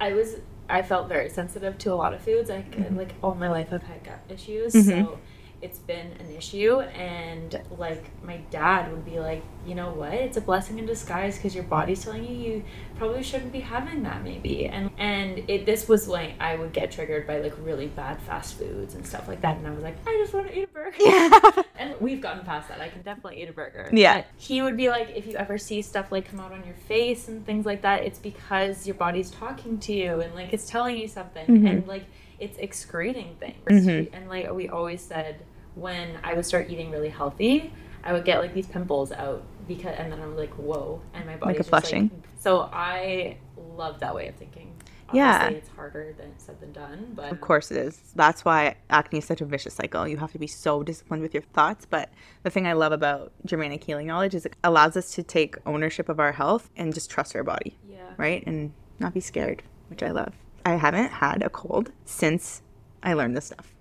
I 0.00 0.12
was 0.14 0.36
I 0.68 0.82
felt 0.82 1.08
very 1.08 1.28
sensitive 1.30 1.78
to 1.78 1.92
a 1.92 1.96
lot 1.96 2.12
of 2.14 2.20
foods. 2.20 2.50
Like 2.50 2.70
Mm-hmm. 2.72 2.96
like 2.98 3.14
all 3.22 3.34
my 3.34 3.48
life 3.48 3.68
I've 3.72 3.82
had 3.82 4.04
gut 4.04 4.20
issues, 4.28 4.74
Mhm. 4.74 4.84
so 5.04 5.18
it's 5.60 5.78
been 5.78 6.12
an 6.20 6.30
issue. 6.36 6.80
And 6.80 7.60
like 7.78 8.04
my 8.22 8.36
dad 8.50 8.90
would 8.92 9.04
be 9.04 9.18
like, 9.18 9.42
you 9.66 9.74
know 9.74 9.90
what? 9.90 10.12
It's 10.14 10.36
a 10.36 10.40
blessing 10.40 10.78
in 10.78 10.86
disguise 10.86 11.36
because 11.36 11.54
your 11.54 11.64
body's 11.64 12.04
telling 12.04 12.24
you 12.24 12.36
you 12.36 12.64
probably 12.96 13.22
shouldn't 13.22 13.52
be 13.52 13.60
having 13.60 14.02
that 14.04 14.22
maybe. 14.22 14.66
And 14.66 14.90
and 14.98 15.42
it 15.50 15.66
this 15.66 15.88
was 15.88 16.06
like 16.08 16.34
I 16.40 16.54
would 16.56 16.72
get 16.72 16.92
triggered 16.92 17.26
by 17.26 17.40
like 17.40 17.54
really 17.60 17.88
bad 17.88 18.20
fast 18.22 18.56
foods 18.56 18.94
and 18.94 19.04
stuff 19.06 19.26
like 19.26 19.40
that. 19.40 19.56
And 19.56 19.66
I 19.66 19.70
was 19.70 19.82
like, 19.82 19.96
I 20.06 20.12
just 20.20 20.32
want 20.32 20.46
to 20.48 20.58
eat 20.58 20.64
a 20.64 20.66
burger. 20.68 20.96
yeah 21.00 21.62
And 21.78 21.94
we've 22.00 22.20
gotten 22.20 22.44
past 22.44 22.68
that. 22.68 22.80
I 22.80 22.88
can 22.88 23.02
definitely 23.02 23.42
eat 23.42 23.48
a 23.48 23.52
burger. 23.52 23.88
Yeah. 23.92 24.18
But 24.18 24.26
he 24.36 24.62
would 24.62 24.76
be 24.76 24.88
like, 24.90 25.10
if 25.16 25.26
you 25.26 25.34
ever 25.34 25.58
see 25.58 25.82
stuff 25.82 26.12
like 26.12 26.28
come 26.30 26.38
out 26.40 26.52
on 26.52 26.64
your 26.64 26.74
face 26.74 27.28
and 27.28 27.44
things 27.44 27.66
like 27.66 27.82
that, 27.82 28.04
it's 28.04 28.18
because 28.18 28.86
your 28.86 28.94
body's 28.94 29.30
talking 29.30 29.78
to 29.80 29.92
you 29.92 30.20
and 30.20 30.34
like 30.34 30.52
it's 30.52 30.68
telling 30.70 30.96
you 30.96 31.08
something 31.08 31.46
Mhm. 31.46 31.68
and 31.70 31.86
like 31.88 32.04
it's 32.38 32.56
excreting 32.58 33.34
things. 33.40 33.56
Mhm. 33.86 34.08
And 34.12 34.28
like 34.28 34.52
we 34.52 34.68
always 34.68 35.00
said, 35.00 35.40
when 35.78 36.18
I 36.22 36.34
would 36.34 36.44
start 36.44 36.70
eating 36.70 36.90
really 36.90 37.08
healthy, 37.08 37.72
I 38.04 38.12
would 38.12 38.24
get 38.24 38.40
like 38.40 38.54
these 38.54 38.66
pimples 38.66 39.12
out 39.12 39.42
because, 39.66 39.94
and 39.98 40.10
then 40.12 40.20
I'm 40.20 40.36
like, 40.36 40.52
whoa, 40.54 41.00
and 41.14 41.26
my 41.26 41.36
body's 41.36 41.56
a 41.56 41.58
just, 41.60 41.68
flushing? 41.68 42.10
Like, 42.12 42.28
so 42.38 42.70
I 42.72 43.36
love 43.56 44.00
that 44.00 44.14
way 44.14 44.28
of 44.28 44.36
thinking. 44.36 44.74
Yeah. 45.12 45.48
It's 45.48 45.68
harder 45.70 46.14
than 46.18 46.38
said 46.38 46.60
than 46.60 46.72
done, 46.72 47.12
but 47.14 47.32
Of 47.32 47.40
course 47.40 47.70
it 47.70 47.78
is. 47.78 47.98
That's 48.14 48.44
why 48.44 48.76
acne 48.90 49.20
is 49.20 49.24
such 49.24 49.40
a 49.40 49.46
vicious 49.46 49.74
cycle. 49.74 50.06
You 50.06 50.18
have 50.18 50.32
to 50.32 50.38
be 50.38 50.46
so 50.46 50.82
disciplined 50.82 51.22
with 51.22 51.32
your 51.32 51.42
thoughts. 51.54 51.86
But 51.86 52.10
the 52.42 52.50
thing 52.50 52.66
I 52.66 52.74
love 52.74 52.92
about 52.92 53.32
Germanic 53.46 53.82
healing 53.84 54.06
knowledge 54.06 54.34
is 54.34 54.44
it 54.44 54.54
allows 54.62 54.96
us 54.96 55.12
to 55.12 55.22
take 55.22 55.56
ownership 55.64 56.10
of 56.10 56.20
our 56.20 56.32
health 56.32 56.68
and 56.76 56.92
just 56.92 57.10
trust 57.10 57.34
our 57.34 57.42
body. 57.42 57.78
yeah, 57.88 58.12
right? 58.18 58.44
And 58.46 58.72
not 58.98 59.14
be 59.14 59.20
scared, 59.20 59.62
which 59.88 60.02
I 60.02 60.10
love. 60.10 60.34
I 60.66 60.74
haven't 60.74 61.08
had 61.08 61.42
a 61.42 61.48
cold 61.48 61.90
since 62.04 62.60
I 63.02 63.14
learned 63.14 63.36
this 63.36 63.46
stuff. 63.46 63.74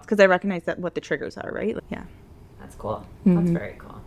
Because 0.00 0.20
I 0.20 0.26
recognize 0.26 0.64
that 0.64 0.78
what 0.78 0.94
the 0.94 1.00
triggers 1.00 1.36
are, 1.36 1.50
right? 1.52 1.74
Like, 1.74 1.84
yeah. 1.90 2.04
That's 2.60 2.74
cool. 2.76 3.04
That's 3.24 3.38
mm-hmm. 3.38 3.54
very 3.54 3.76
cool. 3.78 4.00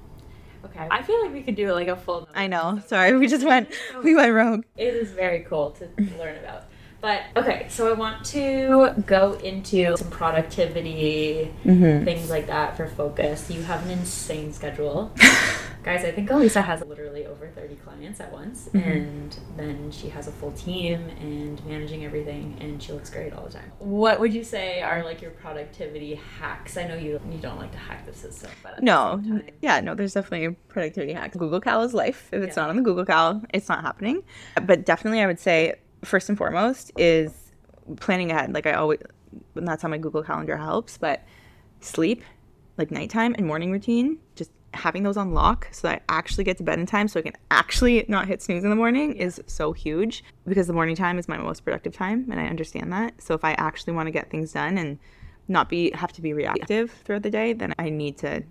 Okay. 0.66 0.88
I 0.90 1.04
feel 1.04 1.22
like 1.22 1.34
we 1.34 1.44
could 1.44 1.56
do 1.56 1.72
like 1.74 1.88
a 1.88 1.96
full. 1.96 2.28
I 2.34 2.48
know. 2.48 2.82
Sorry, 2.88 3.18
we 3.18 3.28
just 3.28 3.46
went 3.46 3.70
we 4.04 4.16
went 4.16 4.34
rogue. 4.34 4.64
It 4.78 4.94
is 4.94 5.12
very 5.12 5.42
cool 5.42 5.72
to 5.72 5.90
learn 6.18 6.38
about. 6.38 6.64
But 7.04 7.24
okay, 7.36 7.66
so 7.70 7.90
I 7.90 7.94
want 7.96 8.24
to 8.28 8.94
go 9.06 9.34
into 9.34 9.98
some 9.98 10.10
productivity 10.10 11.52
Mm-hmm. 11.66 12.06
things 12.06 12.30
like 12.30 12.48
that 12.48 12.78
for 12.78 12.88
focus. 12.88 13.50
You 13.52 13.62
have 13.64 13.84
an 13.84 13.92
insane 13.92 14.54
schedule. 14.54 15.12
Guys, 15.84 16.06
I 16.06 16.12
think 16.14 16.30
Alisa 16.30 16.64
has 16.64 16.82
literally 16.86 17.26
over 17.26 17.50
30 17.50 17.76
clients 17.76 18.22
at 18.22 18.32
once, 18.32 18.70
Mm-hmm. 18.74 18.90
and 18.90 19.36
then 19.58 19.92
she 19.92 20.08
has 20.08 20.28
a 20.30 20.32
full 20.32 20.54
team 20.54 21.10
and 21.20 21.64
managing 21.66 22.06
everything, 22.06 22.56
and 22.62 22.82
she 22.82 22.94
looks 22.94 23.10
great 23.10 23.34
all 23.34 23.44
the 23.44 23.52
time. 23.52 23.70
What 23.80 24.22
would 24.22 24.34
you 24.34 24.46
say 24.46 24.82
are 24.82 25.04
like 25.04 25.22
your 25.22 25.32
productivity 25.32 26.16
hacks? 26.40 26.78
I 26.78 26.88
know 26.88 26.96
you 26.96 27.20
you 27.30 27.38
don't 27.40 27.58
like 27.60 27.74
to 27.74 27.78
hack 27.78 28.06
the 28.06 28.14
system, 28.14 28.52
but 28.64 28.82
No, 28.82 29.22
yeah, 29.62 29.82
no, 29.82 29.94
there's 29.94 30.14
definitely 30.14 30.46
a 30.46 30.52
productivity 30.72 31.12
hack. 31.12 31.34
Google 31.34 31.60
Cal 31.60 31.82
is 31.84 31.94
life. 31.94 32.30
If 32.32 32.44
it's 32.44 32.56
Yeah. 32.56 32.64
not 32.64 32.70
on 32.70 32.78
the 32.78 32.82
Google 32.82 33.04
Cal, 33.06 33.42
it's 33.54 33.68
not 33.68 33.82
happening. 33.82 34.24
But 34.66 34.86
definitely, 34.86 35.20
I 35.20 35.28
would 35.28 35.42
say 35.42 35.76
first 36.04 36.30
and 36.30 36.38
foremost 36.38 36.92
is 36.98 37.52
planning 38.00 38.32
ahead. 38.32 38.54
Like 38.54 38.66
I 38.66 38.74
always, 38.74 39.00
and 39.56 39.68
that's 39.68 39.82
how 39.82 39.90
my 39.90 39.98
Google 39.98 40.24
Calendar 40.24 40.58
helps. 40.58 40.98
But 40.98 41.24
sleep, 41.80 42.24
like 42.78 42.92
nighttime 42.92 43.36
and 43.38 43.46
morning 43.46 43.72
routine, 43.72 44.18
just 44.36 44.52
having 44.74 45.04
those 45.04 45.18
on 45.18 45.34
lock 45.34 45.68
so 45.72 45.88
that 45.88 46.04
I 46.10 46.18
actually 46.18 46.44
get 46.44 46.58
to 46.58 46.64
bed 46.64 46.80
in 46.80 46.86
time 46.86 47.08
so 47.08 47.20
I 47.20 47.24
can 47.24 47.34
actually 47.52 48.06
not 48.08 48.28
hit 48.28 48.42
snooze 48.42 48.64
in 48.64 48.70
the 48.70 48.76
morning 48.76 49.16
is 49.16 49.40
so 49.46 49.72
huge 49.72 50.24
because 50.48 50.68
the 50.68 50.74
morning 50.74 50.96
time 50.96 51.20
is 51.20 51.28
my 51.28 51.38
most 51.38 51.64
productive 51.64 51.94
time 51.94 52.28
and 52.32 52.40
I 52.40 52.48
understand 52.48 52.92
that. 52.92 53.22
So 53.22 53.34
if 53.36 53.44
I 53.44 53.54
actually 53.54 53.94
want 53.94 54.08
to 54.08 54.12
get 54.12 54.30
things 54.30 54.54
done 54.54 54.78
and 54.78 54.98
not 55.48 55.70
be 55.70 55.92
have 55.92 56.14
to 56.14 56.22
be 56.22 56.34
reactive 56.34 56.92
throughout 57.04 57.24
the 57.24 57.30
day, 57.30 57.54
then 57.54 57.74
I 57.78 57.90
need 57.90 58.18
to 58.20 58.44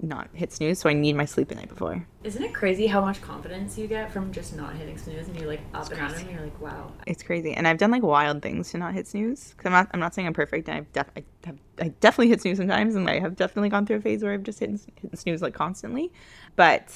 not 0.00 0.28
hit 0.32 0.52
snooze. 0.52 0.78
So 0.80 0.88
I 0.88 0.92
need 0.92 1.14
my 1.16 1.24
sleep 1.24 1.48
the 1.48 1.54
night 1.54 1.68
before. 1.68 2.06
Isn't 2.22 2.42
it 2.42 2.52
crazy 2.52 2.86
how 2.86 3.00
much 3.00 3.20
confidence 3.20 3.78
you 3.78 3.86
get 3.86 4.10
from 4.10 4.32
just 4.32 4.56
not 4.56 4.74
hitting 4.74 4.98
snooze 4.98 5.28
and 5.28 5.36
you're 5.38 5.48
like 5.48 5.60
up 5.72 5.90
and 5.90 6.00
out 6.00 6.16
and 6.16 6.30
you're 6.30 6.40
like, 6.40 6.60
wow. 6.60 6.92
It's 7.06 7.22
crazy, 7.22 7.54
and 7.54 7.66
I've 7.66 7.78
done 7.78 7.90
like 7.90 8.02
wild 8.02 8.42
things 8.42 8.70
to 8.70 8.78
not 8.78 8.94
hit 8.94 9.06
snooze. 9.06 9.54
Cause 9.56 9.66
I'm 9.66 9.72
not, 9.72 9.88
I'm 9.92 10.00
not 10.00 10.14
saying 10.14 10.26
I'm 10.26 10.34
perfect. 10.34 10.68
And 10.68 10.78
I've 10.78 10.92
def- 10.92 11.10
I 11.16 11.24
have, 11.44 11.58
I 11.80 11.88
definitely 12.00 12.28
hit 12.28 12.42
snooze 12.42 12.58
sometimes, 12.58 12.94
and 12.94 13.08
I 13.08 13.20
have 13.20 13.36
definitely 13.36 13.68
gone 13.68 13.86
through 13.86 13.96
a 13.96 14.00
phase 14.00 14.22
where 14.22 14.32
I've 14.32 14.42
just 14.42 14.60
hit, 14.60 14.70
hit 15.00 15.18
snooze 15.18 15.42
like 15.42 15.54
constantly. 15.54 16.12
But 16.56 16.92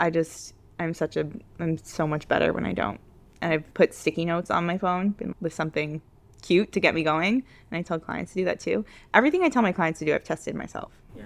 I 0.00 0.10
just, 0.10 0.54
I'm 0.78 0.94
such 0.94 1.16
a, 1.16 1.28
I'm 1.60 1.78
so 1.78 2.06
much 2.06 2.28
better 2.28 2.52
when 2.52 2.66
I 2.66 2.72
don't. 2.72 3.00
And 3.40 3.52
I've 3.52 3.74
put 3.74 3.94
sticky 3.94 4.24
notes 4.24 4.50
on 4.50 4.66
my 4.66 4.78
phone 4.78 5.14
with 5.40 5.52
something 5.52 6.00
cute 6.42 6.72
to 6.72 6.80
get 6.80 6.94
me 6.94 7.02
going, 7.02 7.44
and 7.70 7.78
I 7.78 7.82
tell 7.82 7.98
clients 7.98 8.32
to 8.32 8.40
do 8.40 8.44
that 8.46 8.60
too. 8.60 8.84
Everything 9.14 9.42
I 9.42 9.48
tell 9.48 9.62
my 9.62 9.72
clients 9.72 10.00
to 10.00 10.04
do, 10.04 10.14
I've 10.14 10.24
tested 10.24 10.54
myself. 10.54 10.92
Yeah. 11.16 11.24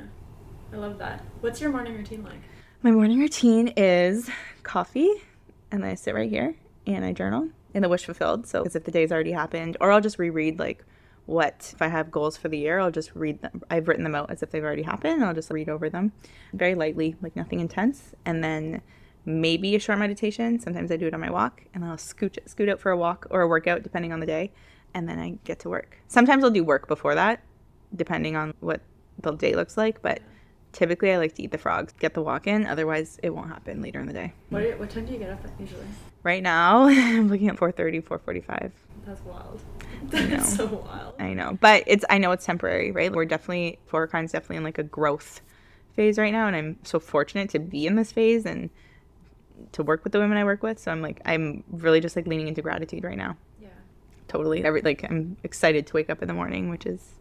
I 0.77 0.79
love 0.79 0.99
that. 0.99 1.25
What's 1.41 1.59
your 1.59 1.71
morning 1.71 1.97
routine 1.97 2.23
like? 2.23 2.39
My 2.83 2.91
morning 2.91 3.19
routine 3.19 3.73
is 3.79 4.29
coffee, 4.63 5.11
and 5.71 5.83
I 5.83 5.95
sit 5.95 6.15
right 6.15 6.29
here 6.29 6.55
and 6.87 7.03
I 7.03 7.15
journal 7.15 7.49
in 7.73 7.81
the 7.81 7.89
wish 7.89 8.05
fulfilled. 8.05 8.47
So, 8.47 8.63
as 8.63 8.77
if 8.77 8.85
the 8.85 8.91
day's 8.91 9.11
already 9.11 9.33
happened, 9.33 9.79
or 9.81 9.91
I'll 9.91 10.03
just 10.03 10.19
reread 10.19 10.59
like 10.59 10.85
what 11.25 11.73
if 11.73 11.81
I 11.81 11.87
have 11.87 12.11
goals 12.11 12.37
for 12.37 12.51
the 12.51 12.59
year, 12.59 12.79
I'll 12.79 12.91
just 12.91 13.11
read 13.15 13.41
them. 13.41 13.63
I've 13.71 13.89
written 13.89 14.05
them 14.05 14.15
out 14.15 14.31
as 14.31 14.43
if 14.43 14.51
they've 14.51 14.63
already 14.63 14.83
happened, 14.83 15.25
I'll 15.25 15.33
just 15.33 15.51
read 15.51 15.71
over 15.71 15.89
them 15.89 16.13
very 16.53 16.75
lightly, 16.75 17.17
like 17.23 17.35
nothing 17.37 17.61
intense, 17.61 18.15
and 18.27 18.45
then 18.45 18.83
maybe 19.25 19.75
a 19.77 19.79
short 19.79 19.99
meditation. 19.99 20.61
Sometimes 20.61 20.93
I 20.93 20.99
do 20.99 21.07
it 21.07 21.15
on 21.15 21.21
my 21.21 21.31
walk, 21.31 21.63
and 21.73 21.87
I'll 21.87 21.97
scoot 21.97 22.37
scoot 22.45 22.69
out 22.69 22.81
for 22.81 22.91
a 22.91 22.99
walk 22.99 23.27
or 23.31 23.41
a 23.41 23.49
workout 23.49 23.83
depending 23.83 24.13
on 24.13 24.21
the 24.21 24.27
day, 24.27 24.53
and 24.93 25.09
then 25.09 25.19
I 25.19 25.39
get 25.45 25.59
to 25.61 25.71
work. 25.71 25.97
Sometimes 26.07 26.45
I'll 26.45 26.51
do 26.51 26.63
work 26.63 26.87
before 26.87 27.15
that, 27.15 27.41
depending 27.95 28.37
on 28.37 28.53
what 28.61 28.83
the 29.23 29.33
day 29.33 29.55
looks 29.55 29.79
like, 29.79 30.03
but 30.03 30.21
typically 30.77 31.11
I 31.11 31.17
like 31.17 31.35
to 31.37 31.43
eat 31.43 31.51
the 31.51 31.59
frogs, 31.59 31.93
get 31.99 32.15
the 32.15 32.23
walk 32.23 32.47
in, 32.47 32.67
otherwise 32.67 33.19
it 33.23 33.31
won't 33.31 33.49
happen 33.49 33.81
later 33.81 33.99
in 33.99 34.07
the 34.07 34.13
day. 34.13 34.33
What, 34.51 34.79
what 34.79 34.91
time 34.91 35.07
do 35.07 35.13
you 35.13 35.19
get 35.19 35.31
up 35.31 35.45
at 35.45 35.51
usually? 35.59 35.87
Right 36.23 36.43
now, 36.43 36.83
I'm 36.89 37.29
looking 37.29 37.49
at 37.49 37.57
4:30, 37.57 38.05
4:45. 38.05 38.71
That's 39.05 39.23
wild. 39.23 39.61
That's 40.05 40.55
so 40.55 40.67
wild. 40.67 41.15
I 41.19 41.33
know, 41.33 41.59
but 41.61 41.83
it's 41.87 42.05
I 42.11 42.19
know 42.19 42.31
it's 42.33 42.45
temporary, 42.45 42.93
right? 42.93 43.13
We're 43.13 43.25
definitely 43.25 43.79
For 43.87 44.01
Her 44.01 44.07
Kind's 44.07 44.33
definitely 44.33 44.59
in 44.59 44.65
like 44.65 44.79
a 44.79 44.83
growth 44.83 45.41
phase 45.95 46.19
right 46.19 46.33
now, 46.33 46.47
and 46.47 46.55
I'm 46.55 46.79
so 46.83 47.01
fortunate 47.01 47.49
to 47.51 47.59
be 47.59 47.87
in 47.87 47.97
this 47.97 48.13
phase 48.13 48.45
and 48.45 48.71
to 49.73 49.83
work 49.83 50.05
with 50.05 50.13
the 50.13 50.19
women 50.19 50.37
I 50.37 50.45
work 50.45 50.63
with. 50.63 50.79
So 50.79 50.93
I'm 50.93 51.01
like 51.01 51.21
I'm 51.25 51.65
really 51.71 52.01
just 52.01 52.17
like 52.17 52.27
leaning 52.27 52.49
into 52.49 52.61
gratitude 52.61 53.03
right 53.03 53.17
now. 53.17 53.37
Yeah. 53.61 53.69
Totally, 54.29 54.63
every 54.65 54.83
like 54.83 55.05
I'm 55.05 55.39
excited 55.43 55.87
to 55.87 55.95
wake 55.95 56.11
up 56.11 56.21
in 56.21 56.29
the 56.29 56.35
morning, 56.35 56.69
which 56.69 56.85
is 56.85 57.15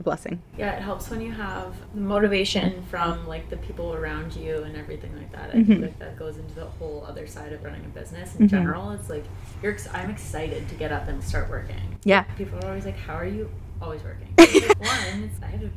a 0.00 0.02
blessing. 0.02 0.42
Yeah, 0.58 0.72
it 0.72 0.82
helps 0.82 1.10
when 1.10 1.20
you 1.20 1.32
have 1.32 1.74
the 1.94 2.00
motivation 2.00 2.82
from 2.90 3.26
like 3.28 3.48
the 3.50 3.56
people 3.58 3.94
around 3.94 4.34
you 4.34 4.62
and 4.62 4.76
everything 4.76 5.14
like 5.16 5.30
that. 5.32 5.50
I 5.50 5.58
Mm-hmm. 5.58 5.72
feel 5.72 5.82
like 5.82 5.98
that 5.98 6.18
goes 6.18 6.38
into 6.38 6.54
the 6.54 6.64
whole 6.64 7.04
other 7.08 7.26
side 7.26 7.52
of 7.52 7.62
running 7.62 7.84
a 7.84 7.88
business 7.88 8.34
in 8.36 8.48
general. 8.48 8.90
It's 8.92 9.08
like 9.10 9.24
you're 9.62 9.72
ex- 9.72 9.88
I'm 9.92 10.10
excited 10.10 10.68
to 10.68 10.74
get 10.74 10.92
up 10.92 11.08
and 11.08 11.22
start 11.22 11.48
working. 11.50 11.98
Yeah, 12.04 12.22
People 12.36 12.58
are 12.60 12.68
always 12.68 12.84
like, 12.86 12.96
"How 12.96 13.14
are 13.14 13.26
you 13.26 13.50
always 13.80 14.02
working?" 14.02 14.28
Like, 14.38 14.78
One, 14.80 15.22
it's, 15.24 15.42
I 15.42 15.46
have 15.46 15.60
to, 15.60 15.70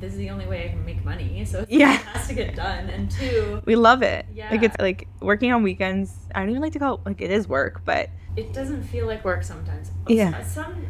this 0.00 0.12
is 0.12 0.18
the 0.18 0.30
only 0.30 0.46
way 0.46 0.64
I 0.66 0.68
can 0.68 0.84
make 0.84 1.04
money, 1.04 1.44
so 1.44 1.64
Yeah. 1.68 1.94
it 1.94 2.00
has 2.02 2.28
to 2.28 2.34
get 2.34 2.54
done. 2.54 2.88
And 2.90 3.10
two, 3.10 3.62
we 3.64 3.74
love 3.76 4.02
it. 4.02 4.26
Yeah. 4.34 4.50
Like 4.50 4.62
it's 4.62 4.76
like 4.78 5.08
working 5.20 5.52
on 5.52 5.62
weekends. 5.62 6.14
I 6.34 6.40
don't 6.40 6.50
even 6.50 6.62
like 6.62 6.72
to 6.74 6.78
call 6.78 6.94
it 6.96 7.00
like 7.06 7.20
it 7.20 7.30
is 7.30 7.48
work, 7.48 7.82
but 7.84 8.10
it 8.36 8.52
doesn't 8.52 8.82
feel 8.84 9.06
like 9.06 9.24
work 9.24 9.42
sometimes. 9.42 9.90
Yeah. 10.08 10.42
Some, 10.44 10.86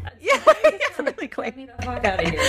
really 0.99 1.27
quick. 1.27 1.55
Get 1.55 1.57
me 1.57 1.65
the 1.77 1.81
fuck 1.83 2.03
out 2.05 2.23
of 2.23 2.29
here. 2.29 2.41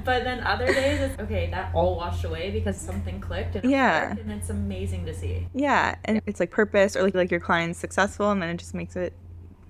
but 0.04 0.24
then 0.24 0.40
other 0.40 0.66
days 0.66 1.00
it's 1.00 1.18
okay. 1.20 1.48
That 1.50 1.74
all 1.74 1.96
washed 1.96 2.24
away 2.24 2.50
because 2.50 2.78
something 2.80 3.20
clicked 3.20 3.56
and 3.56 3.70
Yeah. 3.70 4.08
worked, 4.10 4.20
and 4.20 4.32
it's 4.32 4.50
amazing 4.50 5.04
to 5.06 5.14
see. 5.14 5.46
yeah, 5.54 5.96
and 6.04 6.20
it's 6.26 6.40
like 6.40 6.50
purpose 6.50 6.96
or 6.96 7.02
like 7.02 7.14
like 7.14 7.30
your 7.30 7.40
client's 7.40 7.78
successful, 7.78 8.30
and 8.30 8.40
then 8.42 8.50
it 8.50 8.56
just 8.58 8.74
makes 8.74 8.96
it 8.96 9.12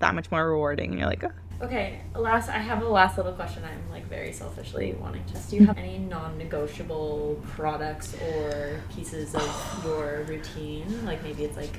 that 0.01 0.15
much 0.15 0.31
more 0.31 0.47
rewarding. 0.49 0.91
And 0.91 0.99
you're 0.99 1.09
like, 1.09 1.25
oh. 1.25 1.31
Okay, 1.61 2.01
last 2.15 2.49
I 2.49 2.59
have 2.59 2.83
a 2.83 2.89
last 2.89 3.17
little 3.17 3.33
question. 3.33 3.65
I'm 3.65 3.91
like 3.91 4.07
very 4.09 4.33
selfishly 4.33 4.93
wanting 4.93 5.25
to. 5.25 5.35
Do 5.51 5.57
you 5.57 5.67
have 5.67 5.77
any 5.77 5.99
non-negotiable 5.99 7.43
products 7.49 8.15
or 8.23 8.81
pieces 8.95 9.35
of 9.35 9.83
your 9.85 10.23
routine? 10.29 11.05
Like 11.05 11.21
maybe 11.25 11.43
it's 11.45 11.57
like 11.57 11.77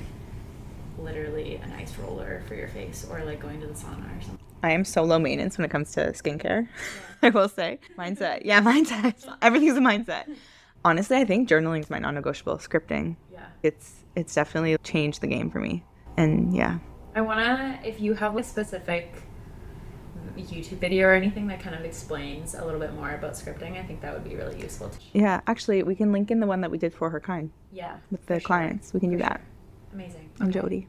literally 0.98 1.56
an 1.56 1.72
ice 1.72 1.96
roller 1.96 2.42
for 2.46 2.54
your 2.54 2.68
face, 2.68 3.06
or 3.10 3.24
like 3.24 3.40
going 3.40 3.60
to 3.62 3.66
the 3.66 3.72
sauna 3.72 4.18
or 4.18 4.20
something. 4.20 4.38
I 4.62 4.72
am 4.72 4.84
so 4.84 5.02
low 5.02 5.18
maintenance 5.18 5.56
when 5.58 5.64
it 5.64 5.70
comes 5.70 5.92
to 5.92 6.00
skincare. 6.12 6.68
I 7.22 7.30
will 7.30 7.48
say 7.48 7.78
mindset. 7.98 8.42
Yeah, 8.44 8.60
mindset. 8.72 9.14
Everything's 9.42 9.76
a 9.76 9.80
mindset. 9.80 10.34
Honestly, 10.84 11.16
I 11.18 11.24
think 11.24 11.48
journaling 11.48 11.80
is 11.80 11.90
my 11.90 11.98
non-negotiable. 11.98 12.56
Scripting. 12.58 13.16
Yeah. 13.32 13.46
It's 13.62 13.96
it's 14.16 14.34
definitely 14.34 14.76
changed 14.78 15.20
the 15.20 15.26
game 15.26 15.50
for 15.50 15.60
me. 15.60 15.84
And 16.16 16.54
yeah, 16.54 16.78
I 17.14 17.20
wanna, 17.20 17.78
if 17.84 18.00
you 18.00 18.14
have 18.14 18.36
a 18.36 18.42
specific 18.42 19.14
YouTube 20.36 20.78
video 20.78 21.08
or 21.08 21.12
anything 21.12 21.46
that 21.48 21.60
kind 21.60 21.74
of 21.74 21.84
explains 21.84 22.54
a 22.54 22.64
little 22.64 22.80
bit 22.80 22.94
more 22.94 23.10
about 23.10 23.32
scripting, 23.34 23.78
I 23.78 23.82
think 23.82 24.00
that 24.00 24.12
would 24.14 24.24
be 24.24 24.36
really 24.36 24.60
useful. 24.60 24.88
To 24.88 24.98
yeah. 25.12 25.40
Actually, 25.46 25.82
we 25.82 25.94
can 25.94 26.12
link 26.12 26.30
in 26.30 26.40
the 26.40 26.46
one 26.46 26.60
that 26.62 26.70
we 26.70 26.78
did 26.78 26.94
for 26.94 27.10
her 27.10 27.20
kind 27.20 27.50
yeah, 27.72 27.96
with 28.10 28.20
the 28.26 28.34
for 28.34 28.40
sure. 28.40 28.46
clients. 28.46 28.92
We 28.94 29.00
can 29.00 29.10
do 29.10 29.16
For 29.18 29.22
that. 29.24 29.40
Amazing. 29.92 30.30
And 30.40 30.48
Okay. 30.50 30.60
Jody. 30.60 30.88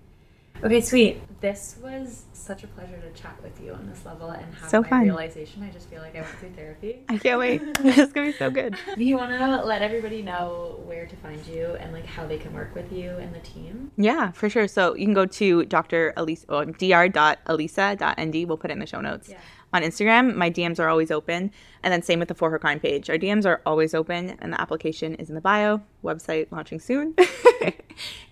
Okay, 0.64 0.82
sweet. 0.82 1.22
This 1.42 1.78
was 1.82 2.26
such 2.42 2.64
a 2.64 2.68
pleasure 2.68 2.98
to 3.00 3.22
chat 3.22 3.42
with 3.44 3.62
you 3.64 3.74
on 3.74 3.88
this 3.88 4.06
level 4.06 4.30
and 4.32 4.54
have 4.56 4.70
So 4.70 4.82
my 4.82 4.90
fun. 4.90 5.04
realization. 5.04 5.64
I 5.64 5.70
just 5.70 5.90
feel 5.90 6.02
like 6.02 6.16
I 6.16 6.22
went 6.22 6.34
through 6.40 6.52
therapy. 6.52 7.00
I 7.10 7.18
can't 7.18 7.40
wait. 7.40 7.62
it's 7.80 8.12
gonna 8.12 8.28
be 8.32 8.34
so 8.38 8.50
good. 8.50 8.76
Do 8.98 9.04
you 9.04 9.18
want 9.18 9.32
to 9.32 9.64
let 9.66 9.82
everybody 9.82 10.22
know 10.22 10.82
where 10.86 11.06
to 11.06 11.16
find 11.18 11.46
you 11.46 11.76
and 11.80 11.94
like 11.94 12.06
how 12.06 12.26
they 12.26 12.38
can 12.38 12.54
work 12.54 12.74
with 12.76 12.92
you 12.92 13.12
and 13.12 13.34
the 13.34 13.40
team? 13.40 13.92
Yeah, 13.98 14.32
for 14.32 14.50
sure. 14.50 14.68
So 14.68 14.96
you 14.96 15.06
can 15.06 15.14
go 15.14 15.26
to 15.26 15.66
Dr. 15.66 16.14
Alisa, 16.18 16.46
oh, 16.50 16.66
dr.alisa.nd. 16.66 18.48
We'll 18.48 18.58
put 18.58 18.72
it 18.72 18.74
in 18.74 18.80
the 18.80 18.86
show 18.88 19.02
notes. 19.02 19.30
Yeah. 19.30 19.38
On 19.74 19.82
Instagram, 19.84 20.36
my 20.36 20.52
DMs 20.52 20.80
are 20.80 20.90
always 20.90 21.12
open. 21.12 21.52
And 21.84 21.94
then 21.94 22.02
same 22.02 22.20
with 22.20 22.28
the 22.28 22.36
For 22.36 22.50
Her 22.50 22.60
Kind 22.60 22.82
page. 22.82 23.10
Our 23.10 23.18
DMs 23.18 23.46
are 23.46 23.62
always 23.66 23.94
open, 23.94 24.38
and 24.40 24.52
the 24.52 24.60
application 24.60 25.16
is 25.16 25.30
in 25.30 25.36
the 25.36 25.42
bio. 25.42 25.82
Website 26.04 26.48
launching 26.52 26.80
soon. 26.80 27.16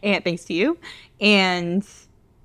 and 0.03 0.23
thanks 0.23 0.43
to 0.45 0.53
you. 0.53 0.77
And 1.21 1.87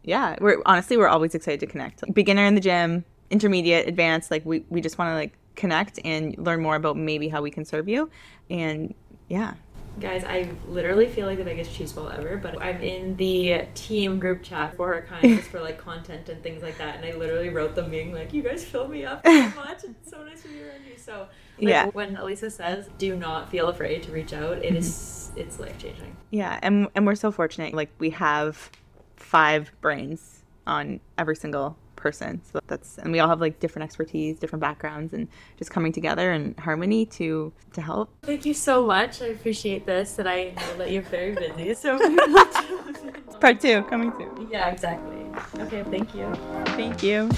yeah, 0.05 0.37
we're 0.41 0.63
honestly 0.67 0.97
we're 0.97 1.09
always 1.09 1.35
excited 1.35 1.61
to 1.61 1.67
connect. 1.67 2.03
Beginner 2.15 2.45
in 2.45 2.55
the 2.55 2.61
gym, 2.61 3.05
intermediate, 3.31 3.89
advanced. 3.89 4.31
Like 4.31 4.45
we 4.45 4.65
we 4.69 4.81
just 4.81 4.99
want 4.99 5.11
to 5.11 5.15
like 5.15 5.37
connect 5.57 5.99
and 6.05 6.37
learn 6.39 6.61
more 6.63 6.77
about 6.77 6.97
maybe 6.97 7.29
how 7.29 7.43
we 7.43 7.51
can 7.51 7.65
serve 7.65 7.89
you. 7.89 8.11
And 8.51 8.95
yeah, 9.29 9.55
Guys, 10.01 10.25
I 10.25 10.49
literally 10.67 11.07
feel 11.07 11.27
like 11.27 11.39
the 11.39 11.45
biggest 11.45 11.73
cheese 11.73 11.93
ball 11.93 12.09
ever, 12.09 12.37
but 12.37 12.61
I'm 12.61 12.81
in 12.81 13.17
the 13.17 13.67
team 13.75 14.19
group 14.19 14.43
chat 14.43 14.77
for 14.77 14.93
her 14.93 15.03
kind 15.03 15.37
just 15.37 15.49
for 15.49 15.61
like 15.61 15.79
content 15.79 16.29
and 16.29 16.43
things 16.43 16.63
like 16.63 16.79
that. 16.79 16.97
And 16.97 17.05
I 17.05 17.17
literally 17.17 17.49
wrote 17.49 17.77
them 17.77 17.91
being 17.91 18.13
like, 18.13 18.33
You 18.33 18.43
guys 18.43 18.65
fill 18.65 18.89
me 18.89 19.05
up 19.05 19.25
so 19.25 19.33
much. 19.57 19.85
It's 19.85 20.11
so 20.11 20.25
nice 20.25 20.43
to 20.43 20.49
be 20.49 20.63
around 20.63 20.81
you. 20.91 20.99
So 20.99 21.29
like, 21.59 21.69
Yeah. 21.69 21.87
when 21.89 22.17
Alisa 22.17 22.51
says 22.51 22.89
do 22.99 23.15
not 23.15 23.51
feel 23.51 23.69
afraid 23.69 24.03
to 24.05 24.11
reach 24.11 24.33
out, 24.33 24.59
it 24.59 24.65
mm-hmm. 24.65 24.77
is 24.77 25.31
it's 25.37 25.61
life 25.61 25.79
changing. 25.79 26.17
Yeah, 26.31 26.59
and 26.61 26.89
and 26.97 27.07
we're 27.07 27.15
so 27.15 27.31
fortunate. 27.31 27.73
Like 27.73 27.91
we 27.99 28.11
have 28.11 28.71
five 29.17 29.73
brains 29.81 30.45
on 30.67 31.01
every 31.19 31.37
single 31.37 31.77
person. 31.97 32.41
So 32.53 32.61
that's 32.67 32.99
and 32.99 33.13
we 33.13 33.21
all 33.21 33.29
have 33.29 33.41
like 33.41 33.61
different 33.61 33.85
expertise, 33.85 34.39
different 34.39 34.61
backgrounds, 34.61 35.13
and 35.13 35.29
just 35.59 35.71
coming 35.71 35.93
together 35.93 36.33
in 36.33 36.55
harmony 36.59 37.07
to 37.19 37.53
to 37.73 37.81
help. 37.81 38.11
Thank 38.23 38.45
you 38.45 38.55
so 38.55 38.87
much. 38.87 39.23
I 39.23 39.27
appreciate 39.27 39.87
this, 39.87 40.19
and 40.19 40.29
I 40.29 40.51
know 40.51 40.79
that 40.79 40.91
you're 40.91 41.03
very 41.03 41.35
busy. 41.35 41.75
So 41.75 41.99
part 43.41 43.61
two 43.61 43.83
coming 43.85 44.13
soon. 44.19 44.49
Yeah, 44.51 44.69
exactly. 44.69 45.27
Okay, 45.59 45.83
thank 45.91 46.15
you. 46.15 46.33
Thank 46.77 47.03
you. 47.03 47.31